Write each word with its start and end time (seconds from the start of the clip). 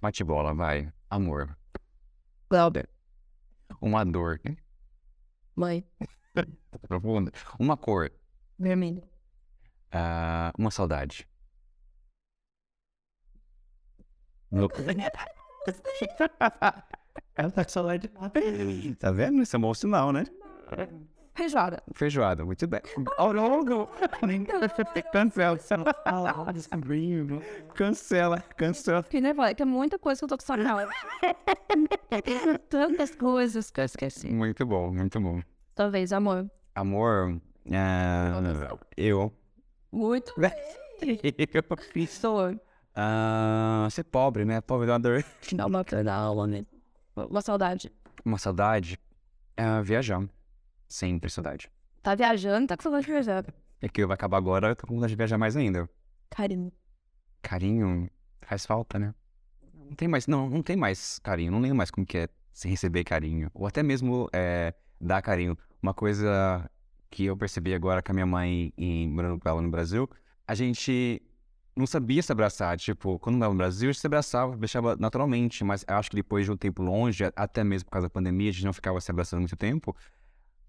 Bate 0.00 0.22
bola, 0.24 0.54
vai. 0.54 0.92
Amor. 1.10 1.56
Glauber. 2.50 2.88
Uma 3.80 4.04
dor. 4.04 4.40
Mãe. 5.54 5.84
Profunda. 6.86 7.32
Uma 7.58 7.76
cor. 7.76 8.10
Vermelho. 8.58 9.02
Ah, 9.92 10.52
uma 10.58 10.70
saudade. 10.70 11.28
No- 14.50 14.68
Ela 17.34 17.50
tá 17.50 17.64
com 17.64 17.70
saudade. 17.70 18.08
Tá 18.98 19.10
vendo? 19.10 19.42
Isso 19.42 19.56
é 19.56 19.58
um 19.58 19.62
bom 19.62 19.74
sinal, 19.74 20.12
né? 20.12 20.24
Feijoada. 21.36 21.82
Feijoada, 21.92 22.44
muito 22.44 22.66
bem. 22.66 22.80
Ao 23.18 23.32
longo. 23.32 23.88
Cancela. 25.02 25.58
Cancela, 27.74 28.40
cancela. 28.56 29.02
Fiquei 29.02 29.20
nervosa, 29.20 29.54
que 29.54 29.62
é 29.62 29.66
muita 29.66 29.98
coisa 29.98 30.18
que 30.18 30.24
eu 30.24 30.28
tô 30.28 30.38
com 30.38 30.44
saudade. 30.44 30.90
Tantas 32.70 33.14
coisas 33.14 33.70
que 33.70 33.80
eu 33.80 33.84
esqueci. 33.84 34.32
Muito 34.32 34.64
bom, 34.64 34.92
muito 34.92 35.20
bom. 35.20 35.42
Talvez, 35.74 36.12
amor. 36.12 36.50
Amor, 36.74 37.40
ah, 37.72 38.78
eu. 38.96 39.32
Muito 39.92 40.32
eu. 41.02 42.06
Sou. 42.06 42.58
Ah, 42.94 43.86
ser 43.90 44.04
pobre, 44.04 44.44
né? 44.44 44.60
Pobre 44.60 44.86
dá 44.86 44.96
dor. 44.96 45.24
Dá 45.52 45.66
uma 45.66 45.84
né? 46.46 46.64
Uma 47.14 47.42
saudade. 47.42 47.92
Uma 48.24 48.38
saudade 48.38 48.98
é 49.56 49.82
viajar. 49.82 50.22
Sempre 50.88 51.30
saudade. 51.30 51.70
Tá 52.02 52.14
viajando, 52.14 52.68
tá 52.68 52.76
com 52.76 52.82
saudade 52.84 53.06
de 53.06 53.12
viajar. 53.12 53.44
É 53.80 53.88
que 53.88 54.06
vai 54.06 54.14
acabar 54.14 54.38
agora, 54.38 54.68
eu 54.68 54.76
tô 54.76 54.86
com 54.86 54.94
vontade 54.94 55.10
de 55.10 55.16
viajar 55.16 55.36
mais 55.36 55.56
ainda. 55.56 55.88
Carinho. 56.30 56.72
Carinho 57.42 58.10
faz 58.42 58.64
falta, 58.64 58.98
né? 58.98 59.14
Não 59.74 59.94
tem 59.94 60.08
mais, 60.08 60.26
não, 60.26 60.48
não 60.48 60.62
tem 60.62 60.76
mais 60.76 61.18
carinho. 61.20 61.52
Não 61.52 61.60
lembro 61.60 61.76
mais 61.76 61.90
como 61.90 62.06
que 62.06 62.18
é 62.18 62.28
se 62.52 62.68
receber 62.68 63.04
carinho. 63.04 63.50
Ou 63.54 63.66
até 63.66 63.82
mesmo 63.82 64.28
é, 64.32 64.74
dar 65.00 65.22
carinho. 65.22 65.56
Uma 65.82 65.94
coisa 65.94 66.68
que 67.10 67.24
eu 67.24 67.36
percebi 67.36 67.74
agora 67.74 68.02
com 68.02 68.12
a 68.12 68.14
minha 68.14 68.26
mãe 68.26 68.72
em, 68.76 69.08
morando 69.08 69.38
com 69.38 69.48
ela 69.48 69.62
no 69.62 69.70
Brasil, 69.70 70.08
a 70.46 70.54
gente 70.54 71.22
não 71.76 71.86
sabia 71.86 72.22
se 72.22 72.32
abraçar. 72.32 72.76
Tipo, 72.78 73.18
quando 73.18 73.36
estava 73.36 73.52
no 73.52 73.58
Brasil, 73.58 73.90
a 73.90 73.92
gente 73.92 74.00
se 74.00 74.06
abraçava, 74.06 74.56
deixava 74.56 74.96
naturalmente. 74.96 75.62
Mas 75.62 75.84
acho 75.86 76.10
que 76.10 76.16
depois 76.16 76.46
de 76.46 76.52
um 76.52 76.56
tempo 76.56 76.82
longe, 76.82 77.24
até 77.36 77.62
mesmo 77.62 77.86
por 77.86 77.92
causa 77.92 78.06
da 78.06 78.10
pandemia, 78.10 78.50
a 78.50 78.52
gente 78.52 78.64
não 78.64 78.72
ficava 78.72 79.00
se 79.00 79.10
abraçando 79.10 79.40
muito 79.40 79.56
tempo. 79.56 79.94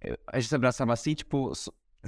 Eu- 0.01 0.17
A 0.27 0.39
gente 0.39 0.49
se 0.49 0.55
abraçava 0.55 0.93
assim, 0.93 1.13
tipo, 1.13 1.51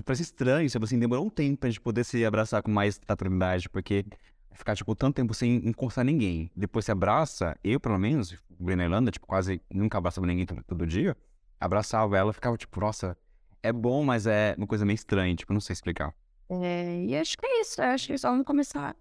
parece 0.06 0.24
estranho, 0.24 0.70
tipo 0.70 0.86
assim, 0.86 1.00
demorou 1.00 1.26
um 1.26 1.30
tempo 1.30 1.58
pra 1.60 1.70
gente 1.70 1.82
poder 1.82 2.04
se 2.04 2.24
abraçar 2.26 2.62
com 2.64 2.72
mais 2.72 3.00
naturalidade, 3.08 3.70
porque 3.70 4.06
ficar, 4.54 4.76
tipo, 4.76 4.94
tanto 4.96 5.16
tempo 5.16 5.34
sem 5.34 5.56
encostar 5.68 6.04
ninguém. 6.04 6.52
Depois 6.56 6.86
se 6.86 6.92
abraça, 6.92 7.56
eu, 7.64 7.80
pelo 7.80 7.98
menos, 7.98 8.36
na 8.60 8.84
Irlanda, 8.84 9.12
tipo, 9.12 9.26
quase 9.26 9.62
nunca 9.74 9.98
abraçava 9.98 10.28
ninguém 10.28 10.46
todo, 10.46 10.64
todo 10.64 10.86
dia. 10.86 11.16
Abraçava 11.60 12.18
ela, 12.18 12.34
ficava, 12.34 12.58
tipo, 12.58 12.80
nossa, 12.80 13.18
é 13.64 13.72
bom, 13.72 14.04
mas 14.04 14.26
é 14.28 14.56
uma 14.58 14.68
coisa 14.68 14.86
meio 14.86 14.96
estranha, 14.96 15.36
tipo, 15.36 15.54
não 15.54 15.62
sei 15.62 15.74
explicar. 15.74 16.14
É, 16.50 17.06
e 17.06 17.16
acho 17.16 17.38
que 17.38 17.46
é 17.46 17.62
isso. 17.62 17.82
Acho 17.82 18.08
que 18.08 18.18
só 18.18 18.32
vamos 18.32 18.46
começar. 18.46 18.96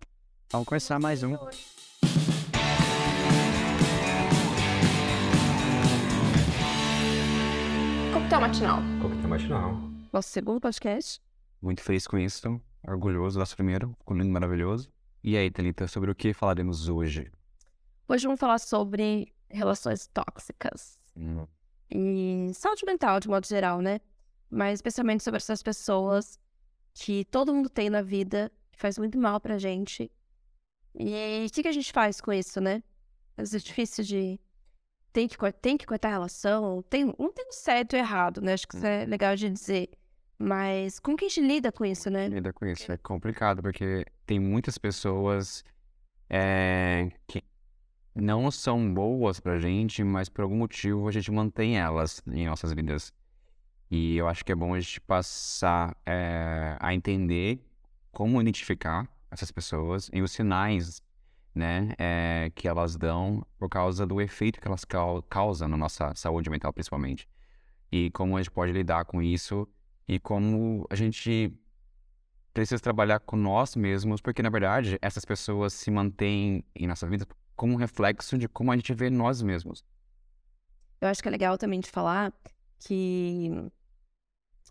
Vamos 0.51 0.67
começar 0.69 0.99
mais 0.99 1.23
um. 1.23 1.37
Coquetel 8.29 8.41
matinal. 8.41 8.79
Coquetel 9.01 9.29
matinal. 9.31 9.73
Nosso 10.13 10.29
segundo 10.29 10.61
podcast. 10.61 11.19
Muito 11.63 11.81
feliz 11.83 12.07
com 12.07 12.19
isso, 12.19 12.61
orgulhoso 12.87 13.37
do 13.37 13.41
nosso 13.41 13.57
primeiro, 13.57 13.95
ficou 13.99 14.15
lindo, 14.15 14.31
maravilhoso. 14.31 14.93
E 15.25 15.35
aí, 15.35 15.51
Thalita, 15.51 15.89
sobre 15.89 16.11
o 16.11 16.15
que 16.15 16.35
falaremos 16.35 16.91
hoje? 16.91 17.33
Hoje 18.07 18.27
vamos 18.27 18.39
falar 18.39 18.59
sobre 18.59 19.33
relações 19.49 20.09
tóxicas. 20.09 20.99
Hum, 21.17 21.47
E 21.91 22.51
saúde 22.53 22.85
mental, 22.85 23.19
de 23.19 23.29
modo 23.29 23.47
geral, 23.47 23.81
né? 23.81 23.99
Mas 24.51 24.75
especialmente 24.75 25.25
sobre 25.25 25.39
essas 25.39 25.63
pessoas 25.63 26.39
que 26.93 27.25
todo 27.25 27.55
mundo 27.55 27.71
tem 27.71 27.89
na 27.89 28.03
vida, 28.03 28.53
que 28.71 28.79
faz 28.79 28.99
muito 28.99 29.19
mal 29.19 29.41
pra 29.41 29.57
gente. 29.57 30.11
E 30.95 31.47
o 31.49 31.51
que, 31.51 31.63
que 31.63 31.69
a 31.69 31.73
gente 31.73 31.91
faz 31.93 32.21
com 32.21 32.31
isso, 32.31 32.61
né? 32.61 32.83
Vezes 33.39 33.55
é 33.55 33.59
difícil 33.67 34.05
de. 34.05 34.39
Tem 35.13 35.27
que, 35.27 35.37
tem 35.53 35.77
que 35.77 35.87
cortar 35.87 36.09
a 36.09 36.13
relação. 36.13 36.83
Tem, 36.83 37.05
não 37.19 37.33
tem 37.33 37.51
certo 37.51 37.97
e 37.97 37.99
errado, 37.99 38.41
né? 38.41 38.53
Acho 38.53 38.69
que 38.69 38.77
isso 38.77 38.87
é 38.87 39.05
legal 39.05 39.35
de 39.35 39.49
dizer. 39.49 39.91
Mas 40.39 41.01
como 41.01 41.17
que 41.17 41.25
a 41.25 41.29
gente 41.29 41.41
lida 41.41 41.73
com 41.73 41.85
isso, 41.85 42.09
né? 42.09 42.29
lidar 42.29 42.53
com 42.53 42.65
isso 42.65 42.93
é 42.93 42.97
complicado, 42.97 43.61
porque 43.61 44.07
tem 44.25 44.39
muitas 44.39 44.79
pessoas 44.79 45.65
é, 46.31 47.11
que 47.27 47.43
não 48.15 48.51
são 48.51 48.93
boas 48.93 49.41
pra 49.41 49.59
gente, 49.59 50.05
mas 50.05 50.29
por 50.29 50.43
algum 50.43 50.57
motivo 50.57 51.09
a 51.09 51.13
gente 51.13 51.31
mantém 51.33 51.77
elas 51.77 52.23
em 52.27 52.47
nossas 52.47 52.73
vidas. 52.73 53.13
E 53.91 54.17
eu 54.17 54.29
acho 54.29 54.45
que 54.45 54.53
é 54.53 54.55
bom 54.55 54.75
a 54.75 54.81
gente 54.81 55.01
passar 55.01 55.97
é, 56.07 56.77
a 56.79 56.95
entender 56.95 57.61
como 58.13 58.41
identificar 58.41 59.09
essas 59.31 59.51
pessoas 59.51 60.11
e 60.13 60.23
os 60.23 60.33
sinais, 60.33 61.03
né, 61.59 61.93
é, 61.99 62.51
que 62.55 62.69
elas 62.69 62.97
dão 62.97 63.45
por 63.59 63.69
causa 63.69 64.07
do 64.07 64.21
efeito 64.21 64.61
que 64.61 64.69
elas 64.69 64.85
cau- 64.85 65.23
causam 65.25 65.69
na 65.69 65.77
nossa 65.77 66.15
saúde 66.15 66.51
mental, 66.51 66.73
principalmente. 66.73 67.29
E 67.93 68.11
como 68.13 68.37
a 68.37 68.43
gente 68.43 68.51
pode 68.53 68.73
lidar 68.73 69.05
com 69.07 69.23
isso 69.23 69.69
e 70.09 70.19
como 70.21 70.87
a 70.91 70.97
gente 70.97 71.53
precisa 72.53 72.81
trabalhar 72.83 73.21
com 73.21 73.37
nós 73.37 73.77
mesmos, 73.77 74.21
porque 74.21 74.43
na 74.43 74.51
verdade 74.51 74.99
essas 75.01 75.25
pessoas 75.25 75.73
se 75.73 75.91
mantêm 75.91 76.65
em 76.75 76.87
nossa 76.87 77.07
vida 77.07 77.27
como 77.57 77.73
um 77.75 77.77
reflexo 77.77 78.37
de 78.39 78.49
como 78.49 78.73
a 78.73 78.77
gente 78.77 78.93
vê 78.95 79.11
nós 79.11 79.43
mesmos. 79.43 79.85
Eu 81.01 81.09
acho 81.09 81.23
que 81.23 81.29
é 81.29 81.31
legal 81.31 81.57
também 81.59 81.81
de 81.81 81.91
falar 81.91 82.33
que. 82.79 83.51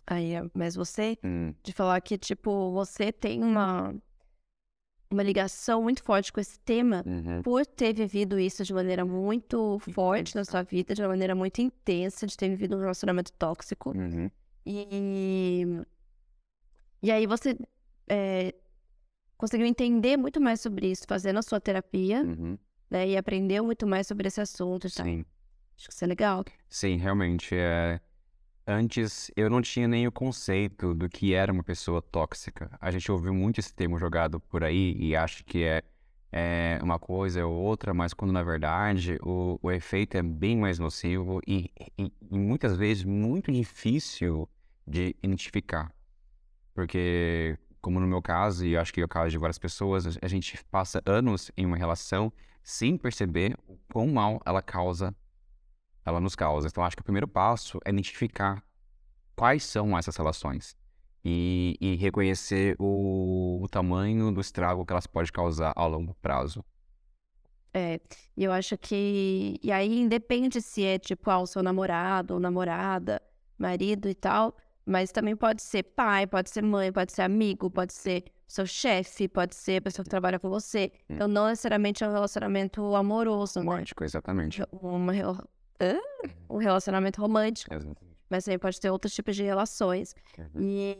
Aí, 0.06 0.32
mas 0.54 0.74
você 0.74 1.18
Hum, 1.22 1.54
de 1.62 1.72
falar 1.72 2.00
que, 2.00 2.16
tipo, 2.16 2.72
você 2.72 3.12
tem 3.12 3.42
uma, 3.44 3.94
uma 5.10 5.22
ligação 5.22 5.82
muito 5.82 6.02
forte 6.02 6.32
com 6.32 6.40
esse 6.40 6.58
tema 6.60 7.02
uhum, 7.06 7.42
por 7.42 7.64
ter 7.64 7.94
vivido 7.94 8.38
isso 8.38 8.62
de 8.64 8.74
maneira 8.74 9.04
muito 9.04 9.78
forte 9.92 10.36
na 10.36 10.44
sua 10.44 10.62
vida, 10.62 10.94
de 10.94 11.02
uma 11.02 11.08
maneira 11.08 11.34
muito 11.34 11.60
intensa, 11.60 12.26
de 12.26 12.36
ter 12.36 12.48
vivido 12.48 12.76
um 12.76 12.80
relacionamento 12.80 13.32
tóxico. 13.32 13.90
uhum, 13.96 14.30
E, 14.66 15.64
e 17.02 17.10
aí 17.10 17.26
você 17.26 17.56
é, 18.08 18.54
conseguiu 19.36 19.66
entender 19.66 20.16
muito 20.16 20.40
mais 20.40 20.60
sobre 20.60 20.90
isso 20.90 21.04
fazendo 21.08 21.38
a 21.38 21.42
sua 21.42 21.60
terapia, 21.60 22.22
uhum. 22.22 22.58
né? 22.90 23.08
E 23.08 23.16
aprendeu 23.16 23.64
muito 23.64 23.86
mais 23.86 24.06
sobre 24.06 24.28
esse 24.28 24.40
assunto 24.40 24.92
tal. 24.92 25.06
Sim, 25.06 25.24
Acho 25.76 25.88
que 25.88 25.94
isso 25.94 26.04
é 26.04 26.08
legal. 26.08 26.44
sim, 26.68 26.96
realmente. 26.96 27.54
É... 27.54 28.00
Antes 28.70 29.30
eu 29.34 29.48
não 29.48 29.62
tinha 29.62 29.88
nem 29.88 30.06
o 30.06 30.12
conceito 30.12 30.94
do 30.94 31.08
que 31.08 31.32
era 31.32 31.50
uma 31.50 31.62
pessoa 31.64 32.02
tóxica. 32.02 32.70
A 32.78 32.90
gente 32.90 33.10
ouviu 33.10 33.32
muito 33.32 33.58
esse 33.60 33.72
termo 33.74 33.98
jogado 33.98 34.38
por 34.40 34.62
aí 34.62 34.94
e 34.98 35.16
acha 35.16 35.42
que 35.42 35.64
é, 35.64 35.82
é 36.30 36.78
uma 36.82 36.98
coisa 36.98 37.46
ou 37.46 37.54
outra, 37.54 37.94
mas 37.94 38.12
quando 38.12 38.30
na 38.30 38.42
verdade 38.42 39.16
o, 39.22 39.58
o 39.62 39.70
efeito 39.72 40.18
é 40.18 40.22
bem 40.22 40.54
mais 40.58 40.78
nocivo 40.78 41.40
e, 41.46 41.70
e- 41.98 42.12
e 42.30 42.38
muitas 42.38 42.76
vezes 42.76 43.04
muito 43.04 43.50
difícil 43.50 44.46
de 44.86 45.16
identificar. 45.22 45.90
Porque, 46.74 47.58
como 47.80 48.00
no 48.00 48.06
meu 48.06 48.22
caso, 48.22 48.66
e 48.66 48.76
acho 48.76 48.92
que 48.92 49.00
é 49.00 49.04
o 49.04 49.08
caso 49.08 49.30
de 49.30 49.38
várias 49.38 49.58
pessoas, 49.58 50.18
a 50.22 50.28
gente 50.28 50.62
passa 50.70 51.02
anos 51.06 51.50
em 51.56 51.66
uma 51.66 51.76
relação 51.76 52.32
sem 52.62 52.96
perceber 52.98 53.56
o 53.66 53.78
quão 53.92 54.06
mal 54.08 54.40
ela 54.44 54.62
causa, 54.62 55.14
ela 56.08 56.20
nos 56.20 56.34
causa. 56.34 56.68
Então, 56.68 56.82
acho 56.84 56.96
que 56.96 57.02
o 57.02 57.04
primeiro 57.04 57.28
passo 57.28 57.78
é 57.84 57.90
identificar 57.90 58.62
quais 59.36 59.64
são 59.64 59.96
essas 59.96 60.16
relações 60.16 60.76
e, 61.24 61.76
e 61.80 61.94
reconhecer 61.96 62.76
o, 62.78 63.60
o 63.62 63.68
tamanho 63.68 64.32
do 64.32 64.40
estrago 64.40 64.84
que 64.84 64.92
elas 64.92 65.06
podem 65.06 65.30
causar 65.32 65.72
a 65.76 65.86
longo 65.86 66.14
prazo. 66.20 66.64
É, 67.72 68.00
e 68.36 68.44
eu 68.44 68.52
acho 68.52 68.76
que. 68.78 69.56
E 69.62 69.70
aí, 69.70 70.00
independe 70.00 70.60
se 70.60 70.84
é 70.84 70.98
tipo, 70.98 71.30
ah, 71.30 71.38
o 71.38 71.46
seu 71.46 71.62
namorado 71.62 72.34
ou 72.34 72.40
namorada, 72.40 73.20
marido 73.58 74.08
e 74.08 74.14
tal, 74.14 74.56
mas 74.86 75.12
também 75.12 75.36
pode 75.36 75.62
ser 75.62 75.82
pai, 75.82 76.26
pode 76.26 76.50
ser 76.50 76.62
mãe, 76.62 76.90
pode 76.90 77.12
ser 77.12 77.22
amigo, 77.22 77.70
pode 77.70 77.92
ser 77.92 78.24
seu 78.46 78.66
chefe, 78.66 79.28
pode 79.28 79.54
ser 79.54 79.76
a 79.76 79.82
pessoa 79.82 80.02
que 80.02 80.08
trabalha 80.08 80.38
com 80.38 80.48
você. 80.48 80.90
Então, 81.08 81.28
não 81.28 81.46
necessariamente 81.46 82.02
é 82.02 82.08
um 82.08 82.12
relacionamento 82.12 82.96
amoroso, 82.96 83.60
né? 83.60 83.66
Romântico, 83.66 84.02
exatamente. 84.02 84.62
Uma, 84.72 85.12
Hã? 85.80 85.96
um 86.50 86.56
relacionamento 86.56 87.20
romântico, 87.20 87.72
Exatamente. 87.72 88.00
mas 88.28 88.44
também 88.44 88.58
pode 88.58 88.80
ter 88.80 88.90
outros 88.90 89.14
tipos 89.14 89.36
de 89.36 89.42
relações. 89.44 90.14
Uhum. 90.36 90.60
E, 90.60 90.98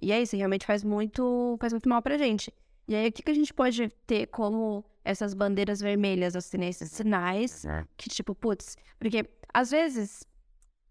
e 0.00 0.12
é 0.12 0.22
isso, 0.22 0.36
realmente 0.36 0.64
faz 0.66 0.84
muito, 0.84 1.56
faz 1.60 1.72
muito 1.72 1.88
mal 1.88 2.00
pra 2.02 2.16
gente. 2.16 2.52
E 2.86 2.94
aí, 2.94 3.08
o 3.08 3.12
que, 3.12 3.22
que 3.22 3.30
a 3.30 3.34
gente 3.34 3.52
pode 3.52 3.88
ter 4.06 4.26
como 4.28 4.84
essas 5.04 5.34
bandeiras 5.34 5.80
vermelhas, 5.80 6.36
assim? 6.36 6.64
Esses 6.64 6.90
sinais 6.92 7.64
É. 7.64 7.84
que, 7.96 8.08
tipo, 8.08 8.34
putz, 8.34 8.76
porque 8.98 9.24
às 9.52 9.70
vezes 9.70 10.24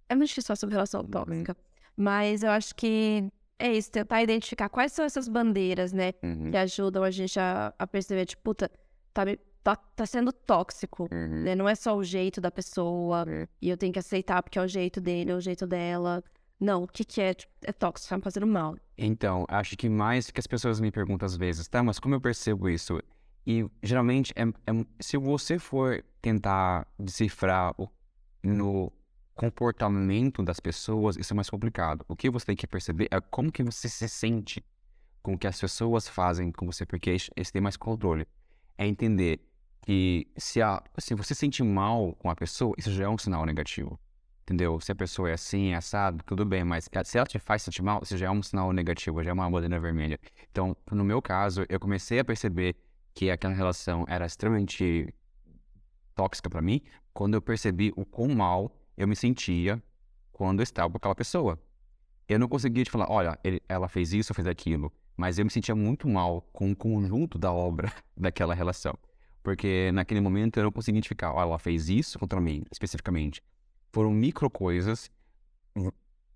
é 0.09 0.15
muito 0.15 0.27
difícil 0.29 0.47
falar 0.47 0.57
sobre 0.57 0.73
relação 0.75 1.03
tóxica, 1.03 1.55
mas 1.95 2.43
eu 2.43 2.51
acho 2.51 2.75
que 2.75 3.27
é 3.59 3.71
isso, 3.73 3.91
tentar 3.91 4.21
identificar 4.21 4.69
quais 4.69 4.91
são 4.91 5.05
essas 5.05 5.27
bandeiras, 5.27 5.91
né? 5.93 6.13
Uhum. 6.21 6.51
Que 6.51 6.57
ajudam 6.57 7.03
a 7.03 7.09
gente 7.09 7.39
a, 7.39 7.73
a 7.79 7.87
perceber, 7.87 8.25
tipo, 8.25 8.43
puta, 8.43 8.69
tá, 9.13 9.25
me- 9.25 9.39
tá, 9.67 9.75
tá 9.75 10.05
sendo 10.05 10.31
tóxico, 10.31 11.09
Uhum. 11.11 11.43
né? 11.43 11.53
Não 11.55 11.67
é 11.67 11.75
só 11.75 11.95
o 11.97 12.03
jeito 12.03 12.39
da 12.39 12.49
pessoa 12.49 13.25
É. 13.27 13.47
e 13.61 13.69
eu 13.69 13.75
tenho 13.77 13.91
que 13.91 13.99
aceitar 13.99 14.41
porque 14.41 14.57
é 14.57 14.61
o 14.61 14.67
jeito 14.67 15.01
dele, 15.01 15.31
é 15.31 15.35
o 15.35 15.41
jeito 15.41 15.67
dela. 15.67 16.23
Não, 16.59 16.83
o 16.83 16.87
que 16.87 17.03
que 17.03 17.19
é? 17.21 17.33
Tipo, 17.33 17.51
É 17.63 17.71
tóxico, 17.73 18.09
tá 18.09 18.17
me 18.17 18.23
fazendo 18.23 18.47
mal. 18.47 18.75
Então, 18.97 19.45
acho 19.49 19.75
que 19.77 19.89
mais 19.89 20.31
que 20.31 20.39
as 20.39 20.47
pessoas 20.47 20.79
me 20.79 20.89
perguntam 20.91 21.25
às 21.25 21.35
vezes, 21.35 21.67
tá, 21.67 21.83
mas 21.83 21.99
como 21.99 22.15
eu 22.15 22.21
percebo 22.21 22.69
isso? 22.69 22.99
E 23.45 23.65
geralmente, 23.83 24.33
é, 24.35 24.43
é- 24.43 24.85
se 25.01 25.17
você 25.17 25.59
for 25.59 26.03
tentar 26.21 26.87
decifrar 26.97 27.73
o, 27.77 27.89
no 28.43 28.91
comportamento 29.35 30.43
das 30.43 30.59
pessoas, 30.59 31.15
isso 31.17 31.33
é 31.33 31.35
mais 31.35 31.49
complicado. 31.49 32.03
O 32.07 32.15
que 32.15 32.29
você 32.29 32.45
tem 32.47 32.55
que 32.55 32.67
perceber 32.67 33.07
é 33.11 33.19
como 33.21 33.51
que 33.51 33.63
você 33.63 33.87
se 33.89 34.07
sente 34.09 34.63
com 35.21 35.33
o 35.33 35.37
que 35.37 35.47
as 35.47 35.59
pessoas 35.59 36.07
fazem 36.07 36.51
com 36.51 36.65
você, 36.65 36.85
porque 36.85 37.09
esse 37.11 37.51
tem 37.51 37.61
mais 37.61 37.77
controle. 37.77 38.25
É 38.77 38.85
entender 38.85 39.39
que 39.87 40.27
se, 40.35 40.61
a, 40.61 40.83
se 40.97 41.15
você 41.15 41.33
se 41.33 41.39
sente 41.39 41.63
mal 41.63 42.13
com 42.19 42.29
a 42.29 42.35
pessoa, 42.35 42.75
isso 42.77 42.91
já 42.91 43.05
é 43.05 43.07
um 43.07 43.17
sinal 43.17 43.45
negativo. 43.45 43.97
Entendeu? 44.41 44.81
Se 44.81 44.91
a 44.91 44.95
pessoa 44.95 45.29
é 45.29 45.33
assim, 45.33 45.69
é 45.69 45.75
assado, 45.75 46.21
tudo 46.25 46.45
bem, 46.45 46.61
mas 46.65 46.89
se 47.05 47.17
ela 47.17 47.25
te 47.25 47.39
faz 47.39 47.61
sentir 47.61 47.81
mal, 47.81 48.01
isso 48.03 48.17
já 48.17 48.27
é 48.27 48.29
um 48.29 48.43
sinal 48.43 48.73
negativo, 48.73 49.23
já 49.23 49.29
é 49.29 49.33
uma 49.33 49.49
bandeira 49.49 49.79
vermelha. 49.79 50.19
Então, 50.51 50.75
no 50.91 51.05
meu 51.05 51.21
caso, 51.21 51.65
eu 51.69 51.79
comecei 51.79 52.19
a 52.19 52.25
perceber 52.25 52.75
que 53.13 53.31
aquela 53.31 53.53
relação 53.53 54.03
era 54.09 54.25
extremamente 54.25 55.13
tóxica 56.15 56.49
pra 56.49 56.61
mim 56.61 56.81
quando 57.13 57.35
eu 57.35 57.41
percebi 57.41 57.93
o 57.95 58.05
quão 58.05 58.27
mal 58.27 58.69
eu 58.97 59.07
me 59.07 59.15
sentia 59.15 59.81
quando 60.33 60.59
eu 60.59 60.63
estava 60.63 60.89
com 60.91 60.97
aquela 60.97 61.15
pessoa. 61.15 61.57
Eu 62.27 62.37
não 62.39 62.49
conseguia 62.49 62.83
te 62.83 62.91
falar, 62.91 63.09
olha, 63.09 63.39
ele- 63.41 63.61
ela 63.69 63.87
fez 63.87 64.11
isso, 64.11 64.33
fez 64.33 64.47
aquilo, 64.47 64.91
mas 65.15 65.39
eu 65.39 65.45
me 65.45 65.51
sentia 65.51 65.73
muito 65.73 66.09
mal 66.09 66.41
com 66.51 66.71
o 66.71 66.75
conjunto 66.75 67.37
da 67.37 67.53
obra 67.53 67.89
daquela 68.17 68.53
relação. 68.53 68.93
Porque 69.47 69.93
naquele 69.93 70.19
momento 70.19 70.57
eu 70.57 70.63
não 70.63 70.71
conseguia 70.73 70.97
identificar, 70.97 71.31
olha, 71.31 71.47
ela 71.47 71.57
fez 71.57 71.87
isso 71.87 72.19
contra 72.19 72.41
mim, 72.41 72.65
especificamente. 72.69 73.41
Foram 73.93 74.11
micro 74.11 74.49
coisas 74.49 75.09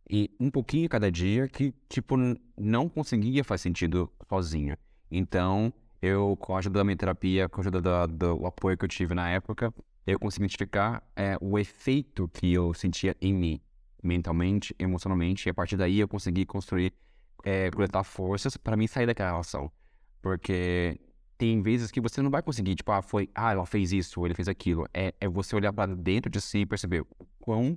e 0.10 0.34
um 0.40 0.50
pouquinho 0.50 0.88
cada 0.88 1.12
dia 1.12 1.46
que, 1.50 1.74
tipo, 1.90 2.16
não 2.58 2.88
conseguia 2.88 3.44
fazer 3.44 3.64
sentido 3.64 4.10
sozinho. 4.30 4.78
Então, 5.12 5.74
eu, 6.02 6.38
com 6.40 6.56
a 6.56 6.60
ajuda 6.60 6.80
da 6.80 6.86
minha 6.86 6.96
terapia, 6.96 7.50
com 7.50 7.60
a 7.60 7.62
ajuda 7.64 7.82
da- 7.82 8.06
do 8.06 8.46
apoio 8.46 8.78
que 8.78 8.86
eu 8.86 8.90
tive 8.90 9.14
na 9.14 9.30
época, 9.30 9.74
eu 10.08 10.18
consegui 10.18 10.46
identificar 10.46 11.04
é, 11.14 11.38
o 11.42 11.60
efeito 11.60 12.30
que 12.30 12.54
eu 12.54 12.74
sentia 12.74 13.14
em 13.20 13.34
mim, 13.34 13.60
mentalmente, 14.02 14.74
emocionalmente, 14.80 15.50
e 15.50 15.52
a 15.52 15.54
partir 15.54 15.76
daí 15.76 16.00
eu 16.00 16.08
consegui 16.08 16.46
construir, 16.46 16.94
é, 17.44 17.70
coletar 17.72 18.06
forças 18.06 18.56
para 18.56 18.78
mim 18.78 18.88
sair 18.88 19.06
daquela 19.06 19.32
relação. 19.32 19.70
Porque 20.22 20.98
tem 21.42 21.60
vezes 21.60 21.90
que 21.90 22.00
você 22.00 22.22
não 22.22 22.30
vai 22.30 22.44
conseguir, 22.44 22.76
tipo, 22.76 22.92
ah, 22.92 23.02
foi, 23.02 23.28
ah, 23.34 23.52
ela 23.52 23.66
fez 23.66 23.92
isso, 23.92 24.20
ou 24.20 24.28
ele 24.28 24.36
fez 24.36 24.48
aquilo. 24.48 24.88
É, 24.94 25.12
é 25.20 25.28
você 25.28 25.56
olhar 25.56 25.74
para 25.74 25.96
dentro 25.96 26.30
de 26.30 26.40
si 26.40 26.60
e 26.60 26.66
perceber 26.68 27.02
o 27.02 27.26
quão 27.40 27.76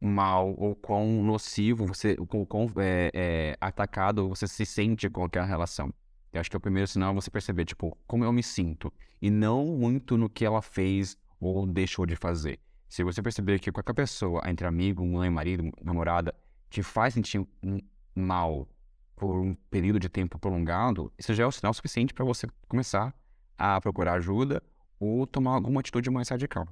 mal 0.00 0.54
ou 0.56 0.76
quão 0.76 1.24
nocivo 1.24 1.84
você, 1.84 2.14
o 2.20 2.46
quão, 2.46 2.70
é, 2.76 3.10
é, 3.12 3.56
atacado 3.60 4.28
você 4.28 4.46
se 4.46 4.64
sente 4.64 5.10
com 5.10 5.24
aquela 5.24 5.44
relação. 5.44 5.92
Eu 6.32 6.40
acho 6.40 6.48
que 6.48 6.54
é 6.54 6.58
o 6.58 6.60
primeiro 6.60 6.86
sinal 6.86 7.10
é 7.10 7.14
você 7.16 7.32
perceber, 7.32 7.64
tipo, 7.64 7.98
como 8.06 8.22
eu 8.22 8.32
me 8.32 8.44
sinto. 8.44 8.92
E 9.20 9.28
não 9.28 9.66
muito 9.66 10.16
no 10.16 10.30
que 10.30 10.44
ela 10.44 10.62
fez 10.62 11.16
ou 11.40 11.66
deixou 11.66 12.06
de 12.06 12.14
fazer. 12.14 12.60
Se 12.88 13.02
você 13.02 13.20
perceber 13.20 13.58
que 13.58 13.72
qualquer 13.72 13.94
pessoa, 13.94 14.40
entre 14.46 14.68
amigo, 14.68 15.04
mãe, 15.04 15.28
marido, 15.28 15.68
namorada, 15.82 16.32
te 16.70 16.84
faz 16.84 17.14
sentir 17.14 17.44
mal 18.14 18.68
por 19.18 19.36
um 19.40 19.54
período 19.70 19.98
de 19.98 20.08
tempo 20.08 20.38
prolongado, 20.38 21.12
isso 21.18 21.34
já 21.34 21.44
é 21.44 21.46
o 21.46 21.52
sinal 21.52 21.74
suficiente 21.74 22.14
para 22.14 22.24
você 22.24 22.46
começar 22.68 23.14
a 23.58 23.80
procurar 23.80 24.14
ajuda 24.14 24.62
ou 25.00 25.26
tomar 25.26 25.52
alguma 25.54 25.80
atitude 25.80 26.10
mais 26.10 26.28
radical. 26.28 26.66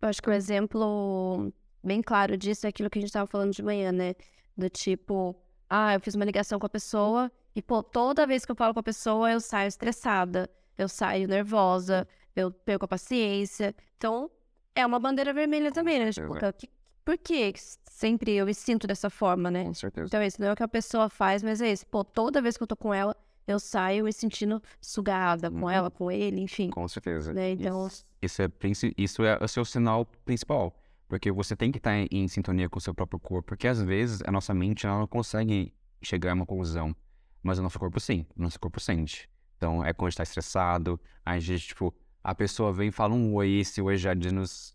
Eu 0.00 0.08
acho 0.08 0.22
que 0.22 0.30
o 0.30 0.32
exemplo 0.32 1.52
bem 1.82 2.00
claro 2.02 2.36
disso 2.36 2.66
é 2.66 2.68
aquilo 2.70 2.88
que 2.88 2.98
a 2.98 3.02
gente 3.02 3.08
estava 3.08 3.26
falando 3.26 3.52
de 3.52 3.62
manhã, 3.62 3.92
né? 3.92 4.14
Do 4.56 4.68
tipo, 4.70 5.34
ah, 5.68 5.94
eu 5.94 6.00
fiz 6.00 6.14
uma 6.14 6.24
ligação 6.24 6.58
com 6.58 6.66
a 6.66 6.68
pessoa 6.70 7.30
e, 7.54 7.60
pô, 7.62 7.82
toda 7.82 8.26
vez 8.26 8.44
que 8.44 8.52
eu 8.52 8.56
falo 8.56 8.72
com 8.74 8.80
a 8.80 8.82
pessoa, 8.82 9.30
eu 9.30 9.40
saio 9.40 9.68
estressada, 9.68 10.48
eu 10.78 10.88
saio 10.88 11.26
nervosa, 11.28 12.06
eu 12.34 12.50
perco 12.50 12.84
a 12.84 12.88
paciência. 12.88 13.74
Então, 13.96 14.30
é 14.74 14.84
uma 14.86 14.98
bandeira 14.98 15.32
vermelha 15.32 15.70
também, 15.72 15.98
né? 15.98 16.10
Tipo, 16.12 16.36
Exato. 16.36 16.58
que- 16.58 16.70
por 17.04 17.18
que 17.18 17.52
sempre 17.90 18.32
eu 18.32 18.46
me 18.46 18.54
sinto 18.54 18.86
dessa 18.86 19.10
forma, 19.10 19.50
né? 19.50 19.64
Com 19.64 19.74
certeza. 19.74 20.06
Então, 20.06 20.22
isso 20.22 20.40
não 20.40 20.48
é 20.48 20.52
o 20.52 20.56
que 20.56 20.62
a 20.62 20.68
pessoa 20.68 21.08
faz, 21.08 21.42
mas 21.42 21.60
é 21.60 21.70
isso. 21.72 21.86
Pô, 21.86 22.02
toda 22.04 22.40
vez 22.42 22.56
que 22.56 22.62
eu 22.62 22.66
tô 22.66 22.76
com 22.76 22.92
ela, 22.92 23.16
eu 23.46 23.58
saio 23.58 24.04
me 24.04 24.12
sentindo 24.12 24.62
sugada 24.80 25.50
com 25.50 25.62
Uhum. 25.62 25.70
ela, 25.70 25.90
com 25.90 26.10
ele, 26.10 26.40
enfim. 26.40 26.70
Com 26.70 26.86
certeza. 26.88 27.32
Né? 27.32 27.50
Então, 27.52 27.86
Isso, 27.86 28.04
isso 28.22 28.42
é, 28.42 28.48
isso 28.96 29.22
é 29.24 29.38
o 29.44 29.48
seu 29.48 29.64
sinal 29.64 30.06
principal. 30.24 30.78
Porque 31.08 31.30
você 31.30 31.54
tem 31.54 31.70
que 31.70 31.78
estar 31.78 31.94
em, 31.94 32.06
em 32.10 32.28
sintonia 32.28 32.68
com 32.70 32.78
o 32.78 32.80
seu 32.80 32.94
próprio 32.94 33.20
corpo. 33.20 33.48
Porque 33.48 33.66
às 33.68 33.82
vezes 33.82 34.22
a 34.26 34.32
nossa 34.32 34.54
mente 34.54 34.86
não 34.86 35.06
consegue 35.06 35.72
chegar 36.00 36.30
a 36.30 36.34
uma 36.34 36.46
conclusão. 36.46 36.94
Mas 37.42 37.58
o 37.58 37.62
nosso 37.62 37.78
corpo 37.78 38.00
sim. 38.00 38.24
O 38.36 38.42
nosso 38.42 38.58
corpo 38.58 38.80
sente. 38.80 39.28
Então 39.58 39.84
é 39.84 39.92
quando 39.92 40.06
a 40.06 40.10
gente 40.10 40.16
tá 40.18 40.22
estressado. 40.22 40.98
A 41.24 41.38
gente, 41.38 41.66
tipo, 41.66 41.92
a 42.24 42.34
pessoa 42.34 42.72
vem 42.72 42.88
e 42.88 42.92
fala 42.92 43.12
um 43.14 43.34
oi, 43.34 43.50
esse 43.58 43.82
oi 43.82 43.96
já 43.96 44.14
nos. 44.14 44.74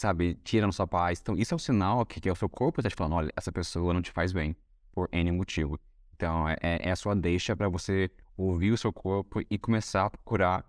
Sabe, 0.00 0.34
tira 0.42 0.64
nossa 0.64 0.86
paz. 0.86 1.20
Então 1.20 1.36
isso 1.36 1.52
é 1.52 1.56
um 1.56 1.58
sinal 1.58 2.06
que, 2.06 2.22
que 2.22 2.26
é 2.30 2.32
o 2.32 2.34
seu 2.34 2.48
corpo 2.48 2.82
tá 2.82 2.88
te 2.88 2.94
falando: 2.96 3.16
olha, 3.16 3.30
essa 3.36 3.52
pessoa 3.52 3.92
não 3.92 4.00
te 4.00 4.10
faz 4.10 4.32
bem. 4.32 4.56
Por 4.92 5.10
N 5.12 5.30
motivo. 5.30 5.78
Então 6.16 6.48
é, 6.48 6.56
é 6.62 6.88
é 6.88 6.90
a 6.90 6.96
sua 6.96 7.14
deixa 7.14 7.54
para 7.54 7.68
você 7.68 8.10
ouvir 8.34 8.70
o 8.70 8.78
seu 8.78 8.94
corpo 8.94 9.42
e 9.50 9.58
começar 9.58 10.06
a 10.06 10.10
procurar 10.10 10.64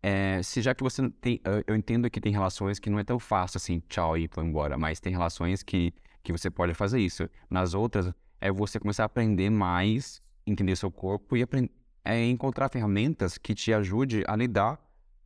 é, 0.00 0.40
se 0.40 0.62
já 0.62 0.72
que 0.72 0.84
você 0.84 1.10
tem. 1.20 1.40
Eu, 1.66 1.74
entendo 1.74 2.08
que 2.08 2.20
tem 2.20 2.30
relações 2.30 2.78
que 2.78 2.88
não 2.88 3.00
é 3.00 3.02
tão 3.02 3.18
fácil 3.18 3.58
assim, 3.58 3.82
tchau 3.88 4.16
e 4.16 4.28
foi 4.30 4.44
embora, 4.44 4.78
mas 4.78 5.00
tem 5.00 5.12
relações 5.12 5.64
que, 5.64 5.92
que 6.22 6.30
você 6.30 6.48
pode 6.48 6.72
fazer 6.72 7.00
isso. 7.00 7.28
Nas 7.50 7.74
outras, 7.74 8.14
é 8.40 8.52
você 8.52 8.78
começar 8.78 9.02
a 9.02 9.06
aprender 9.06 9.50
mais, 9.50 10.22
entender 10.46 10.76
seu 10.76 10.92
corpo 10.92 11.36
e 11.36 11.42
apren- 11.42 11.68
é, 12.04 12.24
encontrar 12.26 12.68
ferramentas 12.68 13.36
que 13.36 13.52
te 13.52 13.74
ajude 13.74 14.22
a 14.28 14.36
lidar 14.36 14.78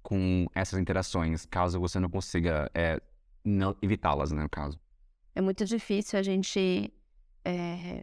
com 0.03 0.47
essas 0.55 0.81
interações, 0.81 1.45
caso 1.45 1.79
você 1.79 2.01
não 2.01 2.09
consiga 2.09 2.71
é, 2.75 2.99
não 3.45 3.77
evitá-las, 3.83 4.31
né, 4.33 4.43
no 4.43 4.49
caso. 4.49 4.79
é 5.35 5.41
muito 5.41 5.65
difícil 5.65 6.19
a 6.19 6.23
gente, 6.23 6.93
é, 7.45 8.03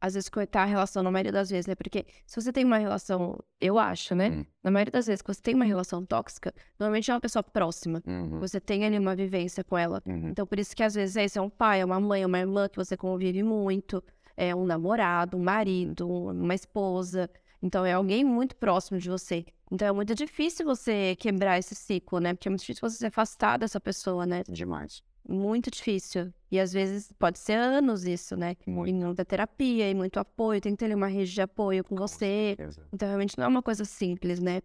às 0.00 0.14
vezes, 0.14 0.28
cortar 0.28 0.62
a 0.62 0.66
relação, 0.66 1.02
na 1.02 1.10
maioria 1.10 1.32
das 1.32 1.48
vezes, 1.50 1.66
né? 1.66 1.74
Porque 1.74 2.04
se 2.26 2.40
você 2.40 2.52
tem 2.52 2.64
uma 2.64 2.76
relação, 2.78 3.38
eu 3.60 3.78
acho, 3.78 4.14
né? 4.14 4.28
Hum. 4.30 4.44
Na 4.62 4.70
maioria 4.70 4.92
das 4.92 5.06
vezes 5.06 5.22
que 5.22 5.32
você 5.32 5.40
tem 5.40 5.54
uma 5.54 5.64
relação 5.64 6.04
tóxica, 6.04 6.52
normalmente 6.78 7.10
é 7.10 7.14
uma 7.14 7.20
pessoa 7.20 7.42
próxima. 7.42 8.02
Uhum, 8.06 8.38
Você 8.40 8.60
tem 8.60 8.84
ali 8.84 8.98
uma 8.98 9.16
vivência 9.16 9.64
com 9.64 9.78
ela. 9.78 10.02
uhum. 10.06 10.28
Então, 10.28 10.46
por 10.46 10.58
isso 10.58 10.76
que 10.76 10.82
às 10.82 10.94
vezes 10.94 11.16
é 11.16 11.24
isso, 11.24 11.38
é 11.38 11.42
um 11.42 11.48
pai, 11.50 11.80
é 11.80 11.84
uma 11.84 11.98
mãe, 11.98 12.22
é 12.22 12.26
uma 12.26 12.38
irmã 12.38 12.68
que 12.68 12.76
você 12.76 12.96
convive 12.96 13.42
muito, 13.42 14.04
é 14.36 14.54
um 14.54 14.66
namorado, 14.66 15.36
um 15.38 15.42
marido, 15.42 16.06
uma 16.06 16.54
esposa. 16.54 17.30
Então, 17.64 17.82
é 17.86 17.94
alguém 17.94 18.22
muito 18.22 18.54
próximo 18.56 18.98
de 18.98 19.08
você. 19.08 19.46
Então, 19.72 19.88
é 19.88 19.92
muito 19.92 20.14
difícil 20.14 20.66
você 20.66 21.16
quebrar 21.18 21.58
esse 21.58 21.74
ciclo, 21.74 22.20
né? 22.20 22.34
Porque 22.34 22.46
é 22.46 22.50
muito 22.50 22.60
difícil 22.60 22.86
você 22.86 22.98
se 22.98 23.06
afastar 23.06 23.56
dessa 23.56 23.80
pessoa, 23.80 24.26
né? 24.26 24.42
Demais. 24.46 25.02
Muito 25.26 25.70
difícil. 25.70 26.30
E 26.50 26.60
às 26.60 26.74
vezes 26.74 27.10
pode 27.18 27.38
ser 27.38 27.54
anos 27.54 28.04
isso, 28.04 28.36
né? 28.36 28.54
E 28.66 28.70
Muito. 28.70 28.94
muita 28.94 29.24
terapia 29.24 29.90
e 29.90 29.94
muito 29.94 30.20
apoio. 30.20 30.60
Tem 30.60 30.72
que 30.72 30.78
ter 30.78 30.84
ali 30.84 30.94
uma 30.94 31.06
rede 31.06 31.32
de 31.32 31.40
apoio 31.40 31.82
com 31.82 31.96
você. 31.96 32.54
certeza. 32.54 32.86
Então, 32.92 33.08
realmente 33.08 33.38
não 33.38 33.46
é 33.46 33.48
uma 33.48 33.62
coisa 33.62 33.86
simples, 33.86 34.40
né? 34.40 34.60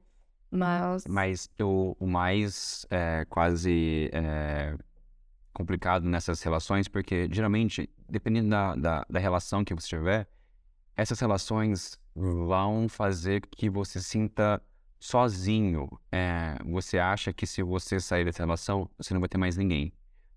Mas. 0.52 1.06
Mas 1.08 1.50
o, 1.62 1.96
o 1.98 2.06
mais 2.06 2.86
é, 2.90 3.24
quase 3.30 4.10
é, 4.12 4.76
complicado 5.54 6.04
nessas 6.06 6.42
relações, 6.42 6.90
porque 6.90 7.30
geralmente, 7.32 7.90
dependendo 8.10 8.50
da, 8.50 8.76
da, 8.76 9.06
da 9.10 9.20
relação 9.20 9.64
que 9.64 9.74
você 9.74 9.88
tiver, 9.88 10.28
essas 10.98 11.18
relações 11.22 11.98
vão 12.20 12.90
fazer 12.90 13.42
que 13.42 13.70
você 13.70 14.02
sinta 14.02 14.62
sozinho. 15.00 15.90
É, 16.12 16.58
você 16.66 17.00
acha 17.00 17.32
que 17.32 17.48
se 17.48 17.64
você 17.64 18.00
sair 18.00 18.26
dessa 18.26 18.44
relação, 18.44 18.90
você 18.98 19.14
não 19.14 19.22
vai 19.22 19.30
ter 19.30 19.38
mais 19.38 19.56
ninguém. 19.56 19.94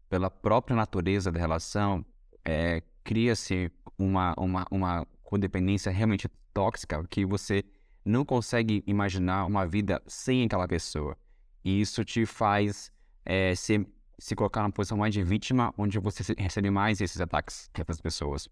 Pela 0.08 0.30
própria 0.30 0.76
natureza 0.76 1.32
da 1.32 1.40
relação, 1.40 2.04
é, 2.44 2.82
cria-se 3.02 3.70
uma, 3.98 4.34
uma, 4.38 4.66
uma 4.70 5.06
codependência 5.22 5.90
realmente 5.90 6.28
tóxica 6.54 7.04
que 7.08 7.24
você 7.26 7.64
não 8.04 8.24
consegue 8.24 8.82
imaginar 8.86 9.46
uma 9.46 9.66
vida 9.66 10.00
sem 10.06 10.44
aquela 10.44 10.68
pessoa. 10.68 11.16
E 11.64 11.80
isso 11.80 12.04
te 12.04 12.26
faz 12.26 12.92
é, 13.24 13.54
se, 13.54 13.86
se 14.18 14.34
colocar 14.36 14.62
numa 14.62 14.72
posição 14.72 14.98
mais 14.98 15.14
de 15.14 15.22
vítima, 15.22 15.72
onde 15.76 15.98
você 15.98 16.34
recebe 16.36 16.70
mais 16.70 17.00
esses 17.00 17.20
ataques 17.20 17.70
dessas 17.72 18.00
pessoas. 18.00 18.48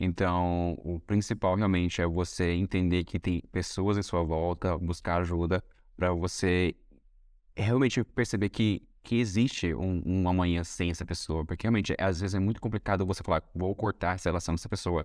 Então, 0.00 0.78
o 0.84 1.00
principal 1.00 1.56
realmente 1.56 2.00
é 2.00 2.06
você 2.06 2.52
entender 2.52 3.02
que 3.04 3.18
tem 3.18 3.42
pessoas 3.50 3.98
em 3.98 4.02
sua 4.02 4.22
volta, 4.22 4.78
buscar 4.78 5.20
ajuda 5.20 5.62
para 5.96 6.12
você 6.12 6.74
realmente 7.56 8.04
perceber 8.04 8.48
que, 8.48 8.86
que 9.02 9.16
existe 9.16 9.74
um, 9.74 10.00
um 10.06 10.28
amanhã 10.28 10.62
sem 10.62 10.90
essa 10.90 11.04
pessoa. 11.04 11.44
Porque 11.44 11.64
realmente, 11.64 11.94
às 11.98 12.20
vezes 12.20 12.34
é 12.34 12.38
muito 12.38 12.60
complicado 12.60 13.04
você 13.04 13.22
falar, 13.24 13.42
vou 13.52 13.74
cortar 13.74 14.14
essa 14.14 14.28
relação 14.28 14.54
com 14.54 14.58
essa 14.60 14.68
pessoa. 14.68 15.04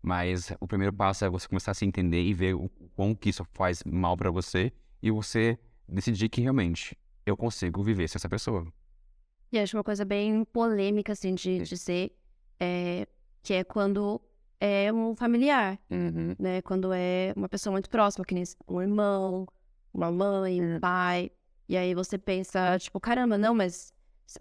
Mas 0.00 0.50
o 0.58 0.66
primeiro 0.66 0.94
passo 0.94 1.24
é 1.24 1.28
você 1.28 1.46
começar 1.46 1.72
a 1.72 1.74
se 1.74 1.84
entender 1.84 2.22
e 2.22 2.32
ver 2.32 2.54
o 2.54 2.70
quão 2.96 3.14
que 3.14 3.28
isso 3.28 3.46
faz 3.52 3.84
mal 3.84 4.16
para 4.16 4.30
você 4.30 4.72
e 5.02 5.10
você 5.10 5.58
decidir 5.86 6.30
que 6.30 6.40
realmente 6.40 6.96
eu 7.26 7.36
consigo 7.36 7.82
viver 7.82 8.08
sem 8.08 8.18
essa 8.18 8.28
pessoa. 8.28 8.66
E 9.52 9.58
acho 9.58 9.76
uma 9.76 9.84
coisa 9.84 10.04
bem 10.04 10.44
polêmica, 10.46 11.12
assim, 11.12 11.34
de 11.34 11.58
dizer, 11.58 12.10
é, 12.58 13.06
que 13.42 13.54
é 13.54 13.64
quando 13.64 14.20
é 14.60 14.92
um 14.92 15.14
familiar, 15.16 15.78
Uhum. 15.90 16.34
né? 16.38 16.62
Quando 16.62 16.92
é 16.92 17.32
uma 17.36 17.48
pessoa 17.48 17.72
muito 17.72 17.90
próxima, 17.90 18.24
que 18.24 18.34
nem 18.34 18.44
um 18.68 18.80
irmão, 18.80 19.46
uma 19.92 20.10
mãe, 20.12 20.60
um 20.62 20.78
pai. 20.80 21.30
E 21.68 21.76
aí 21.76 21.94
você 21.94 22.16
pensa, 22.18 22.78
tipo, 22.78 23.00
caramba, 23.00 23.36
não, 23.36 23.54
mas 23.54 23.92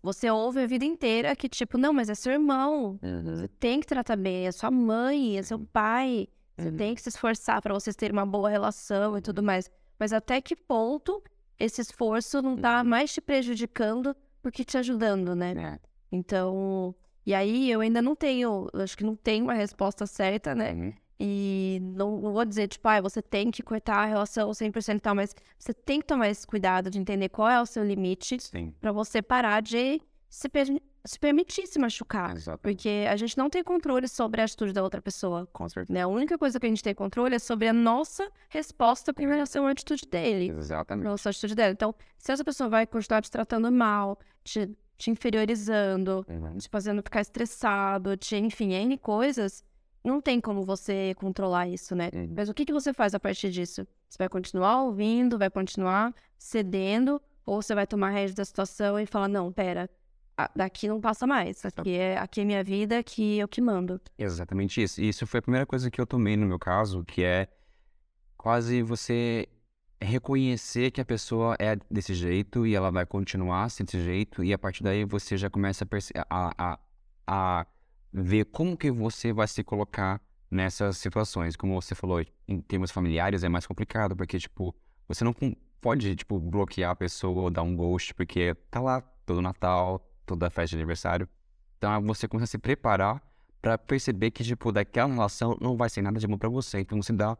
você 0.03 0.29
ouve 0.29 0.61
a 0.61 0.67
vida 0.67 0.85
inteira 0.85 1.35
que, 1.35 1.49
tipo, 1.49 1.77
não, 1.77 1.91
mas 1.91 2.09
é 2.09 2.15
seu 2.15 2.33
irmão. 2.33 2.99
Você 3.23 3.47
tem 3.47 3.79
que 3.79 3.87
tratar 3.87 4.15
bem, 4.15 4.45
é 4.47 4.51
sua 4.51 4.69
mãe, 4.71 5.37
é 5.37 5.41
seu 5.41 5.59
pai. 5.59 6.27
Você 6.57 6.69
Uhum. 6.69 6.77
tem 6.77 6.93
que 6.95 7.01
se 7.01 7.09
esforçar 7.09 7.61
para 7.61 7.73
vocês 7.73 7.95
terem 7.95 8.13
uma 8.15 8.25
boa 8.25 8.49
relação 8.49 9.17
e 9.17 9.21
tudo 9.21 9.41
mais. 9.41 9.71
Mas 9.99 10.13
até 10.13 10.39
que 10.41 10.55
ponto 10.55 11.23
esse 11.59 11.81
esforço 11.81 12.41
não 12.41 12.55
tá 12.57 12.79
Uhum. 12.81 12.87
mais 12.89 13.11
te 13.13 13.21
prejudicando 13.21 14.15
do 14.43 14.51
que 14.51 14.63
te 14.63 14.77
ajudando, 14.77 15.35
né? 15.35 15.53
É. 15.57 15.79
Então, 16.11 16.93
e 17.25 17.33
aí 17.33 17.69
eu 17.71 17.81
ainda 17.81 18.01
não 18.01 18.15
tenho, 18.15 18.67
acho 18.73 18.97
que 18.97 19.03
não 19.03 19.15
tenho 19.15 19.43
uma 19.45 19.53
resposta 19.53 20.05
certa, 20.05 20.53
né? 20.55 20.71
Uhum. 20.73 20.93
E 21.23 21.79
não, 21.83 22.19
não 22.19 22.33
vou 22.33 22.43
dizer, 22.43 22.67
tipo, 22.67 22.87
ah, 22.87 22.99
você 22.99 23.21
tem 23.21 23.51
que 23.51 23.61
cortar 23.61 23.97
a 23.97 24.05
relação 24.05 24.49
100% 24.49 24.95
e 24.97 24.99
tal, 24.99 25.13
mas 25.13 25.35
você 25.59 25.71
tem 25.71 25.99
que 26.01 26.07
tomar 26.07 26.29
esse 26.29 26.47
cuidado 26.47 26.89
de 26.89 26.97
entender 26.97 27.29
qual 27.29 27.47
é 27.47 27.61
o 27.61 27.65
seu 27.65 27.83
limite 27.83 28.37
para 28.79 28.91
você 28.91 29.21
parar 29.21 29.61
de 29.61 30.01
se, 30.27 30.49
per- 30.49 30.81
se 31.05 31.19
permitir 31.19 31.67
se 31.67 31.77
machucar. 31.77 32.35
exato. 32.35 32.57
Porque 32.63 33.05
a 33.07 33.15
gente 33.15 33.37
não 33.37 33.51
tem 33.51 33.63
controle 33.63 34.07
sobre 34.07 34.41
a 34.41 34.45
atitude 34.45 34.73
da 34.73 34.81
outra 34.81 34.99
pessoa. 34.99 35.47
Com 35.53 35.69
certeza. 35.69 35.93
Né? 35.93 36.01
A 36.01 36.07
única 36.07 36.39
coisa 36.39 36.59
que 36.59 36.65
a 36.65 36.69
gente 36.69 36.81
tem 36.81 36.95
controle 36.95 37.35
é 37.35 37.39
sobre 37.39 37.67
a 37.67 37.73
nossa 37.73 38.27
resposta 38.49 39.13
com 39.13 39.21
relação 39.21 39.67
à 39.67 39.71
atitude 39.71 40.07
dele. 40.09 40.49
Exatamente. 40.57 41.03
relação 41.03 41.29
à 41.29 41.31
atitude 41.31 41.53
dela. 41.53 41.71
Então, 41.73 41.93
se 42.17 42.31
essa 42.31 42.43
pessoa 42.43 42.67
vai 42.67 42.87
continuar 42.87 43.21
te 43.21 43.29
tratando 43.29 43.71
mal, 43.71 44.17
te, 44.43 44.67
te 45.01 45.09
inferiorizando, 45.09 46.23
Uhum. 46.29 46.57
te 46.59 46.69
fazendo 46.69 47.01
ficar 47.01 47.21
estressado, 47.21 48.15
te, 48.15 48.35
enfim, 48.35 48.71
N 48.73 48.95
coisas, 48.99 49.63
não 50.03 50.21
tem 50.21 50.39
como 50.39 50.63
você 50.63 51.15
controlar 51.15 51.67
isso, 51.67 51.95
né? 51.95 52.11
Uhum. 52.13 52.33
Mas 52.35 52.49
o 52.49 52.53
que, 52.53 52.65
que 52.65 52.71
você 52.71 52.93
faz 52.93 53.15
a 53.15 53.19
partir 53.19 53.49
disso? 53.49 53.87
Você 54.07 54.17
vai 54.19 54.29
continuar 54.29 54.83
ouvindo, 54.83 55.39
vai 55.39 55.49
continuar 55.49 56.13
cedendo, 56.37 57.19
ou 57.43 57.63
você 57.63 57.73
vai 57.73 57.87
tomar 57.87 58.11
rédea 58.11 58.35
da 58.35 58.45
situação 58.45 58.99
e 58.99 59.07
falar, 59.07 59.27
não, 59.27 59.51
pera, 59.51 59.89
daqui 60.55 60.87
não 60.87 61.01
passa 61.01 61.25
mais, 61.25 61.65
aqui 61.65 61.95
é, 61.95 62.17
aqui 62.19 62.41
é 62.41 62.45
minha 62.45 62.63
vida, 62.63 62.99
aqui 62.99 63.39
eu 63.39 63.47
que 63.47 63.59
mando. 63.59 63.99
Exatamente 64.19 64.83
isso. 64.83 65.01
E 65.01 65.09
isso 65.09 65.25
foi 65.25 65.39
a 65.39 65.41
primeira 65.41 65.65
coisa 65.65 65.89
que 65.89 65.99
eu 65.99 66.05
tomei 66.05 66.37
no 66.37 66.45
meu 66.45 66.59
caso, 66.59 67.03
que 67.03 67.23
é 67.23 67.47
quase 68.37 68.83
você 68.83 69.47
reconhecer 70.01 70.91
que 70.91 70.99
a 70.99 71.05
pessoa 71.05 71.55
é 71.59 71.77
desse 71.89 72.13
jeito 72.13 72.65
e 72.65 72.73
ela 72.75 72.89
vai 72.89 73.05
continuar 73.05 73.65
assim 73.65 73.83
desse 73.83 74.03
jeito, 74.03 74.43
e 74.43 74.51
a 74.53 74.57
partir 74.57 74.83
daí 74.83 75.05
você 75.05 75.37
já 75.37 75.49
começa 75.49 75.85
a, 75.85 76.25
a, 76.29 76.73
a, 76.73 76.79
a 77.27 77.67
ver 78.11 78.45
como 78.45 78.75
que 78.75 78.91
você 78.91 79.31
vai 79.31 79.47
se 79.47 79.63
colocar 79.63 80.19
nessas 80.49 80.97
situações. 80.97 81.55
Como 81.55 81.79
você 81.79 81.95
falou, 81.95 82.23
em 82.47 82.59
termos 82.61 82.91
familiares 82.91 83.43
é 83.43 83.49
mais 83.49 83.65
complicado, 83.65 84.15
porque, 84.15 84.37
tipo, 84.37 84.75
você 85.07 85.23
não 85.23 85.33
pode, 85.79 86.15
tipo, 86.15 86.39
bloquear 86.39 86.91
a 86.91 86.95
pessoa 86.95 87.43
ou 87.43 87.49
dar 87.49 87.61
um 87.63 87.75
ghost, 87.75 88.13
porque 88.13 88.55
tá 88.69 88.81
lá 88.81 89.01
todo 89.25 89.41
Natal, 89.41 90.05
toda 90.25 90.49
festa 90.49 90.75
de 90.75 90.81
aniversário. 90.81 91.27
Então 91.77 92.01
você 92.03 92.27
começa 92.27 92.45
a 92.45 92.47
se 92.51 92.57
preparar 92.57 93.21
pra 93.61 93.77
perceber 93.77 94.31
que, 94.31 94.43
tipo, 94.43 94.71
daquela 94.71 95.13
relação 95.13 95.57
não 95.61 95.77
vai 95.77 95.89
ser 95.89 96.01
nada 96.01 96.19
de 96.19 96.27
bom 96.27 96.37
pra 96.37 96.49
você. 96.49 96.79
Então 96.79 97.01
você 97.01 97.13
dá 97.13 97.37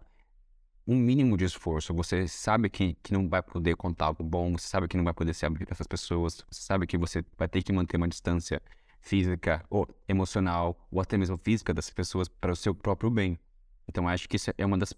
um 0.88 0.96
mínimo 0.96 1.38
de 1.38 1.46
esforço. 1.46 1.94
Você 1.94 2.28
sabe 2.28 2.70
que, 2.70 2.96
que 3.04 3.14
não 3.14 3.28
vai 3.28 3.42
poder 3.42 3.76
contar 3.76 4.06
algo 4.08 4.24
bom, 4.24 4.54
você 4.54 4.68
sabe 4.68 4.88
que 4.88 4.98
não 4.98 5.04
vai 5.04 5.14
poder 5.14 5.34
se 5.34 5.46
abrir 5.46 5.66
para 5.66 5.74
essas 5.74 5.88
pessoas, 5.88 6.46
você 6.50 6.62
sabe 6.62 6.88
que 6.88 6.98
você 6.98 7.24
vai 7.38 7.48
ter 7.48 7.62
que 7.64 7.72
manter 7.72 7.98
uma 7.98 8.08
distância 8.08 8.62
física 9.00 9.64
ou 9.70 9.88
emocional, 10.08 10.78
ou 10.92 11.02
até 11.02 11.18
mesmo 11.18 11.38
física 11.38 11.74
dessas 11.74 11.94
pessoas 11.94 12.28
para 12.28 12.52
o 12.52 12.56
seu 12.56 12.74
próprio 12.74 13.10
bem. 13.10 13.40
Então 13.88 14.08
acho 14.08 14.28
que 14.30 14.36
isso 14.36 14.52
é 14.58 14.66
uma 14.66 14.78
das 14.78 14.94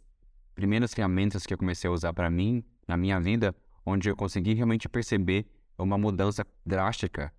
primeiras 0.55 0.93
ferramentas 0.93 1.45
que 1.45 1.53
eu 1.53 1.57
comecei 1.57 1.89
a 1.89 1.93
usar 1.93 2.13
para 2.13 2.29
mim, 2.29 2.63
na 2.87 2.97
minha 2.97 3.19
vida, 3.19 3.55
onde 3.85 4.09
eu 4.09 4.15
consegui 4.15 4.53
realmente 4.53 4.87
perceber 4.89 5.45
uma 5.77 5.97
mudança 5.97 6.45
drástica 6.65 7.31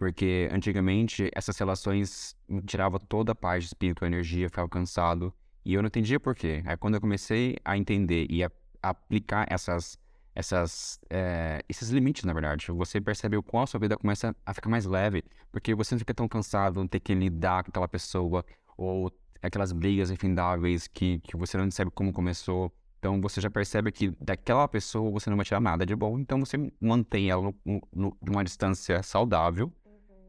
porque 0.00 0.48
antigamente 0.50 1.30
essas 1.34 1.58
relações 1.58 2.34
me 2.48 2.62
tiravam 2.62 2.98
toda 2.98 3.32
a 3.32 3.34
paz 3.34 3.64
de 3.64 3.66
espírito, 3.66 4.02
a 4.02 4.06
energia, 4.06 4.48
ficava 4.48 4.66
cansado. 4.66 5.30
E 5.70 5.74
eu 5.74 5.82
não 5.82 5.86
entendia 5.86 6.18
por 6.18 6.34
quê. 6.34 6.62
Aí 6.66 6.76
quando 6.76 6.94
eu 6.96 7.00
comecei 7.00 7.56
a 7.64 7.76
entender 7.78 8.26
e 8.28 8.42
a 8.42 8.50
aplicar 8.82 9.46
essas, 9.48 9.96
essas, 10.34 10.98
eh, 11.08 11.62
esses 11.68 11.90
limites, 11.90 12.24
na 12.24 12.32
verdade, 12.32 12.66
você 12.72 13.00
percebe 13.00 13.36
o 13.36 13.42
qual 13.42 13.62
a 13.62 13.66
sua 13.68 13.78
vida 13.78 13.96
começa 13.96 14.34
a 14.44 14.52
ficar 14.52 14.68
mais 14.68 14.84
leve. 14.84 15.22
Porque 15.52 15.72
você 15.72 15.94
não 15.94 16.00
fica 16.00 16.12
tão 16.12 16.26
cansado, 16.26 16.80
não 16.80 16.88
ter 16.88 16.98
que 16.98 17.14
lidar 17.14 17.62
com 17.62 17.70
aquela 17.70 17.86
pessoa, 17.86 18.44
ou 18.76 19.12
aquelas 19.40 19.70
brigas 19.70 20.10
infindáveis 20.10 20.88
que, 20.88 21.20
que 21.20 21.36
você 21.36 21.56
não 21.56 21.70
sabe 21.70 21.92
como 21.92 22.12
começou. 22.12 22.72
Então 22.98 23.20
você 23.20 23.40
já 23.40 23.48
percebe 23.48 23.92
que 23.92 24.10
daquela 24.20 24.66
pessoa 24.66 25.08
você 25.12 25.30
não 25.30 25.36
vai 25.36 25.46
tirar 25.46 25.60
nada 25.60 25.86
de 25.86 25.94
bom, 25.94 26.18
então 26.18 26.40
você 26.40 26.56
mantém 26.80 27.30
ela 27.30 27.42
no, 27.42 27.54
no, 27.64 27.80
no- 27.94 28.16
numa 28.20 28.42
distância 28.42 29.02
saudável 29.04 29.72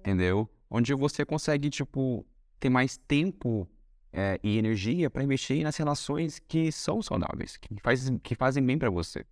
entendeu? 0.02 0.48
Onde 0.70 0.94
você 0.94 1.26
consegue, 1.26 1.70
tipo, 1.70 2.26
ter 2.60 2.70
mais 2.70 2.96
tempo 2.96 3.68
é, 4.14 4.40
e 4.44 4.58
energia 4.58 5.10
para 5.10 5.24
investir 5.24 5.64
nas 5.64 5.76
relações 5.78 6.40
que 6.40 6.72
são 6.72 7.02
saudáveis, 7.02 7.58
que, 7.58 7.70
faz, 7.82 8.10
que 8.24 8.36
fazem 8.36 8.64
bem 8.66 8.78
para 8.78 8.90
você. 8.90 9.26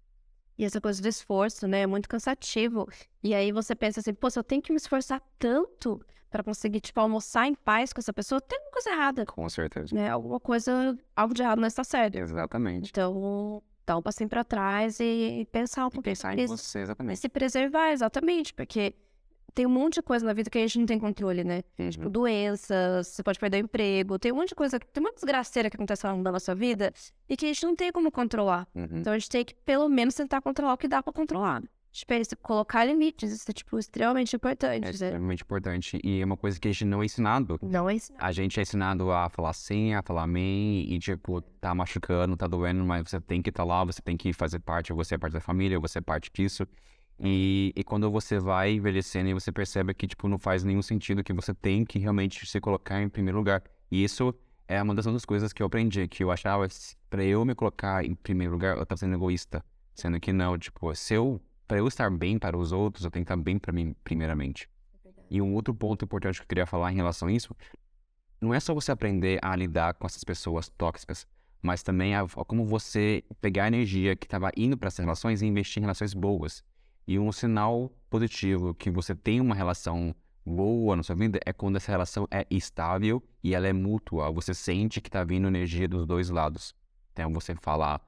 E 0.58 0.66
essa 0.66 0.82
coisa 0.82 1.02
do 1.02 1.08
esforço, 1.08 1.68
né, 1.68 1.82
é 1.82 1.88
muito 1.88 2.10
cansativo. 2.10 2.88
E 3.24 3.34
aí 3.34 3.52
você 3.52 3.74
pensa 3.76 4.00
assim, 4.02 4.14
pô, 4.14 4.30
se 4.30 4.38
eu 4.38 4.44
tenho 4.44 4.62
que 4.62 4.72
me 4.72 4.78
esforçar 4.78 5.22
tanto 5.38 6.02
para 6.30 6.44
conseguir, 6.44 6.80
tipo, 6.82 7.00
almoçar 7.00 7.48
em 7.48 7.56
paz 7.56 7.92
com 7.94 8.00
essa 8.00 8.14
pessoa, 8.14 8.40
tem 8.42 8.58
alguma 8.58 8.72
coisa 8.74 8.90
errada, 8.92 9.26
Com 9.26 9.50
certeza. 9.50 9.96
né? 9.96 10.10
Alguma 10.10 10.40
coisa, 10.40 10.98
algo 11.16 11.34
de 11.34 11.42
errado 11.42 11.60
não 11.60 11.68
está 11.68 11.84
certo. 11.84 12.16
Exatamente. 12.16 12.90
Então, 12.90 13.64
dá 13.86 13.98
um 13.98 14.02
passinho 14.02 14.30
para 14.30 14.44
trás 14.44 15.00
e 15.00 15.48
pensar 15.52 15.88
um 15.88 15.90
pouquinho 15.90 16.12
Pensar 16.16 16.30
sobre 16.32 16.44
em 16.44 16.48
você, 16.48 16.80
E 16.80 16.82
exatamente. 16.84 17.20
se 17.20 17.30
preservar, 17.30 17.92
exatamente, 17.92 18.54
porque 18.54 18.94
tem 19.60 19.66
um 19.66 19.70
monte 19.70 19.96
de 19.96 20.02
coisa 20.02 20.26
na 20.26 20.32
vida 20.32 20.50
que 20.50 20.58
a 20.58 20.62
gente 20.62 20.80
não 20.80 20.86
tem 20.86 20.98
controle, 20.98 21.44
né? 21.44 21.64
Tipo, 21.90 22.06
Uhum. 22.06 22.12
doenças, 22.12 23.08
você 23.08 23.22
pode 23.22 23.38
perder 23.38 23.58
o 23.58 23.66
emprego, 23.66 24.18
tem 24.18 24.32
um 24.32 24.36
monte 24.36 24.50
de 24.50 24.56
coisa, 24.56 24.80
tem 24.80 25.04
uma 25.04 25.12
desgraceira 25.12 25.70
que 25.70 25.76
acontece 25.76 26.08
ao 26.08 26.14
longo 26.14 26.24
da 26.24 26.32
nossa 26.32 26.56
vida 26.56 26.94
e 27.28 27.36
que 27.36 27.46
a 27.46 27.50
gente 27.50 27.66
não 27.66 27.76
tem 27.76 27.92
como 27.92 28.10
controlar. 28.10 28.66
Uhum. 28.74 28.88
Então 28.94 29.12
a 29.12 29.18
gente 29.18 29.30
tem 29.30 29.44
que, 29.44 29.54
pelo 29.54 29.90
menos, 29.90 30.16
tentar 30.16 30.40
controlar 30.40 30.76
o 30.76 30.78
que 30.78 30.88
dá 30.88 31.04
pra 31.04 31.12
controlar. 31.12 31.62
Tipo, 31.92 32.14
é 32.14 32.22
isso, 32.22 32.38
colocar 32.38 32.86
limites, 32.86 33.34
isso 33.34 33.50
é, 33.50 33.54
tipo, 33.54 33.78
extremamente 33.78 34.34
importante. 34.34 34.78
É 34.78 34.86
né? 34.86 34.92
extremamente 34.92 35.44
importante. 35.44 36.00
E 36.06 36.22
é 36.22 36.26
uma 36.26 36.38
coisa 36.38 36.58
que 36.58 36.70
a 36.70 36.72
gente 36.72 36.86
não 36.86 37.02
é 37.02 37.06
ensinado. 37.06 37.60
Não 37.62 37.90
é 37.90 37.96
isso. 37.96 38.14
A 38.18 38.32
gente 38.32 38.58
é 38.60 38.64
ensinado 38.64 39.12
a 39.12 39.28
falar 39.28 39.52
sim, 39.52 39.94
a 39.94 40.02
falar 40.02 40.24
amém, 40.24 40.90
e 40.90 40.98
tipo, 41.00 41.42
tá 41.60 41.76
machucando, 41.76 42.38
tá 42.38 42.48
doendo, 42.48 42.86
mas 42.86 43.10
você 43.10 43.20
tem 43.20 43.42
que 43.42 43.50
estar 43.50 43.66
lá, 43.66 43.84
você 43.84 44.02
tem 44.02 44.16
que 44.16 44.32
fazer 44.32 44.60
parte, 44.60 44.94
você 44.94 45.16
é 45.16 45.18
parte 45.18 45.34
da 45.34 45.42
família, 45.42 45.78
você 45.82 45.98
é 45.98 46.02
parte 46.02 46.32
disso. 46.34 46.66
E, 47.22 47.74
e 47.76 47.84
quando 47.84 48.10
você 48.10 48.40
vai 48.40 48.74
envelhecendo 48.74 49.30
e 49.30 49.34
você 49.34 49.52
percebe 49.52 49.94
que, 49.94 50.08
tipo, 50.08 50.28
não 50.28 50.40
faz 50.40 50.64
nenhum 50.64 50.82
sentido, 50.82 51.24
que 51.24 51.34
você 51.34 51.54
tem 51.54 51.84
que 51.84 52.00
realmente 52.00 52.46
se 52.46 52.60
colocar 52.62 53.02
em 53.02 53.10
primeiro 53.10 53.38
lugar. 53.38 53.62
E 53.92 54.04
isso 54.04 54.34
é 54.68 54.82
uma 54.82 54.96
das 54.96 55.06
outras 55.06 55.26
coisas 55.26 55.52
que 55.52 55.62
eu 55.62 55.68
aprendi, 55.68 56.08
que 56.08 56.24
eu 56.24 56.32
achava, 56.32 56.68
pra 57.10 57.24
eu 57.24 57.44
me 57.44 57.54
colocar 57.56 58.06
em 58.06 58.16
primeiro 58.16 58.54
lugar, 58.54 58.78
eu 58.78 58.86
tava 58.86 59.00
sendo 59.00 59.16
egoísta. 59.16 59.64
Sendo 59.94 60.20
que 60.20 60.32
não, 60.32 60.58
tipo, 60.58 60.96
se 60.96 61.14
eu, 61.14 61.42
pra 61.68 61.78
eu 61.78 61.88
estar 61.88 62.10
bem 62.10 62.40
para 62.40 62.58
os 62.58 62.72
outros, 62.72 63.04
eu 63.04 63.12
tenho 63.12 63.26
que 63.26 63.32
estar 63.34 63.42
bem 63.42 63.60
pra 63.60 63.74
mim, 63.74 63.94
primeiramente. 64.04 64.70
E 65.30 65.42
um 65.42 65.54
outro 65.54 65.74
ponto 65.74 66.06
importante 66.06 66.38
que 66.38 66.44
eu 66.44 66.48
queria 66.48 66.66
falar 66.66 66.92
em 66.92 66.96
relação 66.96 67.28
a 67.28 67.32
isso 67.32 67.56
não 68.42 68.54
é 68.54 68.60
só 68.60 68.74
você 68.74 68.92
aprender 68.92 69.40
a 69.42 69.54
lidar 69.56 69.94
com 69.96 70.08
essas 70.08 70.24
pessoas 70.24 70.70
tóxicas, 70.70 71.28
mas 71.62 71.84
também 71.84 72.16
a, 72.16 72.22
a 72.22 72.46
como 72.46 72.66
você 72.66 73.24
pegar 73.42 73.66
a 73.66 73.68
energia 73.68 74.16
que 74.16 74.26
estava 74.26 74.50
indo 74.56 74.78
para 74.78 74.88
essas 74.88 75.00
relações 75.00 75.42
e 75.42 75.46
investir 75.46 75.82
em 75.82 75.84
relações 75.84 76.14
boas. 76.14 76.64
E 77.10 77.18
um 77.18 77.32
sinal 77.32 77.92
positivo 78.08 78.72
que 78.72 78.92
você 78.92 79.16
tem 79.16 79.42
uma 79.42 79.56
relação 79.56 80.14
boa 80.46 80.96
na 80.96 81.02
sua 81.02 81.16
vida 81.16 81.40
é 81.44 81.52
quando 81.52 81.78
essa 81.78 81.92
relação 81.92 82.28
é 82.30 82.46
estável 82.52 83.20
e 83.44 83.56
ela 83.56 83.68
é 83.68 83.74
mútua. 83.74 84.32
Você 84.32 84.54
sente 84.54 85.02
que 85.02 85.10
tá 85.10 85.24
vindo 85.24 85.48
energia 85.48 85.88
dos 85.88 86.06
dois 86.06 86.30
lados. 86.30 86.76
Então 87.12 87.34
você 87.34 87.56
fala 87.56 88.00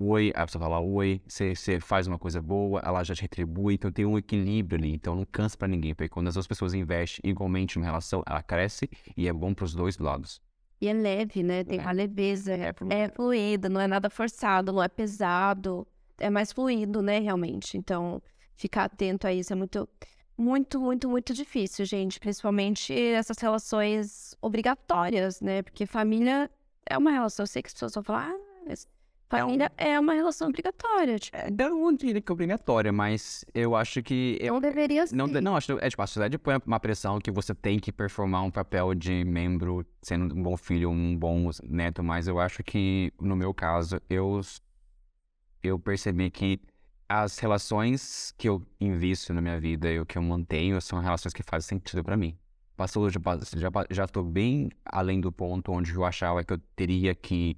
oi, 0.00 0.32
a 0.34 0.44
pessoa 0.44 0.62
fala 0.64 0.80
oi, 0.80 1.22
você, 1.28 1.54
você 1.54 1.78
faz 1.78 2.08
uma 2.08 2.18
coisa 2.18 2.42
boa, 2.42 2.82
ela 2.84 3.04
já 3.04 3.14
te 3.14 3.22
retribui, 3.22 3.74
então 3.74 3.92
tem 3.92 4.04
um 4.04 4.18
equilíbrio 4.18 4.80
ali. 4.80 4.92
Então 4.92 5.14
não 5.14 5.24
cansa 5.24 5.56
pra 5.56 5.68
ninguém, 5.68 5.94
porque 5.94 6.08
quando 6.08 6.26
as 6.26 6.34
duas 6.34 6.48
pessoas 6.48 6.74
investem 6.74 7.30
igualmente 7.30 7.78
numa 7.78 7.86
relação, 7.86 8.24
ela 8.26 8.42
cresce 8.42 8.90
e 9.16 9.28
é 9.28 9.32
bom 9.32 9.54
pros 9.54 9.76
dois 9.76 9.96
lados. 9.96 10.42
E 10.80 10.88
é 10.88 10.92
leve, 10.92 11.44
né? 11.44 11.62
Tem 11.62 11.78
É. 11.78 11.82
uma 11.82 11.92
leveza, 11.92 12.52
É, 12.52 12.74
é, 12.90 12.98
é 12.98 13.08
fluida, 13.10 13.68
não 13.68 13.80
é 13.80 13.86
nada 13.86 14.10
forçado, 14.10 14.72
não 14.72 14.82
é 14.82 14.88
pesado. 14.88 15.86
É 16.18 16.30
mais 16.30 16.52
fluido, 16.52 17.02
né, 17.02 17.18
realmente. 17.18 17.76
Então, 17.76 18.22
ficar 18.56 18.84
atento 18.84 19.26
a 19.26 19.32
isso 19.32 19.52
é 19.52 19.56
muito, 19.56 19.88
muito, 20.36 20.80
muito, 20.80 21.08
muito 21.08 21.34
difícil, 21.34 21.84
gente. 21.84 22.20
Principalmente 22.20 22.92
essas 22.92 23.38
relações 23.38 24.34
obrigatórias, 24.40 25.40
né? 25.40 25.62
Porque 25.62 25.86
família 25.86 26.50
é 26.86 26.96
uma 26.96 27.10
relação. 27.10 27.44
Eu 27.44 27.48
sei 27.48 27.62
que 27.62 27.68
as 27.68 27.74
pessoas 27.74 27.94
vão 27.94 28.04
falar, 28.04 28.30
ah, 28.30 28.64
mas 28.66 28.86
Família 29.28 29.72
é 29.76 29.98
uma 29.98 30.12
relação 30.12 30.48
obrigatória. 30.48 31.18
Tipo, 31.18 31.36
É, 31.36 31.50
não 31.50 31.92
diria 31.92 32.20
que 32.20 32.30
é 32.30 32.32
obrigatória, 32.32 32.92
mas 32.92 33.44
eu 33.54 33.74
acho 33.74 34.02
que. 34.02 34.38
Eu, 34.40 34.54
não 34.54 34.60
deveria 34.60 35.06
ser. 35.06 35.16
não, 35.16 35.26
não, 35.26 35.56
acho 35.56 35.78
é 35.78 35.88
tipo, 35.88 36.02
a 36.02 36.06
sociedade 36.06 36.38
põe 36.38 36.56
uma 36.64 36.78
pressão 36.78 37.18
que 37.18 37.30
você 37.30 37.54
tem 37.54 37.78
que 37.78 37.90
performar 37.90 38.44
um 38.44 38.50
papel 38.50 38.94
de 38.94 39.24
membro, 39.24 39.84
sendo 40.02 40.34
um 40.34 40.42
bom 40.42 40.56
filho, 40.56 40.90
um 40.90 41.16
bom 41.16 41.50
neto, 41.64 42.02
mas 42.02 42.28
eu 42.28 42.38
acho 42.38 42.62
que, 42.62 43.12
no 43.20 43.34
meu 43.34 43.52
caso, 43.52 44.00
eu, 44.08 44.40
eu 45.68 45.78
percebi 45.78 46.30
que 46.30 46.60
as 47.08 47.38
relações 47.38 48.32
que 48.38 48.48
eu 48.48 48.62
invisto 48.80 49.32
na 49.34 49.40
minha 49.40 49.60
vida 49.60 49.90
e 49.90 50.00
o 50.00 50.06
que 50.06 50.16
eu 50.18 50.22
mantenho 50.22 50.80
são 50.80 51.00
relações 51.00 51.32
que 51.32 51.42
fazem 51.42 51.68
sentido 51.78 52.02
pra 52.02 52.16
mim. 52.16 52.36
Passou, 52.76 53.08
já, 53.08 53.20
já, 53.56 53.70
já 53.90 54.06
tô 54.06 54.22
bem 54.22 54.70
além 54.84 55.20
do 55.20 55.30
ponto 55.30 55.70
onde 55.72 55.94
eu 55.94 56.04
achava 56.04 56.42
que 56.42 56.52
eu 56.52 56.58
teria 56.74 57.14
que 57.14 57.56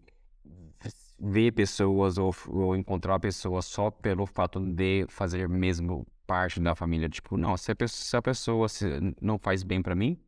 ver 1.18 1.52
pessoas 1.52 2.18
ou, 2.18 2.34
ou 2.48 2.76
encontrar 2.76 3.18
pessoas 3.18 3.64
só 3.64 3.90
pelo 3.90 4.26
fato 4.26 4.60
de 4.60 5.06
fazer 5.08 5.48
mesmo 5.48 6.06
parte 6.26 6.60
da 6.60 6.74
família. 6.74 7.08
Tipo, 7.08 7.36
não, 7.36 7.56
se 7.56 7.70
a 7.70 7.74
pessoa, 7.76 8.04
se 8.04 8.16
a 8.16 8.22
pessoa 8.22 8.68
se- 8.68 9.14
não 9.20 9.38
faz 9.38 9.62
bem 9.62 9.80
pra 9.80 9.94
mim, 9.94 10.18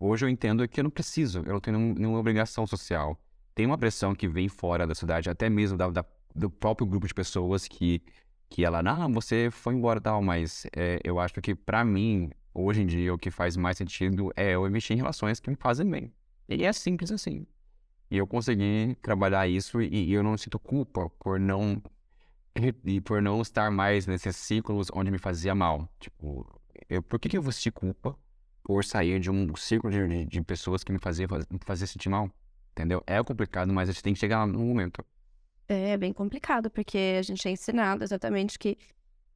hoje 0.00 0.24
eu 0.24 0.28
entendo 0.28 0.66
que 0.66 0.80
eu 0.80 0.84
não 0.84 0.90
preciso, 0.90 1.40
eu 1.44 1.52
não 1.52 1.60
tenho 1.60 1.76
nenhum- 1.78 1.94
nenhuma 1.94 2.18
obrigação 2.18 2.66
social. 2.66 3.18
Tem 3.54 3.66
uma 3.66 3.76
pressão 3.76 4.14
que 4.14 4.28
vem 4.28 4.48
fora 4.48 4.86
da 4.86 4.94
cidade, 4.94 5.28
até 5.28 5.50
mesmo 5.50 5.76
da, 5.76 5.90
da- 5.90 6.04
do 6.38 6.50
próprio 6.50 6.86
grupo 6.86 7.06
de 7.06 7.14
pessoas 7.14 7.66
que, 7.68 8.02
que 8.48 8.64
ela, 8.64 8.80
ah, 8.80 9.08
você 9.08 9.50
foi 9.50 9.74
embora 9.74 9.98
e 9.98 10.02
tal, 10.02 10.22
mas 10.22 10.66
é, 10.76 11.00
eu 11.04 11.18
acho 11.20 11.40
que 11.40 11.54
pra 11.54 11.84
mim, 11.84 12.30
hoje 12.54 12.82
em 12.82 12.86
dia, 12.86 13.12
o 13.14 13.18
que 13.18 13.30
faz 13.30 13.56
mais 13.56 13.76
sentido 13.76 14.30
é 14.36 14.52
eu 14.54 14.66
investir 14.66 14.94
em 14.94 14.98
relações 14.98 15.40
que 15.40 15.50
me 15.50 15.56
fazem 15.56 15.88
bem. 15.88 16.12
E 16.48 16.64
é 16.64 16.72
simples 16.72 17.12
assim. 17.12 17.46
E 18.10 18.16
eu 18.16 18.26
consegui 18.26 18.96
trabalhar 19.02 19.46
isso 19.48 19.82
e, 19.82 19.88
e 20.08 20.12
eu 20.12 20.22
não 20.22 20.36
sinto 20.38 20.58
culpa 20.58 21.10
por 21.20 21.38
não 21.38 21.82
e 22.84 23.00
por 23.00 23.22
não 23.22 23.40
estar 23.42 23.70
mais 23.70 24.06
nesses 24.06 24.36
ciclos 24.36 24.88
onde 24.92 25.10
me 25.10 25.18
fazia 25.18 25.54
mal. 25.54 25.88
Tipo, 26.00 26.46
eu, 26.88 27.02
por 27.02 27.18
que, 27.18 27.28
que 27.28 27.36
eu 27.38 27.42
vou 27.42 27.52
sentir 27.52 27.72
culpa 27.72 28.16
por 28.62 28.84
sair 28.84 29.20
de 29.20 29.30
um 29.30 29.54
círculo 29.56 29.92
de, 29.92 30.26
de, 30.26 30.42
pessoas 30.42 30.84
que 30.84 30.92
me 30.92 30.98
fazia, 30.98 31.28
faz- 31.28 31.46
me 31.50 31.86
sentir 31.86 32.08
mal? 32.08 32.30
Entendeu? 32.72 33.02
É 33.06 33.22
complicado, 33.22 33.72
mas 33.72 33.88
a 33.88 33.92
gente 33.92 34.02
tem 34.02 34.14
que 34.14 34.20
chegar 34.20 34.46
no 34.46 34.58
momento. 34.60 35.04
É 35.68 35.96
bem 35.98 36.12
complicado, 36.12 36.70
porque 36.70 37.16
a 37.18 37.22
gente 37.22 37.46
é 37.46 37.50
ensinado 37.50 38.02
exatamente 38.02 38.58
que 38.58 38.76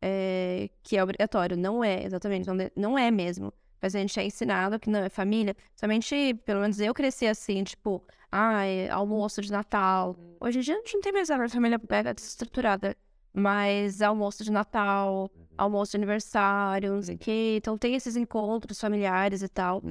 é, 0.00 0.70
que 0.82 0.96
é 0.96 1.02
obrigatório. 1.02 1.56
Não 1.56 1.84
é, 1.84 2.04
exatamente. 2.04 2.46
Não, 2.46 2.56
de- 2.56 2.72
não 2.74 2.98
é 2.98 3.10
mesmo. 3.10 3.52
Mas 3.80 3.94
a 3.94 3.98
gente 3.98 4.18
é 4.18 4.24
ensinado 4.24 4.78
que 4.80 4.88
não 4.88 5.00
é 5.00 5.08
família. 5.08 5.54
Somente, 5.76 6.34
pelo 6.44 6.60
menos 6.60 6.80
eu 6.80 6.94
cresci 6.94 7.26
assim, 7.26 7.62
tipo, 7.64 8.02
ai, 8.30 8.88
almoço 8.88 9.42
de 9.42 9.50
Natal. 9.52 10.16
Hoje 10.40 10.58
em 10.58 10.62
dia 10.62 10.74
a 10.74 10.78
gente 10.78 10.94
não 10.94 11.00
tem 11.02 11.12
mais 11.12 11.30
a 11.30 11.48
família 11.48 11.78
pega 11.78 12.14
desestruturada. 12.14 12.96
Mas 13.34 14.02
almoço 14.02 14.44
de 14.44 14.52
Natal, 14.52 15.30
almoço 15.56 15.92
de 15.92 15.96
aniversário, 15.96 16.92
não 16.94 17.02
sei 17.02 17.14
o 17.14 17.18
quê. 17.18 17.54
Então 17.56 17.76
tem 17.78 17.94
esses 17.94 18.16
encontros 18.16 18.80
familiares 18.80 19.42
e 19.42 19.48
tal. 19.48 19.82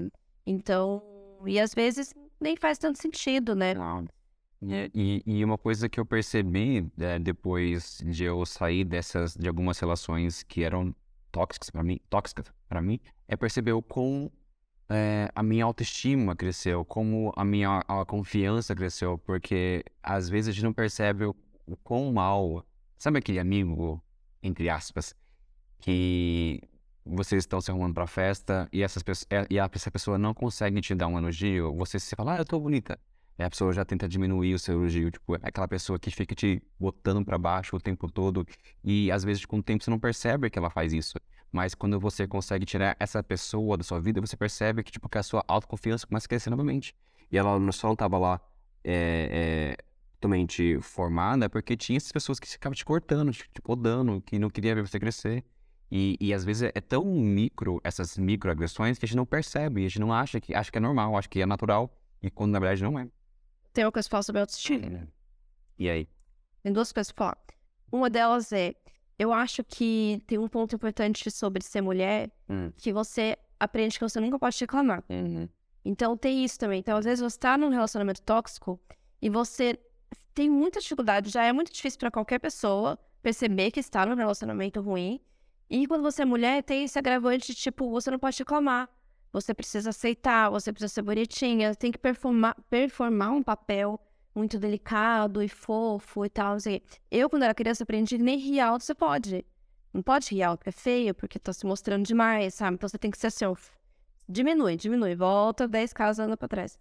Então, 0.45 1.03
e 1.45 1.59
às 1.59 1.73
vezes 1.73 2.13
nem 2.39 2.55
faz 2.55 2.77
tanto 2.77 3.01
sentido, 3.01 3.55
né? 3.55 3.73
E, 3.73 4.07
e- 4.93 5.23
e 5.25 5.43
uma 5.45 5.57
coisa 5.57 5.89
que 5.89 5.99
eu 5.99 6.05
percebi 6.05 6.87
é, 6.99 7.17
depois 7.19 7.99
de 8.05 8.23
eu 8.23 8.45
sair 8.45 8.83
dessas, 8.85 9.35
de 9.35 9.47
algumas 9.47 9.79
relações 9.79 10.43
que 10.43 10.63
eram 10.63 10.93
tóxicas 11.31 11.69
para 11.69 11.83
mim, 11.83 11.99
tóxicas 12.09 12.45
para 12.69 12.81
mim, 12.81 12.99
é 13.27 13.35
perceber 13.35 13.71
o 13.73 13.81
como 13.81 14.31
é, 14.89 15.29
a 15.35 15.41
minha 15.43 15.65
autoestima 15.65 16.35
cresceu, 16.35 16.83
como 16.85 17.31
a 17.35 17.45
minha 17.45 17.79
a 17.87 18.05
confiança 18.05 18.75
cresceu, 18.75 19.17
porque 19.19 19.83
às 20.03 20.29
vezes 20.29 20.49
a 20.49 20.51
gente 20.51 20.63
não 20.63 20.73
percebe 20.73 21.25
o, 21.25 21.35
o 21.65 21.77
quão 21.77 22.11
mal, 22.13 22.65
sabe 22.97 23.19
aquele 23.19 23.39
amigo, 23.39 24.03
entre 24.43 24.69
aspas, 24.69 25.15
que 25.79 26.61
vocês 27.05 27.43
estão 27.43 27.59
se 27.61 27.71
arrumando 27.71 27.93
pra 27.93 28.07
festa 28.07 28.69
e, 28.71 28.83
essas, 28.83 29.03
e 29.49 29.59
a- 29.59 29.69
essa 29.73 29.91
pessoa 29.91 30.17
não 30.17 30.33
consegue 30.33 30.81
te 30.81 30.93
dar 30.95 31.07
um 31.07 31.17
elogio, 31.17 31.73
você 31.75 31.99
se 31.99 32.15
fala, 32.15 32.35
ah, 32.35 32.37
eu 32.39 32.45
tô 32.45 32.59
bonita. 32.59 32.99
E 33.41 33.43
a 33.43 33.49
pessoa 33.49 33.73
já 33.73 33.83
tenta 33.83 34.07
diminuir 34.07 34.53
o 34.53 34.59
seu 34.59 34.75
elogio, 34.75 35.09
tipo, 35.09 35.35
é 35.35 35.39
aquela 35.41 35.67
pessoa 35.67 35.97
que 35.97 36.11
fica 36.11 36.35
te 36.35 36.61
botando 36.79 37.25
pra 37.25 37.39
baixo 37.39 37.75
o 37.75 37.79
tempo 37.79 38.09
todo. 38.11 38.45
E 38.83 39.11
às 39.11 39.23
vezes, 39.23 39.45
com 39.45 39.57
o 39.57 39.63
tempo, 39.63 39.83
você 39.83 39.89
não 39.89 39.97
percebe 39.97 40.47
que 40.47 40.59
ela 40.59 40.69
faz 40.69 40.93
isso. 40.93 41.17
Mas 41.51 41.73
quando 41.73 41.99
você 41.99 42.27
consegue 42.27 42.67
tirar 42.67 42.95
essa 42.99 43.23
pessoa 43.23 43.75
da 43.77 43.83
sua 43.83 43.99
vida, 43.99 44.21
você 44.21 44.37
percebe 44.37 44.83
que, 44.83 44.91
tipo, 44.91 45.09
que 45.09 45.17
a 45.17 45.23
sua 45.23 45.43
autoconfiança 45.47 46.05
começa 46.05 46.27
a 46.27 46.29
crescer 46.29 46.51
novamente. 46.51 46.95
E 47.31 47.37
ela 47.37 47.59
não 47.59 47.71
só 47.71 47.87
não 47.87 47.95
tava 47.95 48.19
lá 48.19 48.39
é, 48.83 49.75
é, 49.75 49.83
totalmente 50.19 50.79
formada, 50.79 51.49
porque 51.49 51.75
tinha 51.75 51.97
essas 51.97 52.11
pessoas 52.11 52.39
que 52.39 52.47
ficavam 52.47 52.75
te 52.75 52.85
cortando, 52.85 53.31
te, 53.31 53.49
te 53.51 53.61
podando, 53.61 54.21
que 54.21 54.37
não 54.37 54.51
queria 54.51 54.75
ver 54.75 54.87
você 54.87 54.99
crescer. 54.99 55.43
E, 55.89 56.15
e 56.21 56.31
às 56.31 56.45
vezes 56.45 56.69
é 56.75 56.79
tão 56.79 57.03
micro, 57.05 57.81
essas 57.83 58.19
microagressões, 58.19 58.99
que 58.99 59.05
a 59.05 59.07
gente 59.07 59.17
não 59.17 59.25
percebe, 59.25 59.83
a 59.83 59.87
gente 59.87 59.99
não 59.99 60.13
acha 60.13 60.39
que, 60.39 60.53
acha 60.53 60.71
que 60.71 60.77
é 60.77 60.81
normal, 60.81 61.17
acha 61.17 61.27
que 61.27 61.41
é 61.41 61.45
natural. 61.47 61.91
E 62.21 62.29
quando 62.29 62.51
na 62.51 62.59
verdade 62.59 62.83
não 62.83 62.99
é. 62.99 63.07
Tem 63.73 63.85
uma 63.85 63.91
coisa 63.91 64.07
que 64.07 64.11
eu 64.13 64.17
falo 64.17 64.23
sobre 64.23 64.41
autoestima. 64.41 65.07
E 65.77 65.89
aí? 65.89 66.07
Tem 66.61 66.71
duas 66.73 66.91
coisas 66.91 67.11
pra 67.11 67.25
falar. 67.25 67.37
Uma 67.91 68.09
delas 68.09 68.51
é, 68.51 68.75
eu 69.17 69.31
acho 69.33 69.63
que 69.63 70.21
tem 70.27 70.37
um 70.37 70.47
ponto 70.47 70.75
importante 70.75 71.29
sobre 71.31 71.63
ser 71.63 71.81
mulher, 71.81 72.31
Hum. 72.49 72.71
que 72.77 72.91
você 72.93 73.37
aprende 73.59 73.97
que 73.97 74.03
você 74.07 74.19
nunca 74.19 74.37
pode 74.39 74.57
reclamar. 74.59 75.03
Então 75.83 76.15
tem 76.17 76.43
isso 76.43 76.59
também. 76.59 76.79
Então, 76.79 76.97
às 76.97 77.05
vezes, 77.05 77.21
você 77.21 77.37
tá 77.39 77.57
num 77.57 77.69
relacionamento 77.69 78.21
tóxico 78.21 78.79
e 79.21 79.29
você 79.29 79.79
tem 80.33 80.49
muita 80.49 80.79
dificuldade, 80.79 81.29
já 81.29 81.43
é 81.43 81.51
muito 81.51 81.71
difícil 81.73 81.99
pra 81.99 82.11
qualquer 82.11 82.39
pessoa 82.39 82.97
perceber 83.21 83.71
que 83.71 83.79
está 83.79 84.05
num 84.05 84.15
relacionamento 84.15 84.81
ruim. 84.81 85.19
E 85.69 85.87
quando 85.87 86.01
você 86.03 86.21
é 86.23 86.25
mulher, 86.25 86.63
tem 86.63 86.83
esse 86.83 86.97
agravante 86.99 87.47
de, 87.47 87.55
tipo, 87.55 87.89
você 87.89 88.11
não 88.11 88.19
pode 88.19 88.37
reclamar. 88.37 88.89
Você 89.31 89.53
precisa 89.53 89.91
aceitar, 89.91 90.49
você 90.49 90.73
precisa 90.73 90.93
ser 90.93 91.01
bonitinha, 91.01 91.73
tem 91.75 91.91
que 91.91 91.97
performar, 91.97 92.55
performar 92.69 93.31
um 93.31 93.41
papel 93.41 93.99
muito 94.35 94.59
delicado 94.59 95.41
e 95.41 95.47
fofo 95.47 96.25
e 96.25 96.29
tal. 96.29 96.55
Assim. 96.55 96.81
Eu, 97.09 97.29
quando 97.29 97.43
era 97.43 97.53
criança, 97.53 97.83
aprendi 97.83 98.17
que 98.17 98.23
nem 98.23 98.37
rir 98.37 98.59
alto 98.59 98.83
você 98.83 98.95
pode. 98.95 99.45
Não 99.93 100.01
pode 100.01 100.33
rir 100.33 100.43
alto, 100.43 100.67
é 100.67 100.71
feio, 100.71 101.13
porque 101.13 101.37
tá 101.37 101.51
se 101.51 101.65
mostrando 101.65 102.05
demais, 102.05 102.53
sabe? 102.53 102.75
Então 102.75 102.87
você 102.87 102.97
tem 102.97 103.11
que 103.11 103.17
ser 103.17 103.27
assim, 103.27 103.45
diminui, 104.27 104.77
diminui, 104.77 105.15
volta 105.15 105.67
10 105.67 105.91
casas 105.93 106.25
anda 106.25 106.37
pra 106.37 106.47
trás. 106.47 106.79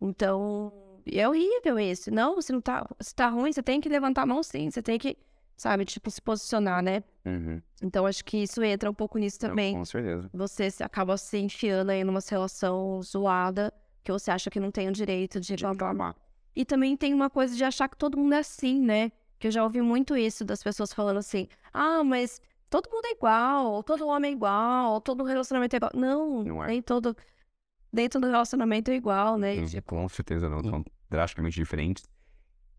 Então, 0.00 0.72
é 1.06 1.28
horrível 1.28 1.78
isso. 1.78 2.10
Não, 2.10 2.36
você 2.36 2.52
não 2.52 2.60
tá, 2.60 2.88
se 3.00 3.14
tá 3.14 3.28
ruim, 3.28 3.52
você 3.52 3.62
tem 3.62 3.80
que 3.80 3.88
levantar 3.88 4.22
a 4.22 4.26
mão 4.26 4.42
sim, 4.42 4.70
você 4.70 4.82
tem 4.82 4.98
que, 4.98 5.16
sabe, 5.58 5.84
tipo, 5.84 6.08
se 6.10 6.22
posicionar, 6.22 6.80
né? 6.82 7.02
Uhum. 7.26 7.60
Então, 7.82 8.06
acho 8.06 8.24
que 8.24 8.38
isso 8.38 8.62
entra 8.62 8.88
um 8.88 8.94
pouco 8.94 9.18
nisso 9.18 9.38
também. 9.40 9.74
Com 9.74 9.84
certeza. 9.84 10.30
Você 10.32 10.68
acaba 10.80 11.16
se 11.18 11.36
enfiando 11.36 11.90
aí 11.90 12.04
numa 12.04 12.20
relação 12.30 13.02
zoada, 13.02 13.74
que 14.04 14.12
você 14.12 14.30
acha 14.30 14.48
que 14.48 14.60
não 14.60 14.70
tem 14.70 14.88
o 14.88 14.92
direito 14.92 15.40
de 15.40 15.54
reclamar. 15.56 16.14
E 16.54 16.64
também 16.64 16.96
tem 16.96 17.12
uma 17.12 17.28
coisa 17.28 17.54
de 17.56 17.64
achar 17.64 17.88
que 17.88 17.96
todo 17.96 18.16
mundo 18.16 18.32
é 18.34 18.38
assim, 18.38 18.80
né? 18.80 19.10
Que 19.38 19.48
eu 19.48 19.50
já 19.50 19.62
ouvi 19.62 19.82
muito 19.82 20.16
isso 20.16 20.44
das 20.44 20.62
pessoas 20.62 20.92
falando 20.92 21.18
assim: 21.18 21.46
ah, 21.72 22.02
mas 22.02 22.40
todo 22.70 22.88
mundo 22.90 23.04
é 23.06 23.12
igual, 23.12 23.82
todo 23.82 24.06
homem 24.06 24.30
é 24.30 24.34
igual, 24.34 25.00
todo 25.00 25.24
relacionamento 25.24 25.74
é 25.74 25.76
igual. 25.76 25.92
Não, 25.94 26.42
Não 26.44 26.64
é. 26.64 26.68
nem 26.68 26.82
todo. 26.82 27.16
Nem 27.92 28.08
todo 28.08 28.26
relacionamento 28.26 28.90
é 28.90 28.94
igual, 28.94 29.36
né? 29.38 29.54
Hum, 29.54 29.64
Tipo, 29.66 29.94
Com 29.96 30.08
certeza 30.08 30.48
não, 30.48 30.62
são 30.62 30.84
drasticamente 31.10 31.54
diferentes. 31.56 32.04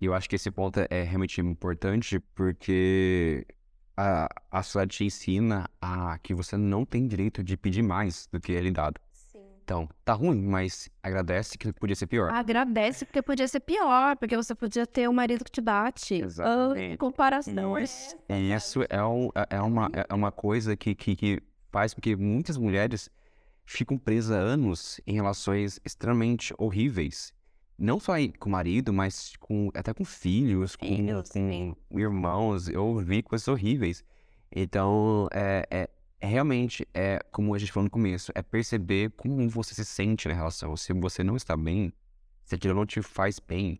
E 0.01 0.05
eu 0.05 0.13
acho 0.13 0.29
que 0.29 0.35
esse 0.35 0.49
ponto 0.49 0.79
é 0.89 1.03
realmente 1.03 1.41
importante 1.41 2.19
porque 2.33 3.45
a, 3.97 4.29
a 4.49 4.63
sociedade 4.63 4.95
te 4.97 5.03
ensina 5.05 5.69
a 5.81 6.17
que 6.19 6.33
você 6.33 6.55
não 6.55 6.85
tem 6.85 7.05
direito 7.07 7.43
de 7.43 7.57
pedir 7.57 7.81
mais 7.83 8.27
do 8.31 8.39
que 8.39 8.53
é 8.53 8.61
lhe 8.61 8.71
dado. 8.71 8.99
Então, 9.63 9.87
tá 10.03 10.13
ruim, 10.13 10.41
mas 10.41 10.89
agradece 11.03 11.55
que 11.55 11.71
podia 11.73 11.95
ser 11.95 12.07
pior. 12.07 12.31
agradece 12.31 13.05
porque 13.05 13.21
podia 13.21 13.47
ser 13.47 13.59
pior, 13.59 14.15
porque 14.17 14.35
você 14.35 14.55
podia 14.55 14.87
ter 14.87 15.07
um 15.07 15.13
marido 15.13 15.45
que 15.45 15.51
te 15.51 15.61
bate. 15.61 16.15
Exatamente. 16.15 16.93
Ah, 16.93 16.97
comparação. 16.97 17.77
é 17.77 17.81
Mas 17.81 18.17
isso 18.29 18.83
é, 18.89 19.03
um- 19.03 19.29
é- 19.35 19.57
é 19.57 19.61
uma, 19.61 19.91
é 20.09 20.13
uma 20.13 20.31
coisa 20.31 20.75
que, 20.75 20.95
que, 20.95 21.15
que 21.15 21.39
faz 21.71 21.93
com 21.93 22.01
que 22.01 22.15
muitas 22.15 22.57
mulheres 22.57 23.11
ficam 23.63 23.95
presas 23.95 24.31
há 24.31 24.39
anos 24.39 24.99
em 25.05 25.13
relações 25.13 25.79
extremamente 25.85 26.51
horríveis. 26.57 27.31
Não 27.79 27.99
só 27.99 28.13
com 28.37 28.49
o 28.49 28.51
marido, 28.51 28.91
mas 28.91 29.35
com, 29.39 29.71
até 29.73 29.93
com 29.93 30.03
filhos, 30.03 30.75
com, 30.75 30.85
Filhos, 30.85 31.29
com 31.29 31.99
irmãos. 31.99 32.67
Eu 32.67 32.97
vi 32.97 33.23
coisas 33.23 33.47
horríveis. 33.47 34.03
Então, 34.51 35.27
é, 35.31 35.65
é- 35.71 35.89
é 36.21 36.27
realmente, 36.27 36.85
é 36.93 37.19
como 37.31 37.55
a 37.55 37.57
gente 37.57 37.71
falou 37.71 37.85
no 37.85 37.89
começo, 37.89 38.31
é 38.35 38.41
perceber 38.41 39.11
como 39.11 39.47
você 39.47 39.73
se 39.73 39.85
sente 39.85 40.27
na 40.27 40.33
relação. 40.33 40.75
Se 40.75 40.91
você 40.91 41.23
não 41.23 41.37
está 41.37 41.55
bem, 41.55 41.93
se 42.43 42.55
aquilo 42.55 42.73
não 42.73 42.85
te 42.85 43.01
faz 43.01 43.39
bem, 43.39 43.79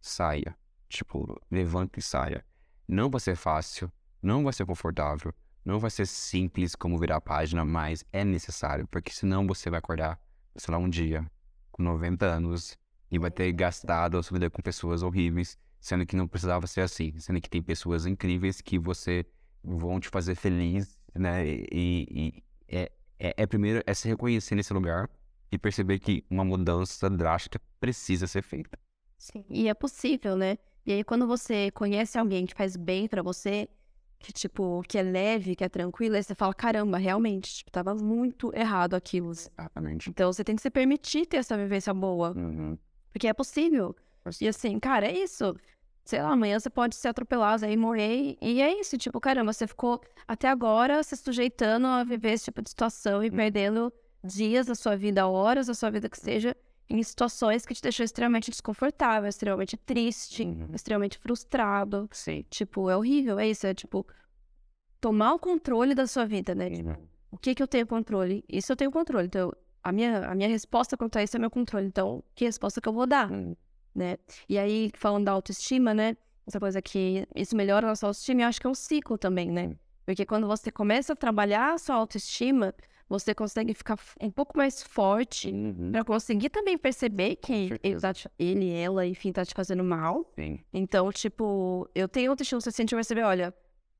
saia. 0.00 0.56
Tipo, 0.88 1.40
levante 1.48 2.00
e 2.00 2.02
saia. 2.02 2.44
Não 2.88 3.08
vai 3.08 3.20
ser 3.20 3.36
fácil, 3.36 3.90
não 4.20 4.42
vai 4.42 4.52
ser 4.52 4.66
confortável, 4.66 5.32
não 5.64 5.78
vai 5.78 5.90
ser 5.90 6.06
simples 6.06 6.74
como 6.74 6.98
virar 6.98 7.16
a 7.16 7.20
página, 7.20 7.64
mas 7.64 8.04
é 8.12 8.24
necessário, 8.24 8.86
porque 8.88 9.12
senão 9.12 9.46
você 9.46 9.70
vai 9.70 9.78
acordar, 9.78 10.20
sei 10.56 10.72
lá, 10.72 10.78
um 10.78 10.88
dia, 10.88 11.24
com 11.70 11.82
90 11.84 12.24
anos, 12.26 12.76
e 13.16 13.18
vai 13.18 13.30
ter 13.30 13.50
gastado 13.52 14.18
a 14.18 14.22
sua 14.22 14.36
vida 14.36 14.50
com 14.50 14.62
pessoas 14.62 15.02
horríveis, 15.02 15.58
sendo 15.80 16.06
que 16.06 16.14
não 16.16 16.28
precisava 16.28 16.66
ser 16.66 16.82
assim, 16.82 17.18
sendo 17.18 17.40
que 17.40 17.50
tem 17.50 17.62
pessoas 17.62 18.06
incríveis 18.06 18.60
que 18.60 18.78
você 18.78 19.24
vão 19.64 19.98
te 19.98 20.08
fazer 20.08 20.34
feliz, 20.34 20.98
né? 21.14 21.46
E, 21.46 21.64
e 21.72 22.44
é, 22.68 22.92
é, 23.18 23.34
é 23.36 23.46
primeiro 23.46 23.82
é 23.86 23.94
se 23.94 24.06
reconhecer 24.08 24.54
nesse 24.54 24.72
lugar 24.72 25.08
e 25.50 25.58
perceber 25.58 25.98
que 25.98 26.24
uma 26.30 26.44
mudança 26.44 27.08
drástica 27.08 27.60
precisa 27.80 28.26
ser 28.26 28.42
feita. 28.42 28.78
Sim, 29.18 29.44
e 29.48 29.68
é 29.68 29.74
possível, 29.74 30.36
né? 30.36 30.58
E 30.84 30.92
aí 30.92 31.02
quando 31.02 31.26
você 31.26 31.70
conhece 31.72 32.18
alguém 32.18 32.46
que 32.46 32.54
faz 32.54 32.76
bem 32.76 33.08
pra 33.08 33.22
você, 33.22 33.68
que 34.18 34.32
tipo, 34.32 34.82
que 34.88 34.98
é 34.98 35.02
leve, 35.02 35.56
que 35.56 35.64
é 35.64 35.68
tranquilo, 35.68 36.16
aí 36.16 36.22
você 36.22 36.34
fala, 36.34 36.52
caramba, 36.54 36.98
realmente, 36.98 37.54
tipo, 37.56 37.70
tava 37.70 37.94
muito 37.94 38.52
errado 38.54 38.94
aquilo. 38.94 39.30
Exatamente. 39.30 40.10
Então 40.10 40.32
você 40.32 40.44
tem 40.44 40.56
que 40.56 40.62
se 40.62 40.70
permitir 40.70 41.26
ter 41.26 41.38
essa 41.38 41.56
vivência 41.56 41.92
boa, 41.94 42.32
Uhum. 42.36 42.78
Porque 43.16 43.26
é 43.26 43.32
possível. 43.32 43.96
E 44.42 44.46
assim, 44.46 44.78
cara, 44.78 45.06
é 45.06 45.18
isso. 45.18 45.56
Sei 46.04 46.20
lá, 46.20 46.32
amanhã 46.32 46.60
você 46.60 46.68
pode 46.68 46.94
ser 46.96 47.08
atropelado 47.08 47.64
aí 47.64 47.74
morrer. 47.74 48.36
E 48.42 48.60
é 48.60 48.78
isso, 48.78 48.98
tipo, 48.98 49.18
caramba, 49.18 49.54
você 49.54 49.66
ficou 49.66 50.02
até 50.28 50.48
agora 50.48 51.02
se 51.02 51.16
sujeitando 51.16 51.86
a 51.86 52.04
viver 52.04 52.32
esse 52.32 52.44
tipo 52.44 52.60
de 52.60 52.68
situação 52.68 53.24
e 53.24 53.30
perdendo 53.30 53.90
dias 54.22 54.66
da 54.66 54.74
sua 54.74 54.96
vida, 54.96 55.26
horas 55.26 55.66
da 55.68 55.72
sua 55.74 55.90
vida 55.90 56.10
que 56.10 56.18
seja, 56.20 56.54
em 56.90 57.02
situações 57.02 57.64
que 57.64 57.72
te 57.72 57.80
deixou 57.80 58.04
extremamente 58.04 58.50
desconfortável, 58.50 59.28
extremamente 59.28 59.78
triste, 59.78 60.42
Uhum. 60.44 60.68
extremamente 60.74 61.16
frustrado. 61.16 62.06
Sim. 62.12 62.44
Tipo, 62.50 62.90
é 62.90 62.96
horrível, 62.96 63.38
é 63.38 63.48
isso, 63.48 63.66
é 63.66 63.72
tipo 63.72 64.06
tomar 65.00 65.32
o 65.32 65.38
controle 65.38 65.94
da 65.94 66.06
sua 66.06 66.26
vida, 66.26 66.54
né? 66.54 66.68
Tipo, 66.68 66.96
o 67.30 67.38
que 67.38 67.54
que 67.54 67.62
eu 67.62 67.66
tenho 67.66 67.86
controle? 67.86 68.44
Isso 68.46 68.70
eu 68.72 68.76
tenho 68.76 68.90
controle. 68.90 69.26
Então, 69.26 69.52
a 69.88 69.92
minha, 69.92 70.26
a 70.28 70.34
minha 70.34 70.48
resposta 70.48 70.96
quanto 70.96 71.16
a 71.16 71.22
isso 71.22 71.36
é 71.36 71.40
meu 71.40 71.50
controle. 71.50 71.86
Então, 71.86 72.22
que 72.34 72.44
resposta 72.44 72.80
que 72.80 72.88
eu 72.88 72.92
vou 72.92 73.06
dar? 73.06 73.30
Uhum. 73.30 73.54
né? 73.94 74.18
E 74.48 74.58
aí, 74.58 74.90
falando 74.94 75.24
da 75.24 75.32
autoestima, 75.32 75.94
né? 75.94 76.16
Essa 76.46 76.60
coisa 76.60 76.80
que 76.82 77.26
isso 77.34 77.56
melhora 77.56 77.86
a 77.86 77.90
nossa 77.90 78.06
autoestima, 78.06 78.42
eu 78.42 78.46
acho 78.48 78.60
que 78.60 78.66
é 78.66 78.70
um 78.70 78.74
ciclo 78.74 79.16
também, 79.18 79.50
né? 79.50 79.74
Porque 80.04 80.24
quando 80.24 80.46
você 80.46 80.70
começa 80.70 81.12
a 81.12 81.16
trabalhar 81.16 81.74
a 81.74 81.78
sua 81.78 81.96
autoestima, 81.96 82.72
você 83.08 83.34
consegue 83.34 83.72
ficar 83.74 83.98
um 84.20 84.30
pouco 84.30 84.56
mais 84.56 84.82
forte 84.82 85.50
Uhum. 85.50 85.90
pra 85.92 86.04
conseguir 86.04 86.50
também 86.50 86.76
perceber 86.78 87.36
que 87.36 87.70
ele, 87.82 88.00
tá 88.00 88.12
te- 88.12 88.28
ele, 88.38 88.70
ela, 88.72 89.06
enfim, 89.06 89.32
tá 89.32 89.44
te 89.44 89.54
fazendo 89.54 89.82
mal. 89.84 90.30
Sim. 90.34 90.60
Então, 90.72 91.10
tipo, 91.12 91.88
eu 91.94 92.08
tenho 92.08 92.30
autoestima 92.30 92.60
suficiente 92.60 92.90
pra 92.90 92.98
perceber, 92.98 93.22
olha, 93.22 93.54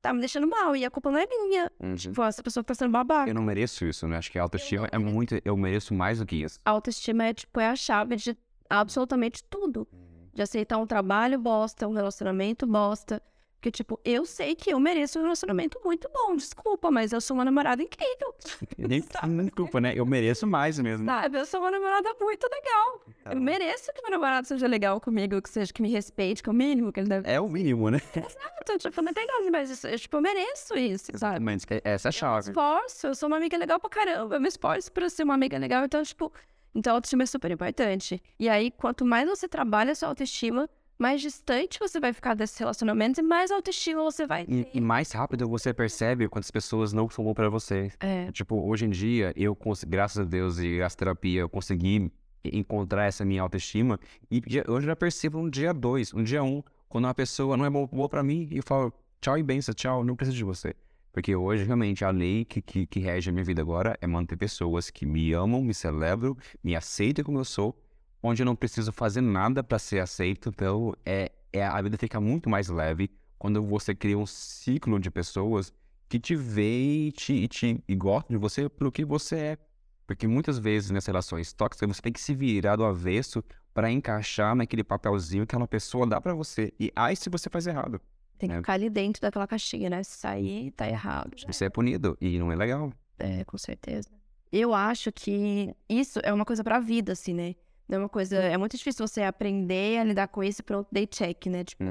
tá 0.07 0.13
me 0.13 0.19
deixando 0.19 0.47
mal 0.47 0.75
e 0.75 0.85
a 0.85 0.89
culpa 0.89 1.11
não 1.11 1.19
é 1.19 1.27
minha. 1.27 1.71
Uhum. 1.79 1.95
Tipo, 1.95 2.23
essa 2.23 2.41
pessoa 2.41 2.63
tá 2.63 2.73
sendo 2.73 2.91
babaca. 2.91 3.29
Eu 3.29 3.35
não 3.35 3.41
mereço 3.41 3.85
isso, 3.85 4.07
né? 4.07 4.17
Acho 4.17 4.31
que 4.31 4.39
a 4.39 4.43
autoestima 4.43 4.87
é 4.91 4.97
muito. 4.97 5.39
Eu 5.43 5.57
mereço 5.57 5.93
mais 5.93 6.19
do 6.19 6.25
que 6.25 6.37
isso. 6.37 6.59
A 6.65 6.71
autoestima 6.71 7.25
é, 7.25 7.33
tipo, 7.33 7.59
é 7.59 7.69
a 7.69 7.75
chave 7.75 8.15
de 8.15 8.37
absolutamente 8.69 9.43
tudo. 9.43 9.87
Uhum. 9.91 10.29
De 10.33 10.41
aceitar 10.41 10.77
um 10.77 10.87
trabalho 10.87 11.37
bosta, 11.39 11.87
um 11.87 11.93
relacionamento 11.93 12.65
bosta. 12.65 13.21
Porque, 13.59 13.71
tipo, 13.71 13.99
eu 14.05 14.23
sei 14.23 14.53
que 14.55 14.71
eu 14.71 14.79
mereço 14.79 15.17
um 15.17 15.23
relacionamento 15.23 15.81
muito 15.83 16.07
bom, 16.13 16.35
desculpa, 16.35 16.91
mas 16.91 17.11
eu 17.11 17.19
sou 17.19 17.35
uma 17.35 17.43
namorada 17.43 17.81
incrível. 17.81 18.35
Nem 18.77 19.03
nem 19.27 19.49
culpa, 19.49 19.81
né? 19.81 19.93
Eu 19.95 20.05
mereço 20.05 20.45
mais 20.45 20.77
mesmo. 20.77 21.05
Sabe? 21.07 21.39
Eu 21.39 21.45
sou 21.45 21.59
uma 21.59 21.71
namorada 21.71 22.13
muito 22.21 22.47
legal. 22.47 23.01
Tá. 23.23 23.33
Eu 23.33 23.41
mereço 23.41 23.91
que 23.93 24.01
meu 24.03 24.11
namorado 24.11 24.47
seja 24.47 24.67
legal 24.67 25.01
comigo, 25.01 25.41
que 25.41 25.49
seja 25.49 25.73
que 25.73 25.81
me 25.81 25.89
respeite, 25.89 26.43
que 26.43 26.49
é 26.49 26.51
o 26.51 26.55
mínimo 26.55 26.93
que 26.93 26.99
ele 26.99 27.09
deve. 27.09 27.27
É 27.29 27.41
o 27.41 27.49
mínimo, 27.49 27.89
né? 27.89 27.99
Exato, 28.15 28.77
tipo, 28.77 29.01
não 29.01 29.11
tem 29.11 29.25
nada 29.25 29.49
mais 29.49 29.71
isso. 29.71 29.87
Eu, 29.87 29.97
tipo, 29.97 30.17
eu 30.17 30.21
mereço 30.21 30.77
isso, 30.77 31.11
sabe? 31.15 31.39
Mas 31.43 31.65
é- 31.71 31.81
essa 31.83 32.09
é 32.09 32.09
a 32.09 32.11
Eu 32.11 32.13
me 32.13 32.19
chave. 32.19 32.49
esforço, 32.51 33.07
eu 33.07 33.15
sou 33.15 33.27
uma 33.27 33.37
amiga 33.37 33.57
legal 33.57 33.79
pra 33.79 33.89
caramba, 33.89 34.35
eu 34.35 34.39
me 34.41 34.47
esforço 34.47 34.91
pra 34.91 35.09
ser 35.09 35.23
uma 35.23 35.33
amiga 35.33 35.57
legal, 35.57 35.83
então, 35.83 36.03
tipo, 36.03 36.31
então 36.75 36.93
a 36.93 36.97
autoestima 36.97 37.23
é 37.23 37.25
super 37.25 37.49
importante. 37.49 38.21
E 38.39 38.47
aí, 38.47 38.69
quanto 38.69 39.03
mais 39.03 39.27
você 39.27 39.47
trabalha 39.47 39.93
a 39.93 39.95
sua 39.95 40.09
autoestima, 40.09 40.69
mais 40.97 41.21
distante 41.21 41.77
você 41.79 41.99
vai 41.99 42.11
ficar 42.13 42.33
desses 42.33 42.57
relacionamentos 42.57 43.19
e 43.19 43.21
mais 43.21 43.51
autoestima 43.51 44.01
você 44.03 44.25
vai 44.25 44.43
E, 44.47 44.63
ter. 44.63 44.69
e 44.73 44.81
mais 44.81 45.11
rápido 45.11 45.47
você 45.47 45.73
percebe 45.73 46.27
quantas 46.27 46.49
pessoas 46.51 46.91
não 46.93 47.09
são 47.09 47.23
bom 47.23 47.33
pra 47.33 47.49
você. 47.49 47.91
É, 47.99 48.31
Tipo, 48.31 48.55
hoje 48.67 48.85
em 48.85 48.89
dia, 48.89 49.33
eu, 49.35 49.57
graças 49.87 50.19
a 50.19 50.23
Deus 50.23 50.57
e 50.59 50.81
a 50.81 50.89
terapia, 50.89 51.41
eu 51.41 51.49
consegui 51.49 52.11
encontrar 52.43 53.05
essa 53.05 53.25
minha 53.25 53.41
autoestima. 53.41 53.99
E 54.31 54.41
eu 54.65 54.81
já 54.81 54.95
percebo 54.95 55.37
um 55.39 55.49
dia 55.49 55.73
dois, 55.73 56.13
um 56.13 56.23
dia 56.23 56.43
um, 56.43 56.63
quando 56.87 57.05
uma 57.05 57.13
pessoa 57.13 57.57
não 57.57 57.65
é 57.65 57.69
boa, 57.69 57.87
boa 57.87 58.09
pra 58.09 58.23
mim, 58.23 58.47
e 58.51 58.57
eu 58.57 58.63
falo, 58.65 58.93
tchau 59.21 59.37
e 59.37 59.43
benção, 59.43 59.73
tchau, 59.73 60.03
não 60.03 60.15
preciso 60.15 60.37
de 60.37 60.43
você. 60.43 60.73
Porque 61.11 61.35
hoje, 61.35 61.63
realmente, 61.63 62.05
a 62.05 62.11
lei 62.11 62.45
que, 62.45 62.61
que, 62.61 62.85
que 62.85 62.99
rege 62.99 63.29
a 63.29 63.33
minha 63.33 63.43
vida 63.43 63.61
agora 63.61 63.97
é 63.99 64.05
manter 64.07 64.37
pessoas 64.37 64.89
que 64.89 65.05
me 65.05 65.33
amam, 65.33 65.61
me 65.63 65.73
celebram, 65.73 66.37
me 66.63 66.75
aceitam 66.75 67.25
como 67.25 67.39
eu 67.39 67.45
sou, 67.45 67.75
onde 68.21 68.41
eu 68.41 68.45
não 68.45 68.55
preciso 68.55 68.91
fazer 68.91 69.21
nada 69.21 69.63
pra 69.63 69.79
ser 69.79 69.99
aceito. 69.99 70.49
Então, 70.49 70.93
é, 71.05 71.31
é, 71.53 71.65
a 71.65 71.81
vida 71.81 71.97
fica 71.97 72.19
muito 72.19 72.49
mais 72.49 72.67
leve 72.69 73.09
quando 73.37 73.63
você 73.63 73.93
cria 73.93 74.17
um 74.17 74.25
ciclo 74.25 74.99
de 74.99 75.09
pessoas 75.11 75.71
que 76.09 76.19
te 76.19 76.35
vê 76.35 77.07
e, 77.07 77.11
te, 77.11 77.47
te, 77.47 77.83
e 77.87 77.95
gosta 77.95 78.31
de 78.33 78.37
você 78.37 78.67
pelo 78.69 78.91
que 78.91 79.03
você 79.05 79.35
é. 79.35 79.57
Porque 80.05 80.25
muitas 80.27 80.57
vezes 80.57 80.89
nas 80.89 81.05
relações 81.05 81.51
tóxicas 81.51 81.87
você 81.95 82.01
tem 82.01 82.13
que 82.13 82.21
se 82.21 82.33
virar 82.33 82.77
do 82.77 82.85
avesso 82.85 83.43
para 83.73 83.91
encaixar 83.91 84.55
naquele 84.55 84.83
papelzinho 84.83 85.45
que 85.45 85.53
aquela 85.53 85.67
pessoa 85.67 86.07
dá 86.07 86.19
pra 86.21 86.33
você. 86.33 86.73
E 86.79 86.91
ai 86.95 87.15
se 87.15 87.29
você 87.29 87.49
faz 87.49 87.67
errado. 87.67 87.99
tem 88.39 88.49
que 88.49 88.55
É. 88.55 88.57
ficar 88.59 88.73
ali 88.73 88.89
dentro 88.89 89.21
daquela 89.21 89.45
caixinha, 89.47 89.89
né? 89.89 90.01
Se 90.03 90.17
sair, 90.17 90.71
tá 90.71 90.87
errado. 90.87 91.31
já 91.35 91.45
Você 91.51 91.65
é 91.65 91.69
punido 91.69 92.17
e 92.21 92.39
não 92.39 92.51
é 92.51 92.55
legal. 92.55 92.91
É, 93.19 93.43
com 93.43 93.57
certeza. 93.57 94.09
Eu 94.51 94.73
acho 94.73 95.11
que 95.11 95.75
isso 95.89 96.19
é 96.23 96.31
uma 96.31 96.45
coisa 96.45 96.63
pra 96.63 96.79
vida, 96.79 97.11
assim, 97.11 97.33
né? 97.33 97.55
É 97.89 97.97
uma 97.97 98.09
coisa. 98.09 98.37
É 98.37 98.57
muito 98.57 98.75
difícil 98.77 99.07
você 99.07 99.21
aprender 99.23 99.99
a 99.99 100.03
lidar 100.03 100.27
com 100.27 100.43
isso 100.43 100.61
e 100.61 100.63
pronto, 100.63 100.87
dei 100.91 101.07
check, 101.07 101.45
né? 101.47 101.63
Tipo, 101.63 101.83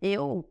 eu 0.00 0.48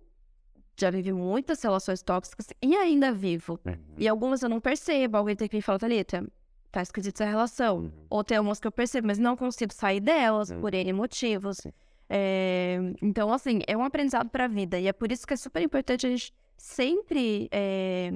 já 0.80 0.90
vivi 0.90 1.12
muitas 1.12 1.62
relações 1.62 2.02
tóxicas 2.02 2.48
e 2.62 2.76
ainda 2.76 3.12
vivo. 3.12 3.60
E 3.98 4.08
algumas 4.08 4.42
eu 4.44 4.50
não 4.50 4.60
percebo. 4.60 5.18
Alguém 5.18 5.36
tem 5.36 5.48
que 5.48 5.56
me 5.56 5.62
falar, 5.62 5.80
Thalita, 5.80 6.26
tá 6.72 6.82
esquisita 6.82 7.24
essa 7.24 7.30
relação. 7.32 7.92
Ou 8.10 8.24
tem 8.24 8.38
algumas 8.38 8.60
que 8.60 8.68
eu 8.68 8.72
percebo, 8.72 9.08
mas 9.08 9.18
não 9.20 9.36
consigo 9.36 9.74
sair 9.74 10.00
delas 10.00 10.50
Uhum. 10.52 10.62
por 10.62 10.74
N 10.74 10.94
motivos. 10.94 11.58
É, 12.10 12.78
Então, 13.02 13.32
assim, 13.34 13.60
é 13.68 13.76
um 13.78 13.84
aprendizado 13.84 14.30
pra 14.30 14.48
vida. 14.48 14.80
E 14.80 14.88
é 14.88 14.94
por 14.94 15.12
isso 15.12 15.26
que 15.26 15.34
é 15.34 15.38
super 15.38 15.62
importante 15.62 16.06
a 16.06 16.10
gente 16.10 16.34
sempre 16.58 17.48
é, 17.52 18.14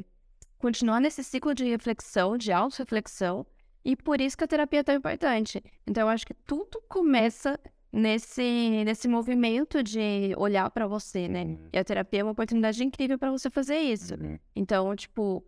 continuar 0.60 1.00
nesse 1.00 1.24
ciclo 1.24 1.54
de 1.56 1.66
reflexão, 1.66 2.38
de 2.38 2.52
auto-reflexão. 2.52 3.46
E 3.86 3.96
por 3.96 4.20
isso 4.20 4.36
que 4.36 4.44
a 4.44 4.48
terapia 4.48 4.80
é 4.80 4.84
tão 4.84 4.96
importante. 4.96 5.64
Então, 5.86 6.02
eu 6.02 6.10
acho 6.10 6.26
que 6.26 6.34
tudo 6.34 6.82
começa 6.90 7.60
nesse, 7.94 8.84
nesse 8.84 9.08
movimento 9.08 9.84
de 9.84 10.34
olhar 10.38 10.70
pra 10.72 10.88
você, 10.88 11.28
né? 11.28 11.56
E 11.72 11.78
a 11.78 11.84
terapia 11.84 12.22
é 12.22 12.24
uma 12.24 12.32
oportunidade 12.32 12.84
incrível 12.84 13.20
pra 13.20 13.30
você 13.30 13.50
fazer 13.50 13.78
isso. 13.78 14.16
Uhum. 14.16 14.40
Então, 14.56 14.96
tipo, 14.96 15.46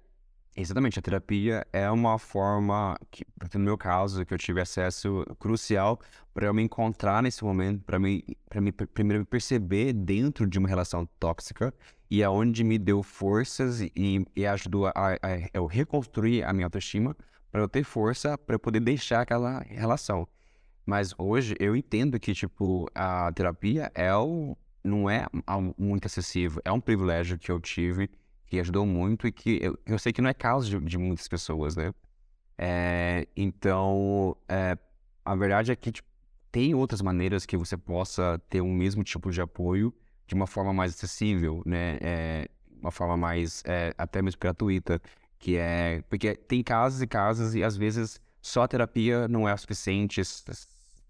Exatamente, 0.59 0.97
a 0.97 1.01
terapia 1.03 1.67
é 1.71 1.87
uma 1.91 2.17
forma, 2.17 2.97
que, 3.11 3.23
no 3.53 3.59
meu 3.59 3.77
caso, 3.77 4.25
que 4.25 4.33
eu 4.33 4.39
tive 4.39 4.59
acesso 4.59 5.23
crucial 5.37 5.99
para 6.33 6.47
eu 6.47 6.53
me 6.53 6.63
encontrar 6.63 7.21
nesse 7.21 7.43
momento, 7.43 7.83
para 7.83 7.99
me, 7.99 8.23
para 8.49 8.59
me 8.59 8.71
primeiro 8.71 9.19
me 9.19 9.25
perceber 9.25 9.93
dentro 9.93 10.47
de 10.47 10.57
uma 10.57 10.67
relação 10.67 11.07
tóxica 11.19 11.71
e 12.09 12.23
aonde 12.23 12.63
me 12.63 12.79
deu 12.79 13.03
forças 13.03 13.81
e, 13.81 14.25
e 14.35 14.47
ajudou 14.47 14.87
a, 14.87 14.93
a, 14.95 15.11
a 15.21 15.49
eu 15.53 15.67
reconstruir 15.67 16.43
a 16.43 16.51
minha 16.51 16.65
autoestima 16.65 17.15
para 17.51 17.61
eu 17.61 17.69
ter 17.69 17.83
força 17.83 18.37
para 18.37 18.59
poder 18.59 18.79
deixar 18.79 19.21
aquela 19.21 19.59
relação. 19.61 20.27
Mas 20.85 21.13
hoje 21.17 21.55
eu 21.59 21.75
entendo 21.75 22.19
que 22.19 22.33
tipo 22.33 22.89
a 22.95 23.31
terapia 23.33 23.91
é 23.93 24.13
o, 24.15 24.57
não 24.83 25.09
é 25.09 25.25
muito 25.77 26.05
acessível, 26.05 26.61
é 26.63 26.71
um 26.71 26.79
privilégio 26.79 27.37
que 27.37 27.51
eu 27.51 27.59
tive 27.59 28.09
que 28.47 28.59
ajudou 28.59 28.85
muito 28.85 29.27
e 29.27 29.31
que 29.31 29.59
eu, 29.61 29.77
eu 29.85 29.99
sei 29.99 30.13
que 30.13 30.21
não 30.21 30.29
é 30.29 30.33
caso 30.33 30.69
de, 30.69 30.85
de 30.85 30.97
muitas 30.97 31.27
pessoas, 31.27 31.75
né? 31.75 31.93
É, 32.57 33.27
então, 33.35 34.35
é, 34.47 34.77
a 35.23 35.35
verdade 35.35 35.71
é 35.71 35.75
que 35.75 35.91
tipo, 35.91 36.07
tem 36.51 36.73
outras 36.73 37.01
maneiras 37.01 37.45
que 37.45 37.57
você 37.57 37.77
possa 37.77 38.41
ter 38.49 38.61
o 38.61 38.67
mesmo 38.67 39.03
tipo 39.03 39.29
de 39.29 39.41
apoio 39.41 39.93
de 40.25 40.33
uma 40.33 40.47
forma 40.47 40.73
mais 40.73 40.93
acessível, 40.93 41.61
né? 41.65 41.97
É, 42.01 42.49
uma 42.81 42.91
forma 42.91 43.17
mais, 43.17 43.61
é, 43.65 43.93
até 43.97 44.21
mesmo 44.21 44.39
gratuita, 44.39 45.01
que 45.39 45.57
é... 45.57 46.01
Porque 46.09 46.35
tem 46.35 46.63
casos 46.63 47.01
e 47.01 47.07
casos 47.07 47.55
e 47.55 47.63
às 47.63 47.77
vezes 47.77 48.19
só 48.41 48.63
a 48.63 48.67
terapia 48.67 49.27
não 49.27 49.47
é 49.47 49.53
o 49.53 49.57
suficiente 49.57 50.21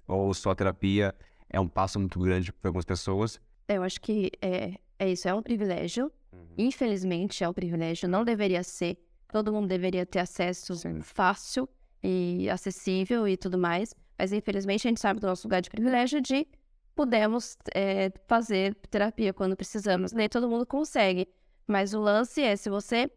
ou 0.07 0.33
só 0.33 0.51
a 0.51 0.55
terapia 0.55 1.13
é 1.49 1.59
um 1.59 1.67
passo 1.67 1.99
muito 1.99 2.19
grande 2.19 2.51
para 2.51 2.69
algumas 2.69 2.85
pessoas. 2.85 3.39
eu 3.67 3.83
acho 3.83 4.01
que 4.01 4.31
é, 4.41 4.73
é 4.99 5.09
isso, 5.09 5.27
é 5.27 5.33
um 5.33 5.41
privilégio. 5.41 6.11
Infelizmente, 6.57 7.43
é 7.43 7.49
um 7.49 7.53
privilégio, 7.53 8.07
não 8.07 8.23
deveria 8.23 8.63
ser. 8.63 8.97
Todo 9.31 9.51
mundo 9.51 9.67
deveria 9.67 10.05
ter 10.05 10.19
acesso 10.19 10.75
Sim. 10.75 11.01
fácil 11.01 11.67
e 12.01 12.49
acessível 12.49 13.27
e 13.27 13.35
tudo 13.35 13.57
mais. 13.57 13.93
Mas, 14.17 14.31
infelizmente, 14.31 14.87
a 14.87 14.89
gente 14.89 14.99
sabe 14.99 15.19
do 15.19 15.27
nosso 15.27 15.47
lugar 15.47 15.61
de 15.61 15.69
privilégio 15.69 16.21
de 16.21 16.47
podemos 16.95 17.57
é, 17.75 18.11
fazer 18.27 18.73
terapia 18.89 19.33
quando 19.33 19.55
precisamos. 19.55 20.11
Nem 20.11 20.27
todo 20.27 20.49
mundo 20.49 20.65
consegue. 20.65 21.27
Mas 21.67 21.93
o 21.93 21.99
lance 21.99 22.41
é, 22.41 22.55
se 22.55 22.69
você 22.69 23.11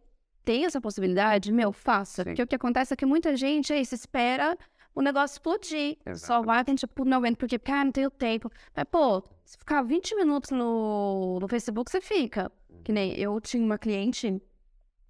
tem 0.45 0.65
essa 0.65 0.81
possibilidade, 0.81 1.53
meu, 1.53 1.73
faça. 1.73 2.23
Sim. 2.23 2.31
Porque 2.31 2.43
o 2.43 2.47
que 2.47 2.57
acontece 2.57 2.93
é 2.93 2.97
que 2.97 3.07
muita 3.07 3.37
gente 3.37 3.73
aí 3.73 3.85
se 3.85 3.95
espera 3.95 4.57
o 4.95 5.03
negócio 5.03 5.35
explodir. 5.35 5.97
Só 6.05 6.11
Exato. 6.11 6.47
vai, 6.47 6.65
tem 6.65 6.75
tipo, 6.75 7.05
não 7.05 7.19
aguento, 7.19 7.39
porque, 7.39 7.59
cara, 7.59 7.85
não 7.85 7.93
tenho 7.93 8.11
tempo. 8.11 8.51
Mas, 8.75 8.85
pô, 8.91 9.23
Se 9.45 9.59
ficar 9.59 9.83
20 9.83 10.15
minutos 10.17 10.51
no, 10.51 11.39
no 11.41 11.49
Facebook, 11.49 11.91
você 11.91 12.01
fica. 12.01 12.51
Que 12.85 12.93
nem 12.93 13.13
eu 13.19 13.41
tinha 13.41 13.63
uma 13.63 13.79
cliente 13.79 14.41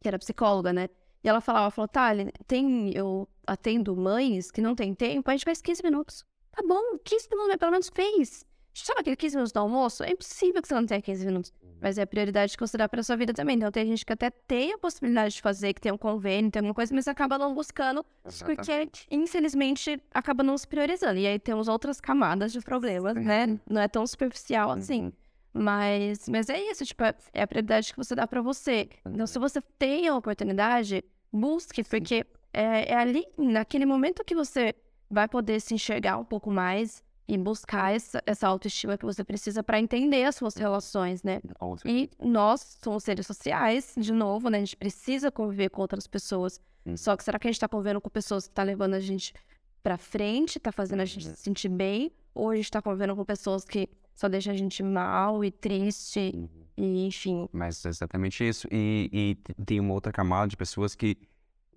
que 0.01 0.09
era 0.09 0.19
psicóloga, 0.19 0.73
né? 0.73 0.89
E 1.23 1.29
ela 1.29 1.41
falava, 1.41 1.71
falou, 1.71 1.89
tá, 1.89 2.11
tem, 2.47 2.91
eu 2.97 3.29
atendo 3.47 3.95
mães 3.95 4.51
que 4.51 4.63
não 4.63 4.75
tem 4.75 4.95
tempo, 4.95 5.29
a 5.31 5.35
gente 5.35 5.45
faz 5.45 5.61
15 5.61 5.83
minutos. 5.83 6.25
Tá 6.51 6.63
bom, 6.67 6.99
15 7.05 7.29
minutos, 7.31 7.57
pelo 7.57 7.71
menos 7.71 7.91
fez. 7.95 8.45
Sabe 8.73 9.01
aquele 9.01 9.17
15 9.17 9.37
minutos 9.37 9.53
do 9.53 9.59
almoço? 9.59 10.03
É 10.05 10.11
impossível 10.11 10.63
que 10.63 10.69
você 10.69 10.75
não 10.75 10.87
tenha 10.87 11.03
15 11.03 11.27
minutos. 11.27 11.53
Uhum. 11.63 11.71
Mas 11.81 11.99
é 11.99 12.03
a 12.03 12.07
prioridade 12.07 12.57
que 12.57 12.61
você 12.61 12.77
dá 12.77 12.89
para 12.89 13.03
sua 13.03 13.17
vida 13.17 13.33
também. 13.33 13.57
Então 13.57 13.71
tem 13.71 13.87
gente 13.87 14.05
que 14.05 14.13
até 14.13 14.31
tem 14.31 14.73
a 14.73 14.79
possibilidade 14.79 15.35
de 15.35 15.43
fazer, 15.43 15.75
que 15.75 15.81
tem 15.81 15.93
um 15.93 15.99
convênio, 15.99 16.51
tem 16.51 16.61
alguma 16.61 16.75
coisa, 16.75 16.95
mas 16.95 17.09
acaba 17.09 17.37
não 17.37 17.55
buscando, 17.55 18.05
Exatamente. 18.25 18.57
porque 18.57 19.15
infelizmente 19.15 20.01
acaba 20.13 20.43
não 20.43 20.57
se 20.57 20.67
priorizando. 20.67 21.19
E 21.19 21.27
aí 21.27 21.39
temos 21.39 21.69
outras 21.69 22.01
camadas 22.01 22.53
de 22.53 22.61
problemas, 22.61 23.17
né? 23.17 23.59
Não 23.69 23.81
é 23.81 23.89
tão 23.89 24.07
superficial 24.07 24.71
assim. 24.71 25.05
Uhum. 25.07 25.13
Mas, 25.53 26.29
mas 26.29 26.49
é 26.49 26.61
isso, 26.71 26.85
tipo, 26.87 27.03
é 27.03 27.43
a 27.43 27.47
prioridade 27.47 27.93
que 27.93 27.97
você 27.97 28.15
dá 28.15 28.27
para 28.27 28.41
você. 28.41 28.89
Então, 29.05 29.27
se 29.27 29.37
você 29.39 29.61
tem 29.79 30.07
a 30.07 30.15
oportunidade, 30.15 31.05
busque, 31.33 31.83
porque 31.83 32.25
é, 32.53 32.93
é 32.93 32.97
ali, 32.97 33.27
naquele 33.37 33.85
momento 33.85 34.25
que 34.25 34.35
você 34.35 34.75
vai 35.11 35.27
poder 35.27 35.61
se 35.61 35.75
enxergar 35.75 36.19
um 36.19 36.25
pouco 36.25 36.53
mais 36.53 37.03
e 37.31 37.39
buscar 37.39 37.95
essa, 37.95 38.21
essa 38.27 38.49
autoestima 38.49 38.99
que 38.99 39.05
você 39.05 39.23
precisa 39.23 39.63
para 39.63 39.79
entender 39.79 40.25
as 40.25 40.35
suas 40.35 40.57
relações, 40.57 41.23
né? 41.23 41.41
E 41.85 42.11
nós 42.19 42.77
somos 42.83 43.05
seres 43.05 43.25
sociais, 43.25 43.95
de 43.97 44.13
novo, 44.13 44.51
né? 44.51 44.59
A 44.59 44.61
gente 44.63 44.77
precisa 44.77 45.31
conviver 45.31 45.71
com 45.71 45.81
outras 45.81 46.09
pessoas. 46.09 46.61
Hum. 46.85 46.97
Só 46.97 47.17
que 47.17 47.23
será 47.23 47.39
que 47.39 47.47
a 47.47 47.49
gente 47.49 47.55
está 47.55 47.69
convivendo 47.69 48.01
com 48.01 48.11
pessoas 48.11 48.47
que 48.47 48.51
estão 48.51 48.65
tá 48.65 48.67
levando 48.67 48.95
a 48.95 49.01
gente 49.01 49.33
para 49.81 49.97
frente, 49.97 50.59
tá 50.59 50.73
fazendo 50.73 51.03
a 51.03 51.05
gente 51.05 51.29
uhum. 51.29 51.35
se 51.37 51.41
sentir 51.41 51.69
bem? 51.69 52.11
Ou 52.35 52.51
a 52.51 52.57
gente 52.57 52.65
está 52.65 52.83
convivendo 52.83 53.15
com 53.15 53.25
pessoas 53.25 53.65
que 53.65 53.89
só 54.13 54.29
deixam 54.29 54.53
a 54.53 54.57
gente 54.57 54.83
mal 54.83 55.45
e 55.45 55.53
triste, 55.53 56.33
uhum. 56.35 56.49
e 56.77 57.07
enfim. 57.07 57.49
Mas 57.53 57.87
é 57.87 57.91
exatamente 57.91 58.47
isso. 58.47 58.67
E, 58.73 59.09
e 59.49 59.65
tem 59.65 59.79
uma 59.79 59.95
outra 59.95 60.11
camada 60.11 60.49
de 60.49 60.57
pessoas 60.57 60.97
que 60.97 61.17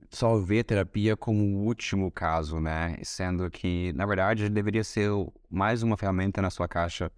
só 0.10 0.38
vê 0.38 0.64
terapia 0.64 1.16
como 1.16 1.44
o 1.44 1.66
último 1.66 2.12
caso, 2.12 2.60
né? 2.60 2.98
Sendo 3.04 3.50
que, 3.50 3.92
na 3.94 4.06
verdade, 4.06 4.50
deveria 4.50 4.84
ser 4.84 5.10
mais 5.50 5.84
uma 5.84 5.98
ferramenta 5.98 6.42
na 6.42 6.50
sua 6.50 6.68
caixa, 6.68 7.12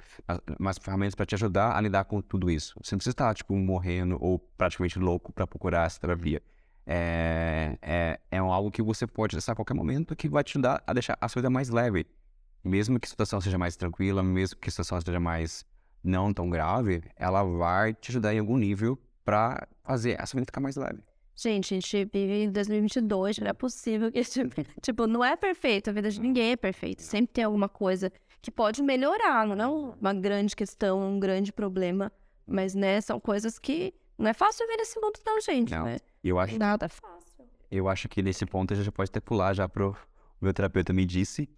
mais 0.60 0.78
ferramentas 0.78 1.16
para 1.16 1.26
te 1.26 1.36
ajudar 1.36 1.76
a 1.76 1.82
lidar 1.82 2.06
com 2.06 2.22
tudo 2.22 2.50
isso. 2.50 2.76
Você 2.82 2.96
não 2.96 2.98
precisa 2.98 3.14
estar, 3.14 3.34
tipo, 3.34 3.56
morrendo 3.56 4.18
ou 4.20 4.40
praticamente 4.40 5.00
louco 5.00 5.32
para 5.34 5.46
procurar 5.46 5.86
essa 5.86 6.00
terapia. 6.00 6.42
É, 6.88 7.78
é, 7.82 8.20
é 8.32 8.38
algo 8.38 8.70
que 8.70 8.82
você 8.82 9.08
pode 9.08 9.36
acessar 9.36 9.54
a 9.54 9.56
qualquer 9.56 9.74
momento 9.74 10.16
que 10.16 10.30
vai 10.30 10.44
te 10.44 10.52
ajudar 10.52 10.84
a 10.86 10.94
deixar 10.94 11.18
a 11.20 11.28
sua 11.28 11.42
vida 11.42 11.50
mais 11.50 11.70
leve. 11.70 12.06
Mesmo 12.64 13.00
que 13.00 13.08
a 13.08 13.10
situação 13.10 13.42
seja 13.42 13.58
mais 13.58 13.76
tranquila, 13.76 14.24
mesmo 14.24 14.58
que 14.60 14.70
a 14.70 14.72
situação 14.72 15.00
seja 15.02 15.20
mais 15.20 15.66
não 16.04 16.34
tão 16.34 16.50
grave, 16.50 17.04
ela 17.16 17.44
vai 17.44 17.94
te 17.94 18.12
ajudar 18.12 18.34
em 18.34 18.40
algum 18.40 18.58
nível 18.58 19.00
para 19.24 19.68
fazer 19.84 20.22
a 20.22 20.26
sua 20.26 20.40
vida 20.40 20.46
ficar 20.46 20.62
mais 20.62 20.76
leve. 20.76 21.00
Gente, 21.36 21.74
a 21.74 21.76
gente 21.76 22.06
vive 22.06 22.44
em 22.44 22.50
2022, 22.50 23.40
não 23.40 23.48
é 23.48 23.54
possível 23.54 24.10
que, 24.10 24.22
tipo, 24.82 25.06
não 25.06 25.24
é 25.24 25.36
perfeito, 25.36 25.90
a 25.90 25.94
vida 25.94 26.10
de 26.10 26.22
ninguém 26.22 26.52
é 26.52 26.56
perfeita. 26.56 27.04
Sempre 27.04 27.34
tem 27.34 27.44
alguma 27.44 27.68
coisa 27.68 28.12
que 28.42 28.50
pode 28.50 28.82
melhorar, 28.82 29.46
não 29.46 29.94
é 29.94 29.96
uma 30.00 30.14
grande 30.14 30.56
questão, 30.56 31.02
um 31.02 31.20
grande 31.20 31.52
problema, 31.52 32.10
mas, 32.48 32.74
né, 32.74 33.02
são 33.02 33.20
coisas 33.20 33.60
que 33.60 33.94
não 34.18 34.30
é 34.30 34.34
fácil 34.34 34.66
ver 34.66 34.78
nesse 34.78 34.98
mundo 35.00 35.20
não, 35.26 35.42
gente, 35.42 35.72
não. 35.72 35.86
né? 35.86 35.98
Eu 36.24 36.40
acho... 36.40 36.58
Nada 36.58 36.88
fácil. 36.88 37.44
Eu 37.70 37.90
acho 37.90 38.08
que 38.08 38.22
nesse 38.22 38.46
ponto 38.46 38.74
a 38.74 38.76
gente 38.78 38.86
já 38.86 38.92
pode 38.92 39.10
até 39.10 39.20
pular 39.20 39.54
já 39.54 39.68
pro... 39.68 39.90
O 40.40 40.46
meu 40.46 40.54
terapeuta 40.54 40.94
me 40.94 41.06
disse... 41.06 41.50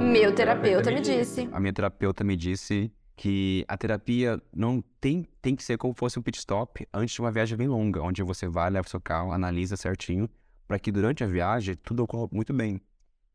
Meu 0.00 0.34
terapeuta 0.34 0.90
me 0.90 1.00
disse. 1.00 1.48
A 1.52 1.60
minha 1.60 1.72
terapeuta 1.72 2.24
me 2.24 2.36
disse 2.36 2.90
que 3.18 3.64
a 3.66 3.76
terapia 3.76 4.40
não 4.54 4.80
tem, 5.00 5.26
tem 5.42 5.56
que 5.56 5.64
ser 5.64 5.76
como 5.76 5.92
fosse 5.92 6.16
um 6.20 6.22
pit 6.22 6.38
stop 6.38 6.86
antes 6.94 7.12
de 7.12 7.20
uma 7.20 7.32
viagem 7.32 7.58
bem 7.58 7.66
longa, 7.66 8.00
onde 8.00 8.22
você 8.22 8.48
vai, 8.48 8.70
leva 8.70 8.88
seu 8.88 9.00
carro, 9.00 9.32
analisa 9.32 9.76
certinho, 9.76 10.30
para 10.68 10.78
que 10.78 10.92
durante 10.92 11.24
a 11.24 11.26
viagem 11.26 11.74
tudo 11.74 12.04
ocorra 12.04 12.28
muito 12.30 12.52
bem. 12.52 12.80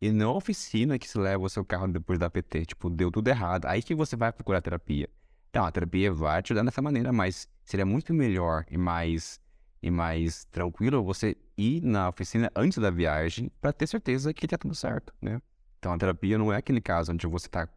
E 0.02 0.10
não 0.10 0.32
a 0.32 0.38
oficina 0.38 0.98
que 0.98 1.08
se 1.08 1.18
leva 1.18 1.44
o 1.44 1.50
seu 1.50 1.66
carro 1.66 1.88
depois 1.90 2.18
da 2.18 2.30
PT, 2.30 2.66
tipo, 2.66 2.90
deu 2.90 3.12
tudo 3.12 3.28
errado. 3.28 3.66
Aí 3.66 3.84
que 3.84 3.94
você 3.94 4.16
vai 4.16 4.32
procurar 4.32 4.62
terapia. 4.62 5.10
Então, 5.50 5.66
a 5.66 5.72
terapia 5.72 6.14
vai 6.14 6.42
te 6.42 6.54
ajudar 6.54 6.64
dessa 6.64 6.82
maneira, 6.82 7.12
mas 7.12 7.48
seria 7.66 7.86
muito 7.86 8.14
melhor 8.14 8.66
e 8.72 8.78
mais 8.78 9.40
e 9.82 9.92
mais 9.92 10.46
tranquilo 10.46 11.04
você 11.04 11.36
ir 11.58 11.82
na 11.82 12.08
oficina 12.08 12.50
antes 12.56 12.78
da 12.78 12.90
viagem 12.90 13.52
para 13.60 13.74
ter 13.74 13.86
certeza 13.86 14.34
que 14.34 14.48
tá 14.48 14.58
tudo 14.58 14.74
certo, 14.74 15.14
né? 15.22 15.42
Então, 15.78 15.92
a 15.92 15.98
terapia 15.98 16.38
não 16.38 16.54
é 16.54 16.56
aquele 16.56 16.80
caso 16.80 17.12
onde 17.12 17.28
você 17.28 17.50
tá 17.50 17.68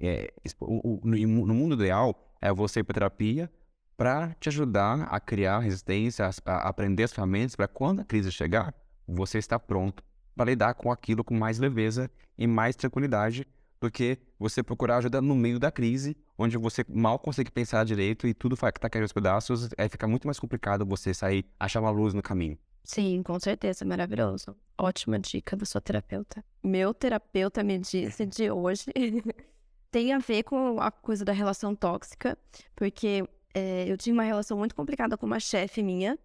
é, 0.00 0.32
no 0.60 1.54
mundo 1.54 1.74
ideal, 1.74 2.32
é 2.40 2.52
você 2.52 2.80
ir 2.80 2.84
para 2.84 2.94
terapia 2.94 3.50
para 3.96 4.34
te 4.40 4.48
ajudar 4.48 5.02
a 5.02 5.20
criar 5.20 5.60
resistência, 5.60 6.28
a 6.44 6.68
aprender 6.68 7.04
as 7.04 7.12
ferramentas 7.12 7.54
para 7.54 7.68
quando 7.68 8.00
a 8.00 8.04
crise 8.04 8.30
chegar, 8.32 8.74
você 9.06 9.38
está 9.38 9.58
pronto 9.58 10.02
para 10.34 10.46
lidar 10.46 10.74
com 10.74 10.90
aquilo 10.90 11.22
com 11.22 11.34
mais 11.34 11.58
leveza 11.58 12.10
e 12.36 12.46
mais 12.46 12.74
tranquilidade 12.74 13.46
do 13.80 13.90
que 13.90 14.18
você 14.38 14.62
procurar 14.62 14.96
ajuda 14.96 15.20
no 15.20 15.34
meio 15.34 15.58
da 15.58 15.70
crise, 15.70 16.16
onde 16.36 16.56
você 16.56 16.84
mal 16.88 17.18
consegue 17.18 17.50
pensar 17.50 17.84
direito 17.84 18.26
e 18.26 18.34
tudo 18.34 18.54
está 18.54 18.88
caindo 18.88 19.04
aos 19.04 19.12
pedaços, 19.12 19.68
aí 19.78 19.88
fica 19.88 20.08
muito 20.08 20.26
mais 20.26 20.40
complicado 20.40 20.84
você 20.84 21.14
sair, 21.14 21.44
achar 21.60 21.80
uma 21.80 21.90
luz 21.90 22.14
no 22.14 22.22
caminho. 22.22 22.58
Sim, 22.82 23.22
com 23.22 23.38
certeza, 23.38 23.84
maravilhoso. 23.84 24.56
Ótima 24.76 25.18
dica 25.18 25.56
do 25.56 25.64
seu 25.64 25.80
terapeuta. 25.80 26.44
Meu 26.62 26.92
terapeuta 26.92 27.62
me 27.62 27.78
disse 27.78 28.26
de 28.26 28.50
hoje 28.50 28.86
tem 29.94 30.12
a 30.12 30.18
ver 30.18 30.42
com 30.42 30.80
a 30.80 30.90
coisa 30.90 31.24
da 31.24 31.32
relação 31.32 31.72
tóxica, 31.72 32.36
porque 32.74 33.24
é, 33.54 33.84
eu 33.88 33.96
tinha 33.96 34.12
uma 34.12 34.24
relação 34.24 34.58
muito 34.58 34.74
complicada 34.74 35.16
com 35.16 35.24
uma 35.24 35.38
chefe 35.38 35.84
minha. 35.84 36.18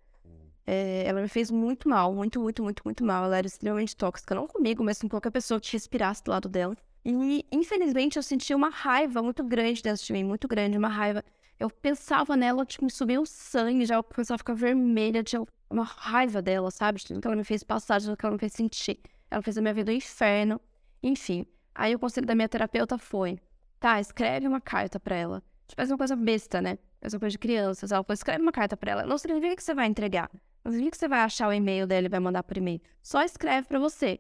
É, 0.66 1.04
ela 1.06 1.22
me 1.22 1.28
fez 1.28 1.52
muito 1.52 1.88
mal, 1.88 2.12
muito, 2.12 2.40
muito, 2.40 2.64
muito, 2.64 2.82
muito 2.84 3.04
mal. 3.04 3.26
Ela 3.26 3.38
era 3.38 3.46
extremamente 3.46 3.96
tóxica, 3.96 4.34
não 4.34 4.48
comigo, 4.48 4.84
mas 4.84 5.00
com 5.00 5.08
qualquer 5.08 5.30
pessoa 5.30 5.60
que 5.60 5.72
respirasse 5.72 6.24
do 6.24 6.32
lado 6.32 6.50
dela. 6.50 6.76
E, 7.06 7.46
infelizmente, 7.52 8.18
eu 8.18 8.24
sentia 8.24 8.56
uma 8.56 8.70
raiva 8.70 9.22
muito 9.22 9.44
grande 9.44 9.84
dentro 9.84 10.04
de 10.04 10.14
mim, 10.14 10.24
muito 10.24 10.48
grande, 10.48 10.76
uma 10.76 10.90
raiva. 10.90 11.24
Eu 11.60 11.70
pensava 11.70 12.36
nela, 12.36 12.66
tipo, 12.66 12.86
me 12.86 12.92
subia 12.92 13.22
o 13.22 13.26
sangue, 13.28 13.86
já 13.86 14.02
começava 14.02 14.34
a 14.34 14.40
ficar 14.40 14.56
vermelha, 14.56 15.24
tinha 15.24 15.46
uma 15.70 15.84
raiva 15.84 16.42
dela, 16.42 16.72
sabe? 16.72 17.04
Tudo 17.06 17.22
que 17.22 17.28
ela 17.28 17.36
me 17.36 17.44
fez 17.44 17.64
passar, 17.64 18.02
tudo 18.02 18.18
que 18.18 18.26
ela 18.26 18.34
me 18.34 18.40
fez 18.40 18.52
sentir. 18.54 19.00
Ela 19.30 19.44
fez 19.44 19.60
a 19.60 19.62
minha 19.62 19.76
vida 19.76 19.92
um 19.92 19.96
inferno. 19.96 20.60
Enfim, 21.04 21.46
aí 21.76 21.94
o 21.94 22.00
conselho 22.00 22.26
da 22.26 22.34
minha 22.34 22.50
terapeuta 22.50 22.98
foi: 22.98 23.40
Tá, 23.80 24.00
escreve 24.00 24.48
uma 24.48 24.60
carta 24.60 25.00
pra 25.00 25.16
ela. 25.16 25.44
Tipo, 25.68 25.78
faz 25.82 25.90
uma 25.90 25.98
coisa 25.98 26.16
besta, 26.16 26.62
né? 26.62 26.78
Faz 27.00 27.14
uma 27.14 27.20
coisa 27.20 27.32
de 27.32 27.40
crianças. 27.40 27.92
Ela 27.92 28.04
falou, 28.04 28.14
escreve 28.14 28.42
uma 28.42 28.52
carta 28.52 28.76
pra 28.76 28.92
ela. 28.92 29.06
Não 29.06 29.18
significa 29.18 29.56
que 29.56 29.64
você 29.64 29.74
vai 29.74 29.88
entregar. 29.88 30.30
Não 30.64 30.72
significa 30.72 30.92
que 30.92 30.98
você 30.98 31.08
vai 31.08 31.22
achar 31.22 31.48
o 31.48 31.54
e-mail 31.54 31.88
dela 31.88 32.06
e 32.08 32.10
vai 32.10 32.20
mandar 32.20 32.44
por 32.44 32.58
e-mail. 32.58 32.82
Só 33.02 33.22
escreve 33.24 33.68
pra 33.68 33.80
você. 33.80 34.20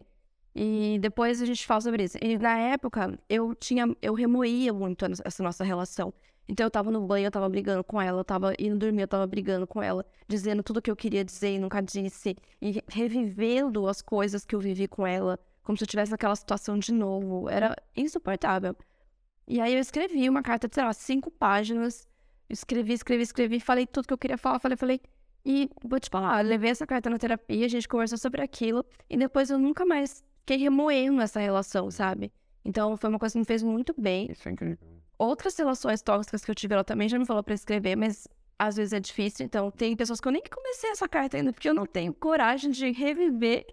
E 0.55 0.97
depois 1.01 1.41
a 1.41 1.45
gente 1.45 1.65
fala 1.67 1.81
sobre 1.81 2.03
isso. 2.03 2.17
E 2.21 2.37
na 2.37 2.57
época, 2.57 3.19
eu 3.27 3.53
tinha... 3.53 3.85
Eu 4.01 4.13
remoía 4.13 4.71
muito 4.71 5.05
essa 5.25 5.43
nossa 5.43 5.63
relação. 5.63 6.13
Então 6.47 6.65
eu 6.65 6.71
tava 6.71 6.89
no 6.89 7.01
banho, 7.05 7.27
eu 7.27 7.31
tava 7.31 7.47
brigando 7.47 7.83
com 7.83 8.01
ela, 8.01 8.21
eu 8.21 8.25
tava 8.25 8.55
indo 8.57 8.75
dormir, 8.75 9.03
eu 9.03 9.07
tava 9.07 9.27
brigando 9.27 9.67
com 9.67 9.83
ela, 9.83 10.03
dizendo 10.27 10.63
tudo 10.63 10.81
que 10.81 10.89
eu 10.89 10.95
queria 10.95 11.23
dizer 11.23 11.53
e 11.53 11.59
nunca 11.59 11.79
disse, 11.79 12.35
e 12.59 12.83
revivendo 12.87 13.87
as 13.87 14.01
coisas 14.01 14.43
que 14.43 14.55
eu 14.55 14.59
vivi 14.59 14.87
com 14.87 15.05
ela, 15.05 15.37
como 15.61 15.77
se 15.77 15.83
eu 15.83 15.87
tivesse 15.87 16.09
naquela 16.09 16.35
situação 16.35 16.79
de 16.79 16.91
novo. 16.91 17.47
Era 17.47 17.75
insuportável. 17.95 18.75
E 19.49 19.59
aí 19.59 19.73
eu 19.73 19.79
escrevi 19.79 20.29
uma 20.29 20.43
carta 20.43 20.67
de, 20.67 20.75
sei 20.75 20.83
lá, 20.83 20.93
cinco 20.93 21.31
páginas. 21.31 22.07
Escrevi, 22.47 22.93
escrevi, 22.93 23.23
escrevi, 23.23 23.59
falei 23.59 23.87
tudo 23.87 24.07
que 24.07 24.13
eu 24.13 24.17
queria 24.17 24.37
falar, 24.37 24.59
falei, 24.59 24.77
falei. 24.77 25.01
E 25.43 25.67
vou 25.83 25.99
te 25.99 26.07
falar, 26.07 26.45
levei 26.45 26.69
essa 26.69 26.85
carta 26.85 27.09
na 27.09 27.17
terapia, 27.17 27.65
a 27.65 27.69
gente 27.69 27.87
conversou 27.87 28.17
sobre 28.17 28.43
aquilo, 28.43 28.85
e 29.09 29.17
depois 29.17 29.49
eu 29.49 29.57
nunca 29.57 29.85
mais 29.85 30.23
fiquei 30.41 30.57
remoendo 30.57 31.21
essa 31.21 31.39
relação, 31.39 31.89
sabe? 31.89 32.31
Então 32.63 32.95
foi 32.97 33.09
uma 33.09 33.17
coisa 33.17 33.33
que 33.33 33.39
me 33.39 33.45
fez 33.45 33.63
muito 33.63 33.95
bem. 33.97 34.31
Isso 34.31 34.47
é 34.47 34.51
incrível. 34.51 34.77
Outras 35.17 35.57
relações 35.57 36.01
tóxicas 36.01 36.45
que 36.45 36.51
eu 36.51 36.55
tive, 36.55 36.75
ela 36.75 36.83
também 36.83 37.09
já 37.09 37.17
me 37.17 37.25
falou 37.25 37.41
para 37.41 37.55
escrever, 37.55 37.95
mas 37.95 38.27
às 38.59 38.75
vezes 38.75 38.93
é 38.93 38.99
difícil. 38.99 39.45
Então 39.45 39.71
tem 39.71 39.95
pessoas 39.95 40.19
que 40.19 40.27
eu 40.27 40.31
nem 40.31 40.43
comecei 40.43 40.91
essa 40.91 41.07
carta 41.07 41.37
ainda, 41.37 41.51
porque 41.51 41.69
eu 41.69 41.73
não 41.73 41.87
tenho 41.87 42.13
coragem 42.13 42.69
de 42.69 42.91
reviver. 42.91 43.65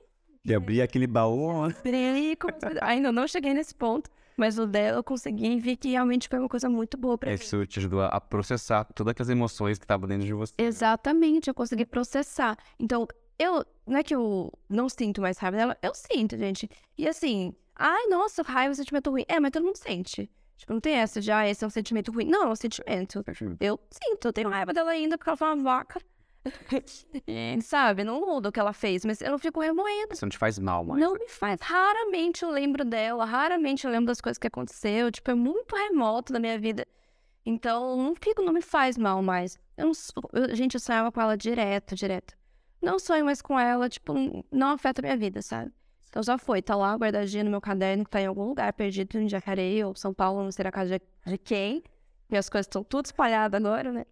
De 0.42 0.54
abrir 0.54 0.80
aquele 0.80 1.06
baú. 1.06 1.64
Abrir, 1.64 2.38
ainda 2.80 3.12
não 3.12 3.26
cheguei 3.26 3.52
nesse 3.52 3.74
ponto. 3.74 4.08
Mas 4.36 4.58
o 4.58 4.66
dela 4.66 4.98
eu 4.98 5.04
consegui 5.04 5.46
e 5.46 5.58
vi 5.58 5.76
que 5.76 5.90
realmente 5.90 6.28
foi 6.28 6.38
uma 6.38 6.48
coisa 6.48 6.68
muito 6.68 6.96
boa 6.96 7.16
pra 7.16 7.32
Isso 7.32 7.56
mim. 7.56 7.62
Isso 7.62 7.66
te 7.66 7.78
ajudou 7.78 8.02
a 8.02 8.20
processar 8.20 8.84
todas 8.94 9.12
aquelas 9.12 9.30
emoções 9.30 9.78
que 9.78 9.84
estavam 9.84 10.06
dentro 10.06 10.26
de 10.26 10.34
você. 10.34 10.52
Exatamente, 10.58 11.48
eu 11.48 11.54
consegui 11.54 11.86
processar. 11.86 12.56
Então, 12.78 13.08
eu. 13.38 13.64
Não 13.86 13.98
é 13.98 14.02
que 14.02 14.14
eu 14.14 14.52
não 14.68 14.88
sinto 14.88 15.20
mais 15.20 15.38
raiva 15.38 15.56
dela, 15.56 15.78
eu 15.80 15.92
sinto, 15.94 16.36
gente. 16.36 16.68
E 16.98 17.08
assim, 17.08 17.54
ai, 17.74 18.06
nossa, 18.08 18.42
raiva 18.42 18.70
é 18.70 18.72
um 18.72 18.74
sentimento 18.74 19.10
ruim. 19.10 19.24
É, 19.28 19.40
mas 19.40 19.52
todo 19.52 19.64
mundo 19.64 19.76
sente. 19.76 20.30
Tipo, 20.56 20.72
não 20.72 20.80
tem 20.80 20.94
essa 20.94 21.20
ah, 21.34 21.48
esse 21.48 21.62
é 21.62 21.66
um 21.66 21.70
sentimento 21.70 22.10
ruim. 22.10 22.26
Não, 22.26 22.44
é 22.44 22.48
um 22.48 22.56
sentimento. 22.56 23.24
Eu 23.60 23.78
sinto, 23.90 24.28
eu 24.28 24.32
tenho 24.32 24.48
raiva 24.48 24.72
dela 24.72 24.90
ainda 24.90 25.16
porque 25.16 25.28
ela 25.30 25.36
foi 25.36 25.48
uma 25.48 25.62
vaca. 25.62 26.00
e, 27.26 27.60
sabe, 27.62 28.04
não 28.04 28.20
muda 28.20 28.48
o 28.48 28.52
que 28.52 28.60
ela 28.60 28.72
fez, 28.72 29.04
mas 29.04 29.20
eu 29.20 29.30
não 29.30 29.38
fico 29.38 29.60
remoendo. 29.60 30.12
Isso 30.12 30.24
não 30.24 30.30
te 30.30 30.38
faz 30.38 30.58
mal, 30.58 30.84
mas. 30.84 30.98
Não 30.98 31.14
me 31.14 31.28
faz. 31.28 31.60
Raramente 31.60 32.42
eu 32.42 32.50
lembro 32.50 32.84
dela, 32.84 33.24
raramente 33.24 33.84
eu 33.84 33.90
lembro 33.90 34.06
das 34.06 34.20
coisas 34.20 34.38
que 34.38 34.46
aconteceu. 34.46 35.10
Tipo, 35.10 35.30
é 35.30 35.34
muito 35.34 35.74
remoto 35.74 36.32
da 36.32 36.38
minha 36.38 36.58
vida. 36.58 36.86
Então, 37.44 37.96
não 37.96 38.14
fico, 38.14 38.42
não 38.42 38.52
me 38.52 38.62
faz 38.62 38.98
mal 38.98 39.22
mais. 39.22 39.58
Eu 39.76 39.92
eu, 40.32 40.54
gente, 40.54 40.74
eu 40.74 40.80
sonhava 40.80 41.12
com 41.12 41.20
ela 41.20 41.36
direto, 41.36 41.94
direto. 41.94 42.34
Não 42.82 42.98
sonho 42.98 43.24
mais 43.24 43.40
com 43.40 43.58
ela, 43.58 43.88
tipo, 43.88 44.14
não 44.50 44.70
afeta 44.70 45.00
a 45.00 45.04
minha 45.04 45.16
vida, 45.16 45.40
sabe? 45.42 45.72
Então 46.08 46.22
já 46.22 46.38
foi, 46.38 46.62
tá 46.62 46.74
lá 46.74 46.94
guardadinha 46.94 47.44
no 47.44 47.50
meu 47.50 47.60
caderno, 47.60 48.04
que 48.04 48.10
tá 48.10 48.20
em 48.20 48.26
algum 48.26 48.44
lugar 48.44 48.72
perdido 48.72 49.18
em 49.18 49.28
Jacareí 49.28 49.84
ou 49.84 49.94
São 49.94 50.14
Paulo, 50.14 50.42
não 50.42 50.50
sei 50.50 50.66
a 50.66 50.72
casa 50.72 50.98
de, 50.98 51.30
de 51.30 51.38
quem. 51.38 51.82
E 52.30 52.36
as 52.36 52.48
coisas 52.48 52.66
estão 52.66 52.82
tudo 52.82 53.06
espalhadas 53.06 53.62
agora, 53.62 53.92
né? 53.92 54.06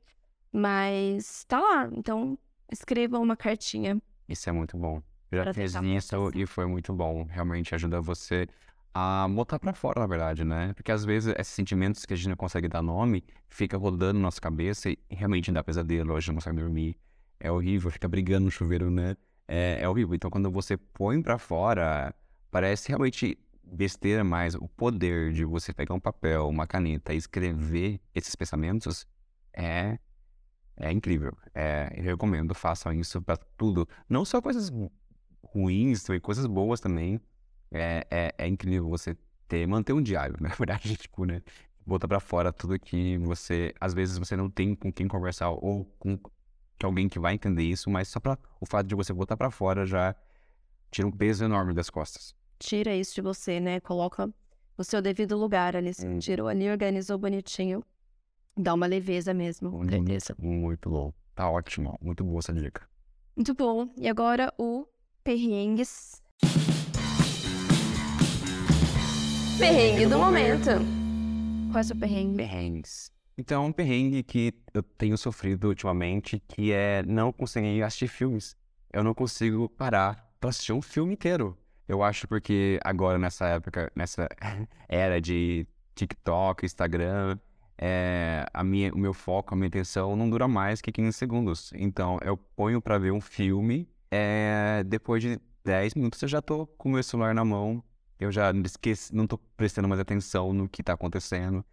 Mas 0.56 1.42
tá 1.48 1.58
lá, 1.58 1.90
então 1.92 2.38
escreva 2.70 3.18
uma 3.18 3.36
cartinha. 3.36 4.00
Isso 4.28 4.48
é 4.48 4.52
muito 4.52 4.76
bom. 4.76 5.02
Eu 5.28 5.42
já 5.44 5.52
fiz 5.52 5.74
isso 5.74 6.30
e 6.32 6.46
foi 6.46 6.64
muito 6.64 6.92
bom. 6.92 7.24
Realmente 7.24 7.74
ajuda 7.74 8.00
você 8.00 8.46
a 8.94 9.26
botar 9.28 9.58
pra 9.58 9.74
fora, 9.74 10.00
na 10.00 10.06
verdade, 10.06 10.44
né? 10.44 10.72
Porque 10.74 10.92
às 10.92 11.04
vezes 11.04 11.34
esses 11.36 11.52
sentimentos 11.52 12.06
que 12.06 12.14
a 12.14 12.16
gente 12.16 12.28
não 12.28 12.36
consegue 12.36 12.68
dar 12.68 12.82
nome 12.82 13.24
fica 13.48 13.76
rodando 13.76 14.20
na 14.20 14.26
nossa 14.26 14.40
cabeça 14.40 14.88
e 14.90 14.96
realmente 15.08 15.50
dá 15.50 15.64
pesadelo, 15.64 16.14
a 16.14 16.20
gente 16.20 16.28
não 16.28 16.36
consegue 16.36 16.60
dormir. 16.60 16.96
É 17.40 17.50
horrível, 17.50 17.90
fica 17.90 18.06
brigando 18.06 18.44
no 18.44 18.50
chuveiro, 18.52 18.92
né? 18.92 19.16
É, 19.48 19.78
é 19.80 19.88
horrível. 19.88 20.14
Então 20.14 20.30
quando 20.30 20.52
você 20.52 20.76
põe 20.76 21.20
pra 21.20 21.36
fora, 21.36 22.14
parece 22.48 22.90
realmente 22.90 23.36
besteira, 23.64 24.22
mas 24.22 24.54
o 24.54 24.68
poder 24.68 25.32
de 25.32 25.44
você 25.44 25.74
pegar 25.74 25.94
um 25.94 26.00
papel, 26.00 26.48
uma 26.48 26.64
caneta 26.64 27.12
e 27.12 27.16
escrever 27.16 28.00
esses 28.14 28.36
pensamentos 28.36 29.04
é 29.52 29.98
é 30.76 30.90
incrível. 30.90 31.36
É, 31.54 31.92
eu 31.96 32.02
recomendo, 32.02 32.54
façam 32.54 32.92
isso 32.92 33.20
para 33.22 33.36
tudo. 33.36 33.88
Não 34.08 34.24
só 34.24 34.40
coisas 34.40 34.70
ruins, 35.42 36.02
também 36.02 36.20
coisas 36.20 36.46
boas 36.46 36.80
também. 36.80 37.20
É, 37.70 38.06
é, 38.10 38.34
é 38.38 38.46
incrível 38.46 38.88
você 38.88 39.16
ter, 39.48 39.66
manter 39.66 39.92
um 39.92 40.02
diário, 40.02 40.36
na 40.40 40.48
verdade, 40.48 40.96
tipo, 40.96 41.24
né? 41.24 41.42
Botar 41.86 42.08
para 42.08 42.20
fora 42.20 42.52
tudo 42.52 42.78
que 42.78 43.18
você, 43.18 43.74
às 43.78 43.92
vezes 43.92 44.16
você 44.16 44.36
não 44.36 44.48
tem 44.48 44.74
com 44.74 44.90
quem 44.90 45.06
conversar 45.06 45.50
ou 45.50 45.84
com 45.98 46.18
alguém 46.82 47.08
que 47.08 47.18
vai 47.18 47.34
entender 47.34 47.62
isso, 47.62 47.90
mas 47.90 48.08
só 48.08 48.18
para 48.18 48.38
o 48.60 48.66
fato 48.66 48.86
de 48.86 48.94
você 48.94 49.12
botar 49.12 49.36
para 49.36 49.50
fora 49.50 49.84
já 49.84 50.14
tira 50.90 51.06
um 51.06 51.12
peso 51.12 51.44
enorme 51.44 51.74
das 51.74 51.90
costas. 51.90 52.34
Tira 52.58 52.94
isso 52.94 53.14
de 53.14 53.20
você, 53.20 53.60
né? 53.60 53.80
Coloca 53.80 54.32
no 54.78 54.84
seu 54.84 55.02
devido 55.02 55.36
lugar 55.36 55.76
ali, 55.76 55.92
hum. 56.02 56.18
tirou 56.18 56.48
ali, 56.48 56.70
organizou 56.70 57.18
bonitinho. 57.18 57.84
Dá 58.56 58.72
uma 58.72 58.86
leveza 58.86 59.34
mesmo. 59.34 59.70
Muito, 59.70 59.94
muito 60.38 60.88
bom. 60.88 61.12
Tá 61.34 61.50
ótimo. 61.50 61.98
Muito 62.00 62.22
boa 62.22 62.38
essa 62.38 62.52
dica. 62.52 62.88
Muito 63.34 63.52
bom. 63.52 63.88
E 63.96 64.08
agora 64.08 64.52
o 64.56 64.86
perrengues. 65.24 66.22
Perrengue 69.58 70.06
do 70.06 70.18
momento. 70.18 70.70
Qual 71.72 71.78
é 71.78 71.80
o 71.80 71.84
seu 71.84 71.96
perrengue? 71.96 72.36
Perrengues. 72.36 73.10
Então, 73.36 73.66
um 73.66 73.72
perrengue 73.72 74.22
que 74.22 74.54
eu 74.72 74.84
tenho 74.84 75.18
sofrido 75.18 75.66
ultimamente, 75.66 76.40
que 76.46 76.70
é 76.70 77.02
não 77.02 77.32
conseguir 77.32 77.82
assistir 77.82 78.06
filmes. 78.06 78.56
Eu 78.92 79.02
não 79.02 79.12
consigo 79.12 79.68
parar 79.68 80.32
pra 80.38 80.50
assistir 80.50 80.72
um 80.72 80.80
filme 80.80 81.14
inteiro. 81.14 81.58
Eu 81.88 82.04
acho 82.04 82.28
porque 82.28 82.78
agora, 82.84 83.18
nessa 83.18 83.48
época, 83.48 83.90
nessa 83.96 84.28
era 84.88 85.20
de 85.20 85.66
TikTok, 85.96 86.64
Instagram, 86.64 87.36
é, 87.78 88.46
a 88.52 88.62
minha, 88.62 88.92
o 88.92 88.98
meu 88.98 89.12
foco, 89.12 89.54
a 89.54 89.56
minha 89.56 89.68
atenção 89.68 90.14
não 90.16 90.28
dura 90.28 90.46
mais 90.46 90.80
que 90.80 90.92
15 90.92 91.12
segundos. 91.12 91.72
Então, 91.74 92.18
eu 92.22 92.36
ponho 92.36 92.80
para 92.80 92.98
ver 92.98 93.12
um 93.12 93.20
filme, 93.20 93.88
é, 94.10 94.82
depois 94.86 95.22
de 95.22 95.40
10 95.64 95.94
minutos 95.94 96.20
eu 96.22 96.28
já 96.28 96.40
tô 96.40 96.66
com 96.66 96.88
o 96.88 96.92
meu 96.92 97.02
celular 97.02 97.34
na 97.34 97.44
mão, 97.44 97.82
eu 98.18 98.30
já 98.30 98.52
esqueci, 98.64 99.14
não 99.14 99.26
tô 99.26 99.38
prestando 99.56 99.88
mais 99.88 100.00
atenção 100.00 100.52
no 100.52 100.68
que 100.68 100.82
tá 100.82 100.92
acontecendo. 100.92 101.64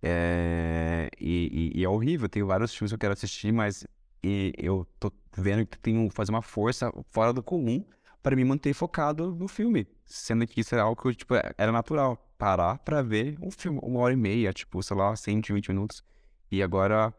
É, 0.00 1.10
e, 1.18 1.72
e, 1.74 1.80
e, 1.80 1.84
é 1.84 1.88
horrível, 1.88 2.28
tem 2.28 2.42
vários 2.44 2.72
filmes 2.72 2.92
que 2.92 2.94
eu 2.94 2.98
quero 2.98 3.12
assistir, 3.14 3.52
mas 3.52 3.84
eu 4.22 4.86
tô 5.00 5.12
vendo 5.36 5.66
que 5.66 5.78
tenho 5.78 6.08
que 6.08 6.14
fazer 6.14 6.30
uma 6.30 6.42
força 6.42 6.92
fora 7.10 7.32
do 7.32 7.42
comum 7.42 7.84
para 8.22 8.36
me 8.36 8.44
manter 8.44 8.72
focado 8.72 9.34
no 9.34 9.48
filme. 9.48 9.86
Sendo 10.04 10.46
que 10.46 10.60
isso 10.60 10.74
é 10.74 10.80
algo 10.80 11.00
que 11.00 11.14
tipo, 11.14 11.34
era 11.56 11.72
natural. 11.72 12.24
Parar 12.38 12.78
para 12.78 13.02
ver 13.02 13.36
um 13.42 13.50
filme, 13.50 13.80
uma 13.82 13.98
hora 14.00 14.14
e 14.14 14.16
meia, 14.16 14.52
tipo, 14.52 14.80
sei 14.82 14.96
lá, 14.96 15.14
120 15.14 15.68
minutos. 15.70 16.04
E 16.50 16.62
agora 16.62 17.12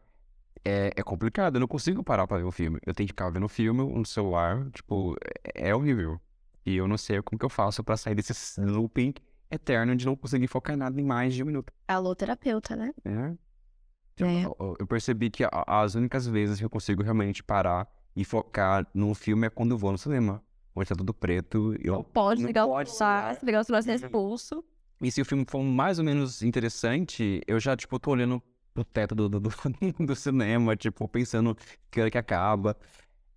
é, 0.64 0.94
é 0.96 1.04
complicado, 1.04 1.56
eu 1.56 1.60
não 1.60 1.68
consigo 1.68 2.04
parar 2.04 2.26
para 2.26 2.38
ver 2.38 2.46
um 2.46 2.52
filme. 2.52 2.80
Eu 2.86 2.94
tenho 2.94 3.08
que 3.08 3.12
ficar 3.12 3.30
vendo 3.30 3.46
um 3.46 3.50
filme 3.50 3.84
no 3.84 4.06
celular, 4.06 4.70
tipo, 4.72 5.16
é, 5.44 5.70
é 5.70 5.76
horrível. 5.76 6.20
E 6.66 6.78
eu 6.78 6.88
não 6.88 6.98
sei 6.98 7.22
como 7.22 7.38
que 7.38 7.46
eu 7.46 7.50
faço 7.50 7.84
para 7.84 7.98
sair 7.98 8.16
desse 8.16 8.62
looping 8.62 9.14
eterno 9.52 9.96
de 9.96 10.06
não 10.06 10.16
conseguir 10.16 10.48
focar 10.48 10.76
em 10.76 10.80
nada 10.80 11.00
em 11.00 11.04
mais 11.04 11.34
de 11.34 11.44
um 11.44 11.48
minuto. 11.48 11.74
Alô, 11.88 12.16
terapeuta, 12.16 12.76
né? 12.76 12.94
É. 13.04 13.36
Então, 14.14 14.28
é. 14.28 14.46
Eu, 14.46 14.78
eu, 14.80 14.88
percebi 14.88 15.30
que 15.30 15.44
as 15.52 15.96
únicas 15.96 16.28
vezes 16.28 16.60
que 16.60 16.66
eu 16.66 16.70
consigo 16.70 17.02
realmente 17.02 17.44
parar 17.44 17.90
e 18.16 18.24
focar 18.24 18.88
num 18.94 19.14
filme 19.14 19.48
é 19.48 19.50
quando 19.50 19.72
eu 19.72 19.78
vou 19.78 19.92
no 19.92 19.98
cinema 19.98 20.44
onde 20.80 20.90
tá 20.90 20.96
tudo 20.96 21.14
preto. 21.14 21.76
Eu 21.84 21.94
não 21.94 22.04
pode 22.04 22.44
ligar 22.44 22.66
o 22.66 22.86
celular, 22.86 23.38
ligar 23.44 23.62
o 23.62 23.64
celular 23.64 23.82
sem 23.82 23.96
expulso. 23.96 24.64
E 25.02 25.12
se 25.12 25.22
o 25.22 25.26
filme 25.26 25.46
for 25.48 25.62
mais 25.62 26.00
ou 26.00 26.06
menos 26.06 26.42
interessante, 26.42 27.42
eu 27.48 27.60
já, 27.60 27.76
tipo, 27.76 28.00
tô 28.00 28.12
olhando 28.12 28.42
pro 28.74 28.84
teto 28.84 29.16
do, 29.16 29.30
do, 29.30 29.40
do, 30.06 30.16
cinema, 30.16 30.76
tipo, 30.76 31.08
pensando 31.08 31.58
que 31.90 32.00
hora 32.00 32.12
que 32.12 32.18
acaba. 32.18 32.76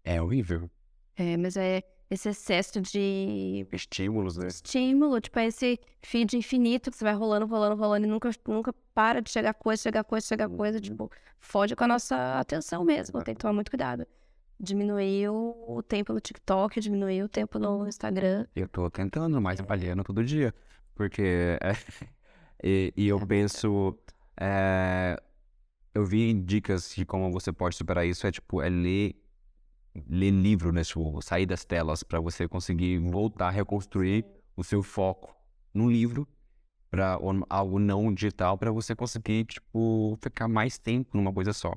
É 0.05 0.20
horrível. 0.20 0.68
É, 1.16 1.37
mas 1.37 1.57
é 1.57 1.83
esse 2.11 2.28
excesso 2.28 2.81
de... 2.81 3.66
Estímulos, 3.72 4.37
né? 4.37 4.48
Estímulo, 4.48 5.20
tipo, 5.20 5.38
é 5.38 5.46
esse 5.46 5.78
feed 6.02 6.37
infinito 6.37 6.90
que 6.90 6.96
você 6.96 7.05
vai 7.05 7.14
rolando, 7.14 7.46
rolando, 7.46 7.76
rolando 7.76 8.07
e 8.07 8.11
nunca, 8.11 8.31
nunca 8.46 8.74
para 8.92 9.22
de 9.22 9.31
chegar 9.31 9.55
coisa, 9.55 9.81
chegar 9.81 10.05
coisa, 10.05 10.26
chegar 10.26 10.48
coisa, 10.48 10.78
uhum. 10.78 10.83
tipo, 10.83 11.11
fode 11.38 11.76
com 11.76 11.85
a 11.85 11.88
nossa 11.88 12.38
atenção 12.38 12.85
mesmo, 12.85 13.22
tem 13.22 13.35
que 13.35 13.40
tomar 13.40 13.55
muito 13.55 13.70
cuidado 13.70 14.07
diminuiu 14.62 15.35
o 15.66 15.83
tempo 15.83 16.12
no 16.12 16.20
TikTok, 16.20 16.81
diminuiu 16.81 17.27
o 17.27 17.29
tempo 17.29 17.59
no 17.59 17.88
Instagram. 17.88 18.46
Eu 18.55 18.68
tô 18.68 18.88
tentando, 18.88 19.40
mas 19.40 19.59
avaliando 19.59 20.05
todo 20.05 20.25
dia. 20.25 20.55
Porque. 20.94 21.59
É, 21.61 21.72
e, 22.62 22.92
e, 22.96 23.09
eu 23.09 23.18
é. 23.18 23.27
penso. 23.27 23.98
É, 24.40 25.20
eu 25.92 26.07
vi 26.07 26.33
dicas 26.33 26.94
de 26.94 27.05
como 27.05 27.33
você 27.33 27.53
pode 27.53 27.75
superar 27.75 28.07
isso. 28.07 28.27
É 28.27 28.31
tipo, 28.31 28.62
é 28.62 28.68
ler, 28.68 29.16
ler 30.09 30.31
livro, 30.31 30.72
né? 30.72 30.85
Tipo, 30.85 31.20
sair 31.20 31.44
das 31.44 31.64
telas 31.64 32.05
para 32.05 32.20
você 32.20 32.46
conseguir 32.46 32.98
voltar 32.98 33.48
a 33.48 33.51
reconstruir 33.51 34.25
o 34.57 34.62
seu 34.62 34.83
foco 34.83 35.35
no 35.75 35.90
livro 35.90 36.29
para 36.88 37.18
algo 37.48 37.79
não 37.79 38.12
digital 38.12 38.59
para 38.59 38.70
você 38.70 38.94
conseguir, 38.94 39.46
tipo, 39.46 40.16
ficar 40.20 40.46
mais 40.46 40.77
tempo 40.79 41.16
numa 41.16 41.33
coisa 41.33 41.53
só. 41.53 41.75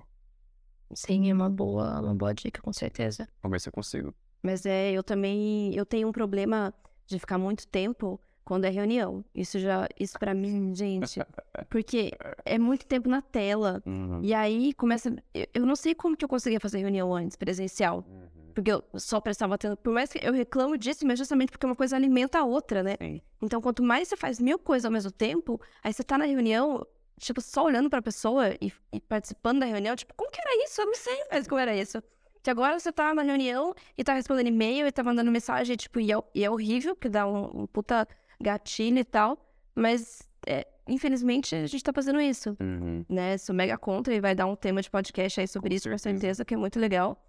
Sim, 0.93 1.29
é 1.29 1.33
uma 1.33 1.49
boa, 1.49 1.99
uma 1.99 2.15
boa 2.15 2.33
dica, 2.33 2.61
com 2.61 2.71
certeza. 2.73 3.27
Vamos 3.41 3.55
ver 3.55 3.59
se 3.61 3.69
eu 3.69 3.73
consigo. 3.73 4.13
Mas 4.41 4.65
é, 4.65 4.91
eu 4.91 5.03
também, 5.03 5.73
eu 5.75 5.85
tenho 5.85 6.07
um 6.07 6.11
problema 6.11 6.73
de 7.07 7.19
ficar 7.19 7.37
muito 7.37 7.67
tempo 7.67 8.19
quando 8.43 8.65
é 8.65 8.69
reunião. 8.69 9.25
Isso 9.33 9.59
já, 9.59 9.87
isso 9.99 10.17
para 10.19 10.33
mim, 10.33 10.73
gente, 10.75 11.19
porque 11.69 12.11
é 12.45 12.59
muito 12.59 12.85
tempo 12.85 13.09
na 13.09 13.21
tela. 13.21 13.81
Uhum. 13.85 14.21
E 14.21 14.33
aí 14.33 14.71
começa, 14.73 15.13
eu, 15.33 15.47
eu, 15.53 15.65
não 15.65 15.75
sei 15.75 15.95
como 15.95 16.15
que 16.15 16.23
eu 16.23 16.29
conseguia 16.29 16.59
fazer 16.59 16.77
reunião 16.77 17.13
antes, 17.13 17.35
presencial. 17.35 18.05
Uhum. 18.07 18.45
Porque 18.53 18.71
eu 18.71 18.81
só 18.93 19.19
prestava 19.19 19.55
atenção, 19.55 19.75
por 19.75 19.91
mais 19.91 20.13
que 20.13 20.25
eu 20.25 20.31
reclamo 20.31 20.77
disso, 20.77 21.05
mas 21.05 21.19
justamente 21.19 21.51
porque 21.51 21.65
uma 21.65 21.75
coisa 21.75 21.95
alimenta 21.95 22.39
a 22.39 22.45
outra, 22.45 22.81
né? 22.81 22.95
Sim. 23.01 23.21
Então, 23.41 23.59
quanto 23.59 23.83
mais 23.83 24.07
você 24.07 24.15
faz 24.15 24.39
mil 24.39 24.57
coisas 24.57 24.85
ao 24.85 24.91
mesmo 24.91 25.11
tempo, 25.11 25.59
aí 25.83 25.91
você 25.91 26.03
tá 26.03 26.17
na 26.17 26.25
reunião, 26.25 26.85
tipo, 27.19 27.41
só 27.41 27.63
olhando 27.63 27.89
pra 27.89 28.01
pessoa 28.01 28.55
e, 28.61 28.71
e, 28.91 28.99
participando 28.99 29.59
da 29.59 29.65
reunião, 29.65 29.95
tipo, 29.95 30.13
como 30.15 30.31
que 30.31 30.39
era 30.41 30.63
isso? 30.63 30.81
Eu 30.81 30.87
não 30.87 30.95
sei 30.95 31.25
mais 31.31 31.47
como 31.47 31.59
era 31.59 31.75
isso. 31.75 32.01
Que 32.43 32.49
agora 32.49 32.77
você 32.77 32.91
tá 32.91 33.13
na 33.13 33.23
reunião 33.23 33.73
e 33.97 34.03
tá 34.03 34.13
respondendo 34.13 34.47
e-mail 34.47 34.85
e 34.85 34.91
tá 34.91 35.03
mandando 35.03 35.31
mensagem, 35.31 35.75
tipo, 35.75 35.99
e 35.99 36.11
é, 36.11 36.15
e 36.33 36.43
é 36.43 36.49
horrível, 36.49 36.95
porque 36.95 37.09
dá 37.09 37.25
um, 37.27 37.61
um, 37.61 37.67
puta 37.67 38.07
gatilho 38.39 38.99
e 38.99 39.03
tal, 39.03 39.37
mas 39.73 40.21
é, 40.45 40.67
infelizmente 40.87 41.55
a 41.55 41.65
gente 41.65 41.83
tá 41.83 41.91
fazendo 41.91 42.21
isso, 42.21 42.55
uhum. 42.59 43.03
né? 43.09 43.37
Sou 43.37 43.55
mega 43.55 43.77
contra 43.77 44.13
e 44.13 44.19
vai 44.21 44.35
dar 44.35 44.45
um 44.45 44.55
tema 44.55 44.81
de 44.81 44.91
podcast 44.91 45.39
aí 45.39 45.47
sobre 45.47 45.69
com 45.69 45.75
isso, 45.75 45.89
com 45.89 45.97
certeza, 45.97 46.45
que 46.45 46.53
é 46.53 46.57
muito 46.57 46.79
legal. 46.79 47.19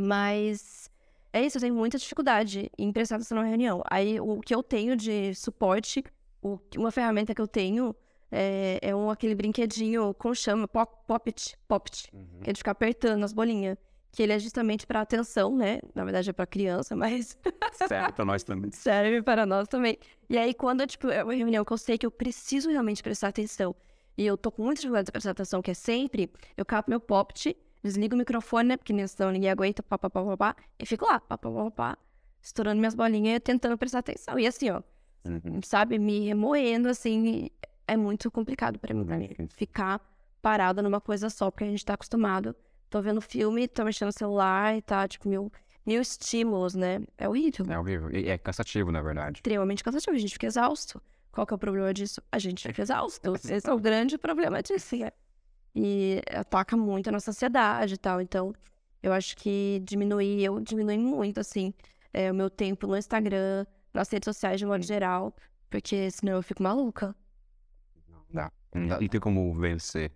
Mas 0.00 0.90
é 1.32 1.44
isso, 1.44 1.58
eu 1.58 1.60
tenho 1.60 1.74
muita 1.74 1.98
dificuldade 1.98 2.70
em 2.78 2.92
prestar 2.92 3.16
atenção 3.16 3.38
na 3.38 3.44
reunião. 3.44 3.82
Aí 3.90 4.18
o 4.18 4.40
que 4.40 4.54
eu 4.54 4.62
tenho 4.62 4.96
de 4.96 5.34
suporte, 5.34 6.02
o, 6.40 6.58
uma 6.76 6.90
ferramenta 6.90 7.34
que 7.34 7.40
eu 7.40 7.48
tenho 7.48 7.94
é, 8.30 8.78
é 8.82 8.94
um 8.94 9.10
aquele 9.10 9.34
brinquedinho 9.34 10.12
com 10.14 10.34
chama, 10.34 10.68
pop, 10.68 10.92
poppet, 11.06 11.56
poppet, 11.66 12.08
uhum. 12.12 12.40
que 12.42 12.50
é 12.50 12.52
de 12.52 12.58
ficar 12.58 12.72
apertando 12.72 13.24
as 13.24 13.32
bolinhas. 13.32 13.76
Que 14.10 14.22
ele 14.22 14.32
é 14.32 14.38
justamente 14.38 14.86
para 14.86 15.02
atenção, 15.02 15.54
né? 15.54 15.80
Na 15.94 16.02
verdade 16.02 16.30
é 16.30 16.32
para 16.32 16.46
criança, 16.46 16.96
mas. 16.96 17.36
Serve 17.86 18.12
para 18.12 18.24
nós 18.24 18.42
também. 18.42 18.70
Serve 18.72 19.22
para 19.22 19.44
nós 19.44 19.68
também. 19.68 19.98
E 20.30 20.38
aí, 20.38 20.54
quando 20.54 20.86
tipo, 20.86 21.08
é 21.08 21.22
uma 21.22 21.34
reunião 21.34 21.62
que 21.64 21.72
eu 21.72 21.78
sei 21.78 21.98
que 21.98 22.06
eu 22.06 22.10
preciso 22.10 22.70
realmente 22.70 23.02
prestar 23.02 23.28
atenção, 23.28 23.76
e 24.16 24.26
eu 24.26 24.36
tô 24.36 24.50
com 24.50 24.62
muita 24.62 24.80
dificuldade 24.80 25.06
de 25.06 25.12
prestar 25.12 25.32
atenção, 25.32 25.60
que 25.60 25.70
é 25.70 25.74
sempre, 25.74 26.32
eu 26.56 26.64
capo 26.64 26.90
meu 26.90 27.00
poppet, 27.00 27.54
desligo 27.84 28.14
o 28.14 28.18
microfone, 28.18 28.70
né? 28.70 28.76
Porque 28.78 28.94
senão 29.06 29.30
ninguém 29.30 29.50
aguenta, 29.50 29.82
pá, 29.82 29.98
pá, 29.98 30.08
pá, 30.08 30.24
pá, 30.24 30.36
pá. 30.36 30.56
E 30.78 30.86
fico 30.86 31.04
lá, 31.04 31.20
pá, 31.20 31.36
pá, 31.36 31.50
pá, 31.50 31.70
pá, 31.70 31.98
estourando 32.42 32.78
minhas 32.78 32.94
bolinhas 32.94 33.36
e 33.36 33.40
tentando 33.40 33.76
prestar 33.76 33.98
atenção. 33.98 34.38
E 34.38 34.46
assim, 34.46 34.70
ó, 34.70 34.82
Uhum. 35.26 35.60
sabe, 35.62 35.98
me 35.98 36.20
remoendo, 36.20 36.88
assim, 36.88 37.50
é 37.88 37.96
muito 37.96 38.30
complicado 38.30 38.78
pra 38.78 38.94
mim, 38.94 39.04
pra 39.04 39.16
mim 39.16 39.30
ficar 39.48 40.00
parada 40.40 40.82
numa 40.82 41.00
coisa 41.00 41.28
só, 41.30 41.50
porque 41.50 41.64
a 41.64 41.68
gente 41.68 41.84
tá 41.84 41.94
acostumado. 41.94 42.54
Tô 42.88 43.02
vendo 43.02 43.20
filme, 43.20 43.66
tô 43.66 43.84
mexendo 43.84 44.08
no 44.08 44.12
celular 44.12 44.76
e 44.76 44.82
tá, 44.82 45.08
tipo, 45.08 45.28
mil, 45.28 45.50
mil 45.84 46.00
estímulos, 46.00 46.74
né? 46.74 47.00
É 47.16 47.28
horrível. 47.28 47.66
É 47.68 47.78
horrível. 47.78 48.10
E 48.14 48.28
é 48.28 48.38
cansativo, 48.38 48.92
na 48.92 49.02
verdade. 49.02 49.38
Extremamente 49.38 49.82
cansativo, 49.82 50.14
a 50.16 50.18
gente 50.20 50.32
fica 50.32 50.46
exausto. 50.46 51.02
Qual 51.32 51.46
que 51.46 51.52
é 51.52 51.56
o 51.56 51.58
problema 51.58 51.92
disso? 51.92 52.22
A 52.30 52.38
gente 52.38 52.66
fica 52.66 52.82
exausto. 52.82 53.34
Esse 53.50 53.68
é 53.68 53.72
o 53.72 53.78
grande 53.78 54.16
problema 54.16 54.62
disso, 54.62 54.96
né? 54.96 55.10
E 55.74 56.22
ataca 56.30 56.76
muito 56.76 57.08
a 57.08 57.12
nossa 57.12 57.30
ansiedade 57.30 57.94
e 57.94 57.98
tal. 57.98 58.20
Então, 58.20 58.54
eu 59.02 59.12
acho 59.12 59.36
que 59.36 59.80
diminuir, 59.84 60.44
eu 60.44 60.60
diminui 60.60 60.98
muito, 60.98 61.40
assim, 61.40 61.72
é, 62.12 62.30
o 62.30 62.34
meu 62.34 62.50
tempo 62.50 62.86
no 62.86 62.96
Instagram, 62.96 63.66
nas 63.92 64.08
redes 64.10 64.24
sociais 64.24 64.58
de 64.58 64.66
modo 64.66 64.84
geral, 64.84 65.34
porque 65.70 66.10
senão 66.10 66.34
eu 66.34 66.42
fico 66.42 66.62
maluca. 66.62 67.14
Não 68.32 68.42
dá. 68.42 68.52
Não. 68.74 69.00
Não 69.00 69.08
tem 69.08 69.20
como 69.20 69.52
vencer. 69.54 70.12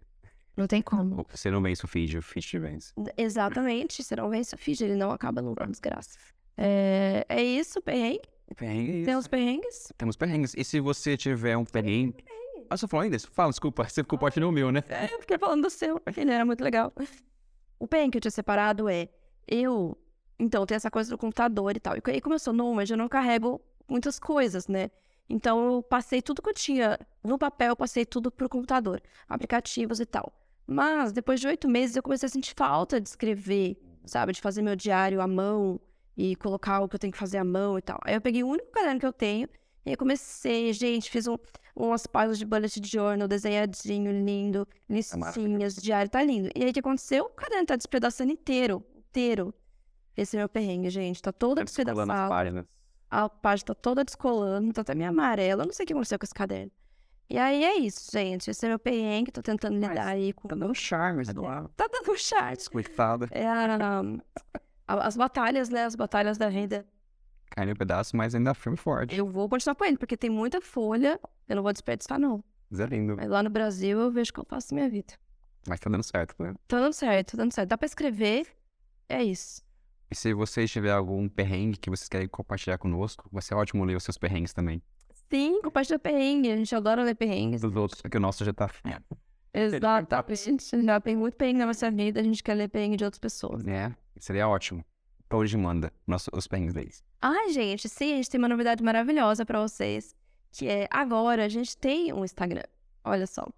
Não 0.56 0.66
tem 0.66 0.82
como. 0.82 1.26
Você 1.30 1.50
não 1.50 1.62
vence 1.62 1.84
o 1.84 1.88
feed, 1.88 2.18
o 2.18 2.22
feed 2.22 2.46
te 2.46 2.58
vence. 2.58 2.92
Exatamente, 3.16 4.02
você 4.02 4.14
não 4.16 4.28
vence 4.28 4.54
o 4.54 4.58
feed, 4.58 4.84
ele 4.84 4.96
não 4.96 5.10
acaba 5.10 5.40
nunca, 5.40 5.66
desgraça. 5.66 6.18
É, 6.56 7.24
é 7.28 7.42
isso, 7.42 7.80
perrengue. 7.80 8.28
Perrengue. 8.54 9.04
Tem 9.04 9.16
os 9.16 9.26
perrengues. 9.26 9.92
Temos 9.96 10.16
perrengues. 10.16 10.54
E 10.54 10.62
se 10.62 10.78
você 10.78 11.16
tiver 11.16 11.56
um 11.56 11.64
perrengue. 11.64 12.22
Ah, 12.68 12.76
você 12.76 12.86
falou 12.86 13.04
ainda? 13.04 13.18
Fala, 13.18 13.50
desculpa. 13.50 13.88
Você 13.88 14.02
ficou 14.02 14.18
parte 14.18 14.38
no 14.40 14.52
meu, 14.52 14.70
né? 14.70 14.82
É, 14.88 15.12
eu 15.14 15.20
fiquei 15.20 15.38
falando 15.38 15.62
do 15.62 15.70
seu, 15.70 16.00
ele 16.16 16.30
era 16.30 16.44
muito 16.44 16.62
legal. 16.62 16.92
O 17.78 17.86
perrengue 17.86 18.12
que 18.12 18.18
eu 18.18 18.22
tinha 18.22 18.30
separado 18.30 18.88
é, 18.88 19.08
eu, 19.48 19.96
então, 20.38 20.66
tem 20.66 20.74
essa 20.74 20.90
coisa 20.90 21.10
do 21.10 21.16
computador 21.16 21.76
e 21.76 21.80
tal. 21.80 21.96
E 21.96 22.02
aí, 22.06 22.20
como 22.20 22.34
eu 22.34 22.38
sou 22.38 22.52
nômade, 22.52 22.92
eu 22.92 22.96
não 22.96 23.08
carrego 23.08 23.60
muitas 23.88 24.18
coisas, 24.18 24.66
né? 24.66 24.90
Então, 25.32 25.76
eu 25.76 25.82
passei 25.82 26.20
tudo 26.20 26.42
que 26.42 26.50
eu 26.50 26.54
tinha 26.54 26.98
no 27.24 27.38
papel, 27.38 27.70
eu 27.70 27.76
passei 27.76 28.04
tudo 28.04 28.30
pro 28.30 28.50
computador, 28.50 29.00
aplicativos 29.26 29.98
e 29.98 30.04
tal. 30.04 30.30
Mas, 30.66 31.10
depois 31.10 31.40
de 31.40 31.46
oito 31.46 31.66
meses, 31.66 31.96
eu 31.96 32.02
comecei 32.02 32.26
a 32.26 32.30
sentir 32.30 32.52
falta 32.54 33.00
de 33.00 33.08
escrever, 33.08 33.78
sabe? 34.04 34.34
De 34.34 34.42
fazer 34.42 34.60
meu 34.60 34.76
diário 34.76 35.22
à 35.22 35.26
mão 35.26 35.80
e 36.14 36.36
colocar 36.36 36.80
o 36.80 36.88
que 36.88 36.96
eu 36.96 36.98
tenho 36.98 37.14
que 37.14 37.18
fazer 37.18 37.38
à 37.38 37.44
mão 37.44 37.78
e 37.78 37.82
tal. 37.82 37.98
Aí 38.04 38.14
eu 38.14 38.20
peguei 38.20 38.42
o 38.42 38.46
único 38.46 38.70
caderno 38.70 39.00
que 39.00 39.06
eu 39.06 39.12
tenho 39.12 39.48
e 39.86 39.90
aí 39.90 39.96
comecei, 39.96 40.70
gente, 40.74 41.10
fiz 41.10 41.26
um, 41.26 41.38
umas 41.74 42.06
páginas 42.06 42.38
de 42.38 42.44
bullet 42.44 42.80
journal, 42.84 43.26
desenhadinho, 43.26 44.12
lindo, 44.12 44.68
listinhas, 44.86 45.76
diário, 45.76 46.10
tá 46.10 46.22
lindo. 46.22 46.50
E 46.54 46.62
aí 46.62 46.70
o 46.70 46.72
que 46.74 46.80
aconteceu? 46.80 47.24
O 47.24 47.30
caderno 47.30 47.64
tá 47.64 47.76
despedaçando 47.76 48.30
inteiro, 48.30 48.84
inteiro. 48.94 49.54
Esse 50.14 50.36
é 50.36 50.40
meu 50.40 50.48
perrengue, 50.48 50.90
gente, 50.90 51.22
tá 51.22 51.32
todo 51.32 51.64
despedaçado. 51.64 52.28
páginas. 52.28 52.66
A 53.14 53.28
página 53.28 53.66
tá 53.66 53.74
toda 53.74 54.02
descolando, 54.04 54.72
tá 54.72 54.80
até 54.80 54.94
meio 54.94 55.10
amarela, 55.10 55.62
eu 55.62 55.66
não 55.66 55.72
sei 55.74 55.84
o 55.84 55.86
que 55.86 55.92
aconteceu 55.92 56.18
com 56.18 56.24
esse 56.24 56.32
caderno. 56.34 56.72
E 57.28 57.36
aí 57.38 57.62
é 57.62 57.76
isso, 57.78 58.10
gente, 58.10 58.50
esse 58.50 58.64
é 58.64 58.68
meu 58.70 58.78
perrengue, 58.78 59.30
tô 59.30 59.42
tentando 59.42 59.78
Mas 59.78 59.88
lidar 59.90 60.06
aí 60.06 60.32
com... 60.32 60.48
Tá 60.48 60.54
dando 60.54 60.74
charme, 60.74 61.22
É. 61.28 61.32
lá. 61.40 61.68
Tá 61.76 61.86
dando 61.92 62.16
charme. 62.18 62.56
Coitada. 62.72 63.28
É 63.30 63.46
a, 63.46 63.76
a- 64.88 65.06
as 65.06 65.16
batalhas, 65.16 65.68
né, 65.68 65.84
as 65.84 65.94
batalhas 65.94 66.38
da 66.38 66.48
vida. 66.48 66.86
Cai 67.50 67.66
no 67.66 67.76
pedaço, 67.76 68.16
mas 68.16 68.34
ainda 68.34 68.54
firme 68.54 68.76
e 68.76 68.80
forte. 68.80 69.14
Eu 69.16 69.26
vou 69.28 69.46
continuar 69.48 69.74
com 69.74 69.84
ele, 69.84 69.98
porque 69.98 70.16
tem 70.16 70.30
muita 70.30 70.60
folha, 70.62 71.20
eu 71.48 71.56
não 71.56 71.62
vou 71.62 71.72
desperdiçar, 71.72 72.18
não. 72.18 72.42
Mas 72.70 72.80
é 72.80 72.86
lindo. 72.86 73.14
Mas 73.16 73.28
lá 73.28 73.42
no 73.42 73.50
Brasil 73.50 74.00
eu 74.00 74.10
vejo 74.10 74.32
que 74.32 74.40
eu 74.40 74.44
faço 74.46 74.74
minha 74.74 74.88
vida. 74.88 75.12
Mas 75.68 75.78
tá 75.80 75.90
dando 75.90 76.02
certo, 76.02 76.34
né? 76.42 76.54
Tá 76.66 76.80
dando 76.80 76.94
certo, 76.94 77.32
tá 77.32 77.36
dando 77.42 77.52
certo. 77.52 77.68
Dá 77.68 77.76
pra 77.78 77.84
escrever, 77.86 78.46
é 79.08 79.22
isso. 79.22 79.62
E 80.12 80.14
se 80.14 80.34
vocês 80.34 80.70
tiverem 80.70 80.94
algum 80.94 81.26
perrengue 81.26 81.78
que 81.78 81.88
vocês 81.88 82.06
querem 82.06 82.28
compartilhar 82.28 82.76
conosco, 82.76 83.26
vai 83.32 83.40
ser 83.40 83.54
ótimo 83.54 83.82
ler 83.82 83.96
os 83.96 84.04
seus 84.04 84.18
perrengues 84.18 84.52
também. 84.52 84.82
Sim, 85.30 85.62
compartilha 85.62 85.98
perrengue, 85.98 86.52
a 86.52 86.56
gente 86.56 86.74
adora 86.74 87.02
ler 87.02 87.14
perrengues. 87.14 87.62
Dos 87.62 87.74
outros, 87.74 88.02
porque 88.02 88.18
o 88.18 88.20
nosso 88.20 88.44
já 88.44 88.52
tá. 88.52 88.68
Exatamente. 89.54 90.68
Já 90.84 91.00
tem 91.00 91.16
muito 91.16 91.34
perrengue 91.34 91.60
na 91.60 91.66
nossa 91.66 91.90
vida, 91.90 92.20
a 92.20 92.22
gente 92.22 92.42
quer 92.42 92.52
ler 92.52 92.68
perrengue 92.68 92.98
de 92.98 93.04
outras 93.04 93.18
pessoas. 93.18 93.66
É, 93.66 93.90
seria 94.18 94.46
ótimo. 94.46 94.84
Pra 95.30 95.38
hoje 95.38 95.56
manda 95.56 95.90
nosso, 96.06 96.30
os 96.34 96.46
perrengues 96.46 96.74
deles. 96.74 97.02
Ai, 97.22 97.48
gente, 97.48 97.88
sim, 97.88 98.12
a 98.12 98.16
gente 98.16 98.28
tem 98.28 98.38
uma 98.38 98.48
novidade 98.48 98.84
maravilhosa 98.84 99.46
pra 99.46 99.62
vocês, 99.62 100.14
que 100.50 100.68
é 100.68 100.86
agora 100.90 101.46
a 101.46 101.48
gente 101.48 101.74
tem 101.74 102.12
um 102.12 102.22
Instagram. 102.22 102.64
Olha 103.02 103.26
só. 103.26 103.48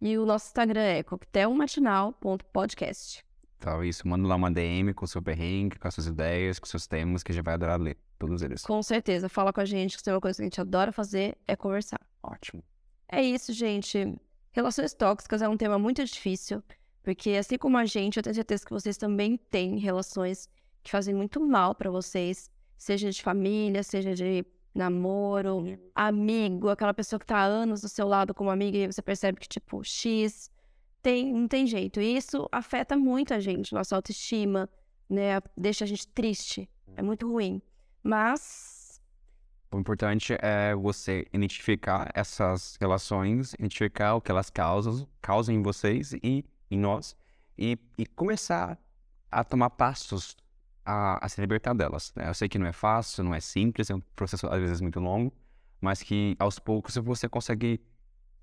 E 0.00 0.16
o 0.16 0.24
nosso 0.24 0.46
Instagram 0.46 0.80
é 0.80 1.02
coquetelmatinal.podcast. 1.02 3.24
Então, 3.64 3.82
isso, 3.82 4.06
manda 4.06 4.28
lá 4.28 4.34
uma 4.34 4.50
DM 4.50 4.92
com 4.92 5.06
o 5.06 5.08
seu 5.08 5.22
perrengue, 5.22 5.78
com 5.78 5.88
as 5.88 5.94
suas 5.94 6.06
ideias, 6.06 6.58
com 6.58 6.64
os 6.66 6.70
seus 6.70 6.86
temas, 6.86 7.22
que 7.22 7.32
a 7.32 7.34
gente 7.34 7.42
vai 7.42 7.54
adorar 7.54 7.80
ler 7.80 7.96
todos 8.18 8.42
eles. 8.42 8.62
Com 8.62 8.82
certeza, 8.82 9.26
fala 9.26 9.54
com 9.54 9.60
a 9.62 9.64
gente, 9.64 9.96
que 9.96 10.02
tem 10.02 10.12
uma 10.12 10.20
coisa 10.20 10.36
que 10.36 10.42
a 10.42 10.44
gente 10.44 10.60
adora 10.60 10.92
fazer 10.92 11.38
é 11.48 11.56
conversar. 11.56 11.98
Ótimo. 12.22 12.62
É 13.08 13.22
isso, 13.22 13.54
gente. 13.54 14.14
Relações 14.52 14.92
tóxicas 14.92 15.40
é 15.40 15.48
um 15.48 15.56
tema 15.56 15.78
muito 15.78 16.04
difícil, 16.04 16.62
porque 17.02 17.30
assim 17.30 17.56
como 17.56 17.78
a 17.78 17.86
gente, 17.86 18.18
eu 18.18 18.22
tenho 18.22 18.34
certeza 18.34 18.66
que 18.66 18.70
vocês 18.70 18.98
também 18.98 19.38
têm 19.38 19.78
relações 19.78 20.46
que 20.82 20.90
fazem 20.90 21.14
muito 21.14 21.40
mal 21.40 21.74
pra 21.74 21.90
vocês, 21.90 22.50
seja 22.76 23.10
de 23.10 23.22
família, 23.22 23.82
seja 23.82 24.14
de 24.14 24.44
namoro, 24.74 25.64
amigo, 25.94 26.68
aquela 26.68 26.92
pessoa 26.92 27.18
que 27.18 27.24
tá 27.24 27.38
há 27.38 27.44
anos 27.44 27.80
do 27.80 27.88
seu 27.88 28.06
lado 28.06 28.34
como 28.34 28.50
amiga 28.50 28.76
e 28.76 28.92
você 28.92 29.00
percebe 29.00 29.40
que, 29.40 29.48
tipo, 29.48 29.82
X, 29.82 30.50
tem, 31.04 31.32
não 31.32 31.46
tem 31.46 31.66
jeito. 31.66 32.00
E 32.00 32.16
isso 32.16 32.48
afeta 32.50 32.96
muito 32.96 33.34
a 33.34 33.38
gente, 33.40 33.74
nossa 33.74 33.94
autoestima, 33.94 34.68
né? 35.08 35.40
Deixa 35.56 35.84
a 35.84 35.86
gente 35.86 36.08
triste. 36.08 36.68
É 36.96 37.02
muito 37.02 37.30
ruim. 37.30 37.60
Mas 38.02 39.00
O 39.72 39.78
importante 39.78 40.34
é 40.40 40.74
você 40.74 41.26
identificar 41.32 42.10
essas 42.14 42.76
relações, 42.80 43.54
identificar 43.54 44.14
o 44.14 44.20
que 44.20 44.30
elas 44.30 44.48
causam, 44.50 45.06
causam 45.20 45.54
em 45.54 45.62
vocês 45.62 46.12
e 46.22 46.44
em 46.70 46.78
nós, 46.78 47.16
e, 47.58 47.78
e 47.98 48.06
começar 48.06 48.78
a 49.30 49.44
tomar 49.44 49.70
passos 49.70 50.36
a, 50.84 51.24
a 51.24 51.28
se 51.28 51.40
libertar 51.40 51.74
delas. 51.74 52.12
né? 52.16 52.28
Eu 52.28 52.34
sei 52.34 52.48
que 52.48 52.58
não 52.58 52.66
é 52.66 52.72
fácil, 52.72 53.24
não 53.24 53.34
é 53.34 53.40
simples, 53.40 53.90
é 53.90 53.94
um 53.94 54.00
processo 54.16 54.46
às 54.46 54.60
vezes 54.60 54.80
muito 54.80 55.00
longo, 55.00 55.32
mas 55.80 56.02
que 56.02 56.36
aos 56.38 56.58
poucos 56.58 56.96
você 56.96 57.28
consegue 57.28 57.80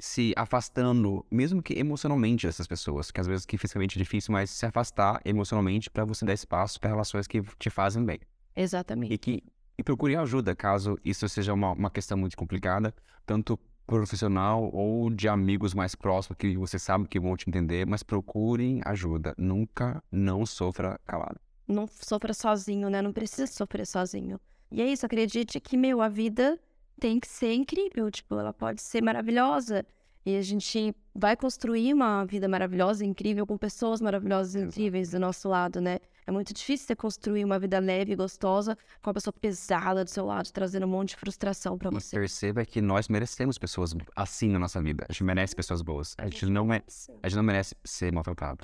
se 0.02 0.34
afastando, 0.36 1.24
mesmo 1.30 1.62
que 1.62 1.78
emocionalmente 1.78 2.48
dessas 2.48 2.66
pessoas, 2.66 3.12
que 3.12 3.22
às 3.22 3.28
vezes 3.28 3.46
que 3.46 3.56
fisicamente 3.56 3.98
é 3.98 4.02
difícil, 4.02 4.34
mas 4.34 4.50
se 4.50 4.66
afastar 4.66 5.22
emocionalmente 5.24 5.92
para 5.92 6.04
você 6.04 6.26
dar 6.26 6.34
espaço 6.34 6.80
para 6.80 6.90
relações 6.90 7.28
que 7.28 7.42
te 7.60 7.70
fazem 7.70 8.04
bem. 8.04 8.20
exatamente. 8.56 9.14
E 9.14 9.18
que 9.18 9.44
e 9.78 9.84
procure 9.84 10.16
ajuda 10.16 10.56
caso 10.56 10.98
isso 11.06 11.28
seja 11.30 11.54
uma, 11.54 11.72
uma 11.72 11.90
questão 11.90 12.18
muito 12.18 12.36
complicada, 12.36 12.94
tanto 13.26 13.58
profissional 13.88 14.70
ou 14.74 15.10
de 15.10 15.28
amigos 15.28 15.74
mais 15.74 15.96
próximos 15.96 16.38
que 16.38 16.56
você 16.56 16.80
sabe 16.80 17.08
que 17.08 17.20
vão 17.20 17.36
te 17.36 17.50
entender, 17.50 17.86
mas 17.86 18.04
procurem 18.04 18.82
ajuda. 18.86 19.34
Nunca 19.38 20.04
não 20.12 20.46
sofra 20.46 21.00
calado. 21.06 21.40
não 21.68 21.88
sofra 21.88 22.34
sozinho, 22.34 22.90
né? 22.90 23.02
Não 23.02 23.14
precisa 23.14 23.48
sofrer 23.48 23.86
sozinho. 23.86 24.40
E 24.72 24.82
é 24.82 24.86
isso, 24.86 25.06
acredite 25.06 25.60
que, 25.60 25.76
meu, 25.76 26.02
a 26.02 26.08
vida 26.08 26.60
tem 27.02 27.20
que 27.20 27.28
ser 27.28 27.54
incrível, 27.54 28.10
tipo, 28.12 28.36
ela 28.40 28.54
pode 28.54 28.80
ser 28.82 29.02
maravilhosa. 29.02 29.84
E 30.24 30.38
a 30.38 30.42
gente 30.44 30.96
vai 31.16 31.36
construir 31.36 31.92
uma 31.96 32.24
vida 32.26 32.48
maravilhosa, 32.48 33.04
incrível, 33.04 33.46
com 33.48 33.58
pessoas 33.58 34.00
maravilhosas 34.00 34.54
e 34.54 34.60
incríveis 34.68 35.10
do 35.10 35.20
nosso 35.20 35.50
lado, 35.50 35.82
né? 35.82 35.98
É 36.28 36.32
muito 36.32 36.54
difícil 36.54 36.86
você 36.86 36.96
construir 36.96 37.44
uma 37.44 37.58
vida 37.58 37.80
leve 37.80 38.14
e 38.14 38.16
gostosa 38.16 38.78
com 39.02 39.10
uma 39.10 39.16
pessoa 39.16 39.34
pesada 39.34 40.04
do 40.04 40.10
seu 40.12 40.24
lado, 40.28 40.52
trazendo 40.52 40.86
um 40.86 40.90
monte 40.90 41.10
de 41.10 41.16
frustração 41.16 41.76
pra 41.76 41.90
E 41.90 41.94
você. 41.96 42.16
perceba 42.16 42.64
que 42.64 42.80
nós 42.80 43.10
merecemos 43.10 43.58
pessoas 43.58 43.96
assim 44.16 44.50
na 44.50 44.60
nossa 44.60 44.80
vida. 44.80 45.08
A 45.10 45.12
gente 45.12 45.24
merece 45.24 45.56
pessoas 45.56 45.82
boas. 45.82 46.14
A 46.20 46.26
gente 46.26 46.46
não, 46.46 46.66
me- 46.66 46.84
a 47.24 47.28
gente 47.28 47.36
não 47.38 47.44
merece 47.44 47.74
ser 47.84 48.14
maltratado. 48.14 48.64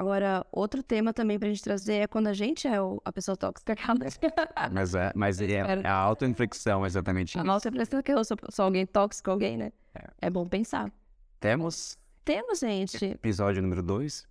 Agora, 0.00 0.46
outro 0.50 0.82
tema 0.82 1.12
também 1.12 1.38
pra 1.38 1.46
gente 1.46 1.62
trazer 1.62 1.94
é 1.94 2.06
quando 2.06 2.28
a 2.28 2.32
gente 2.32 2.66
é 2.66 2.80
o- 2.80 3.02
a 3.04 3.12
pessoa 3.12 3.36
tóxica. 3.36 3.74
Mas 4.72 4.94
é, 4.94 5.12
mas 5.14 5.40
é, 5.42 5.52
é 5.52 5.86
a 5.86 5.92
autoinflexão, 5.94 6.86
exatamente. 6.86 7.38
A 7.38 7.42
impressão 7.42 7.98
é 8.00 8.02
que 8.02 8.10
eu 8.10 8.24
sou, 8.24 8.36
sou 8.48 8.64
alguém 8.64 8.86
tóxico, 8.86 9.30
alguém, 9.30 9.58
né? 9.58 9.72
É. 9.94 10.08
É 10.22 10.30
bom 10.30 10.48
pensar. 10.48 10.90
Temos 11.38 11.98
Temos, 12.24 12.60
gente. 12.60 13.04
episódio 13.04 13.60
número 13.60 13.82
2. 13.82 14.26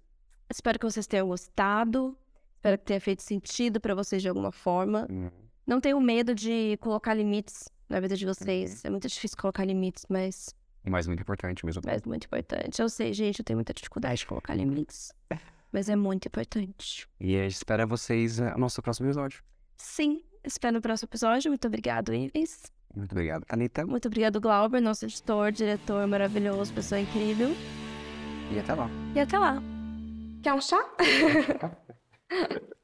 Espero 0.50 0.80
que 0.80 0.86
vocês 0.86 1.06
tenham 1.06 1.28
gostado. 1.28 2.18
Espero 2.56 2.78
que 2.80 2.86
tenha 2.86 3.00
feito 3.02 3.22
sentido 3.22 3.80
pra 3.80 3.94
vocês 3.94 4.24
de 4.24 4.28
alguma 4.30 4.52
forma. 4.52 5.08
Não 5.68 5.80
tenham 5.80 6.00
medo 6.02 6.34
de 6.34 6.78
colocar 6.82 7.14
limites 7.14 7.70
na 7.88 8.00
vida 8.00 8.16
de 8.16 8.26
vocês. 8.26 8.84
É 8.84 8.90
muito 8.90 9.08
difícil 9.08 9.38
colocar 9.38 9.64
limites, 9.66 10.04
mas, 10.10 10.56
Mas 10.84 11.06
muito 11.06 11.22
importante 11.22 11.64
mesmo. 11.64 11.84
mas 11.86 12.02
muito 12.04 12.26
importante. 12.26 12.82
Eu 12.82 12.90
sei, 12.90 13.14
gente, 13.14 13.38
eu 13.40 13.46
tenho 13.46 13.58
muita 13.58 13.72
dificuldade 13.72 14.22
de 14.22 14.26
colocar 14.26 14.56
limites. 14.56 15.14
Mas 15.72 15.90
é 15.90 15.96
muito 15.96 16.28
importante. 16.28 17.08
E 17.20 17.36
a 17.36 17.44
gente 17.44 17.56
espera 17.56 17.86
vocês 17.86 18.40
eh, 18.40 18.52
no 18.52 18.60
nosso 18.60 18.82
próximo 18.82 19.08
episódio. 19.08 19.44
Sim, 19.78 20.24
espero 20.44 20.76
no 20.76 20.82
próximo 20.82 21.08
episódio. 21.08 21.52
Muito 21.52 21.68
obrigado, 21.68 22.14
Ives. 22.14 22.72
Muito 22.96 23.12
obrigado, 23.12 23.46
Anitta. 23.50 23.86
Muito 23.86 24.08
obrigado, 24.08 24.42
Glauber, 24.42 24.82
nosso 24.82 25.06
editor, 25.06 25.52
diretor 25.52 26.08
maravilhoso, 26.08 26.74
pessoa 26.74 27.00
incrível. 27.00 27.50
E 28.52 28.60
até 28.60 28.74
lá. 28.74 28.90
E 29.16 29.20
até 29.20 29.38
lá. 29.38 29.62
Quer 30.42 30.54
um 30.54 30.62
chá? 30.62 30.80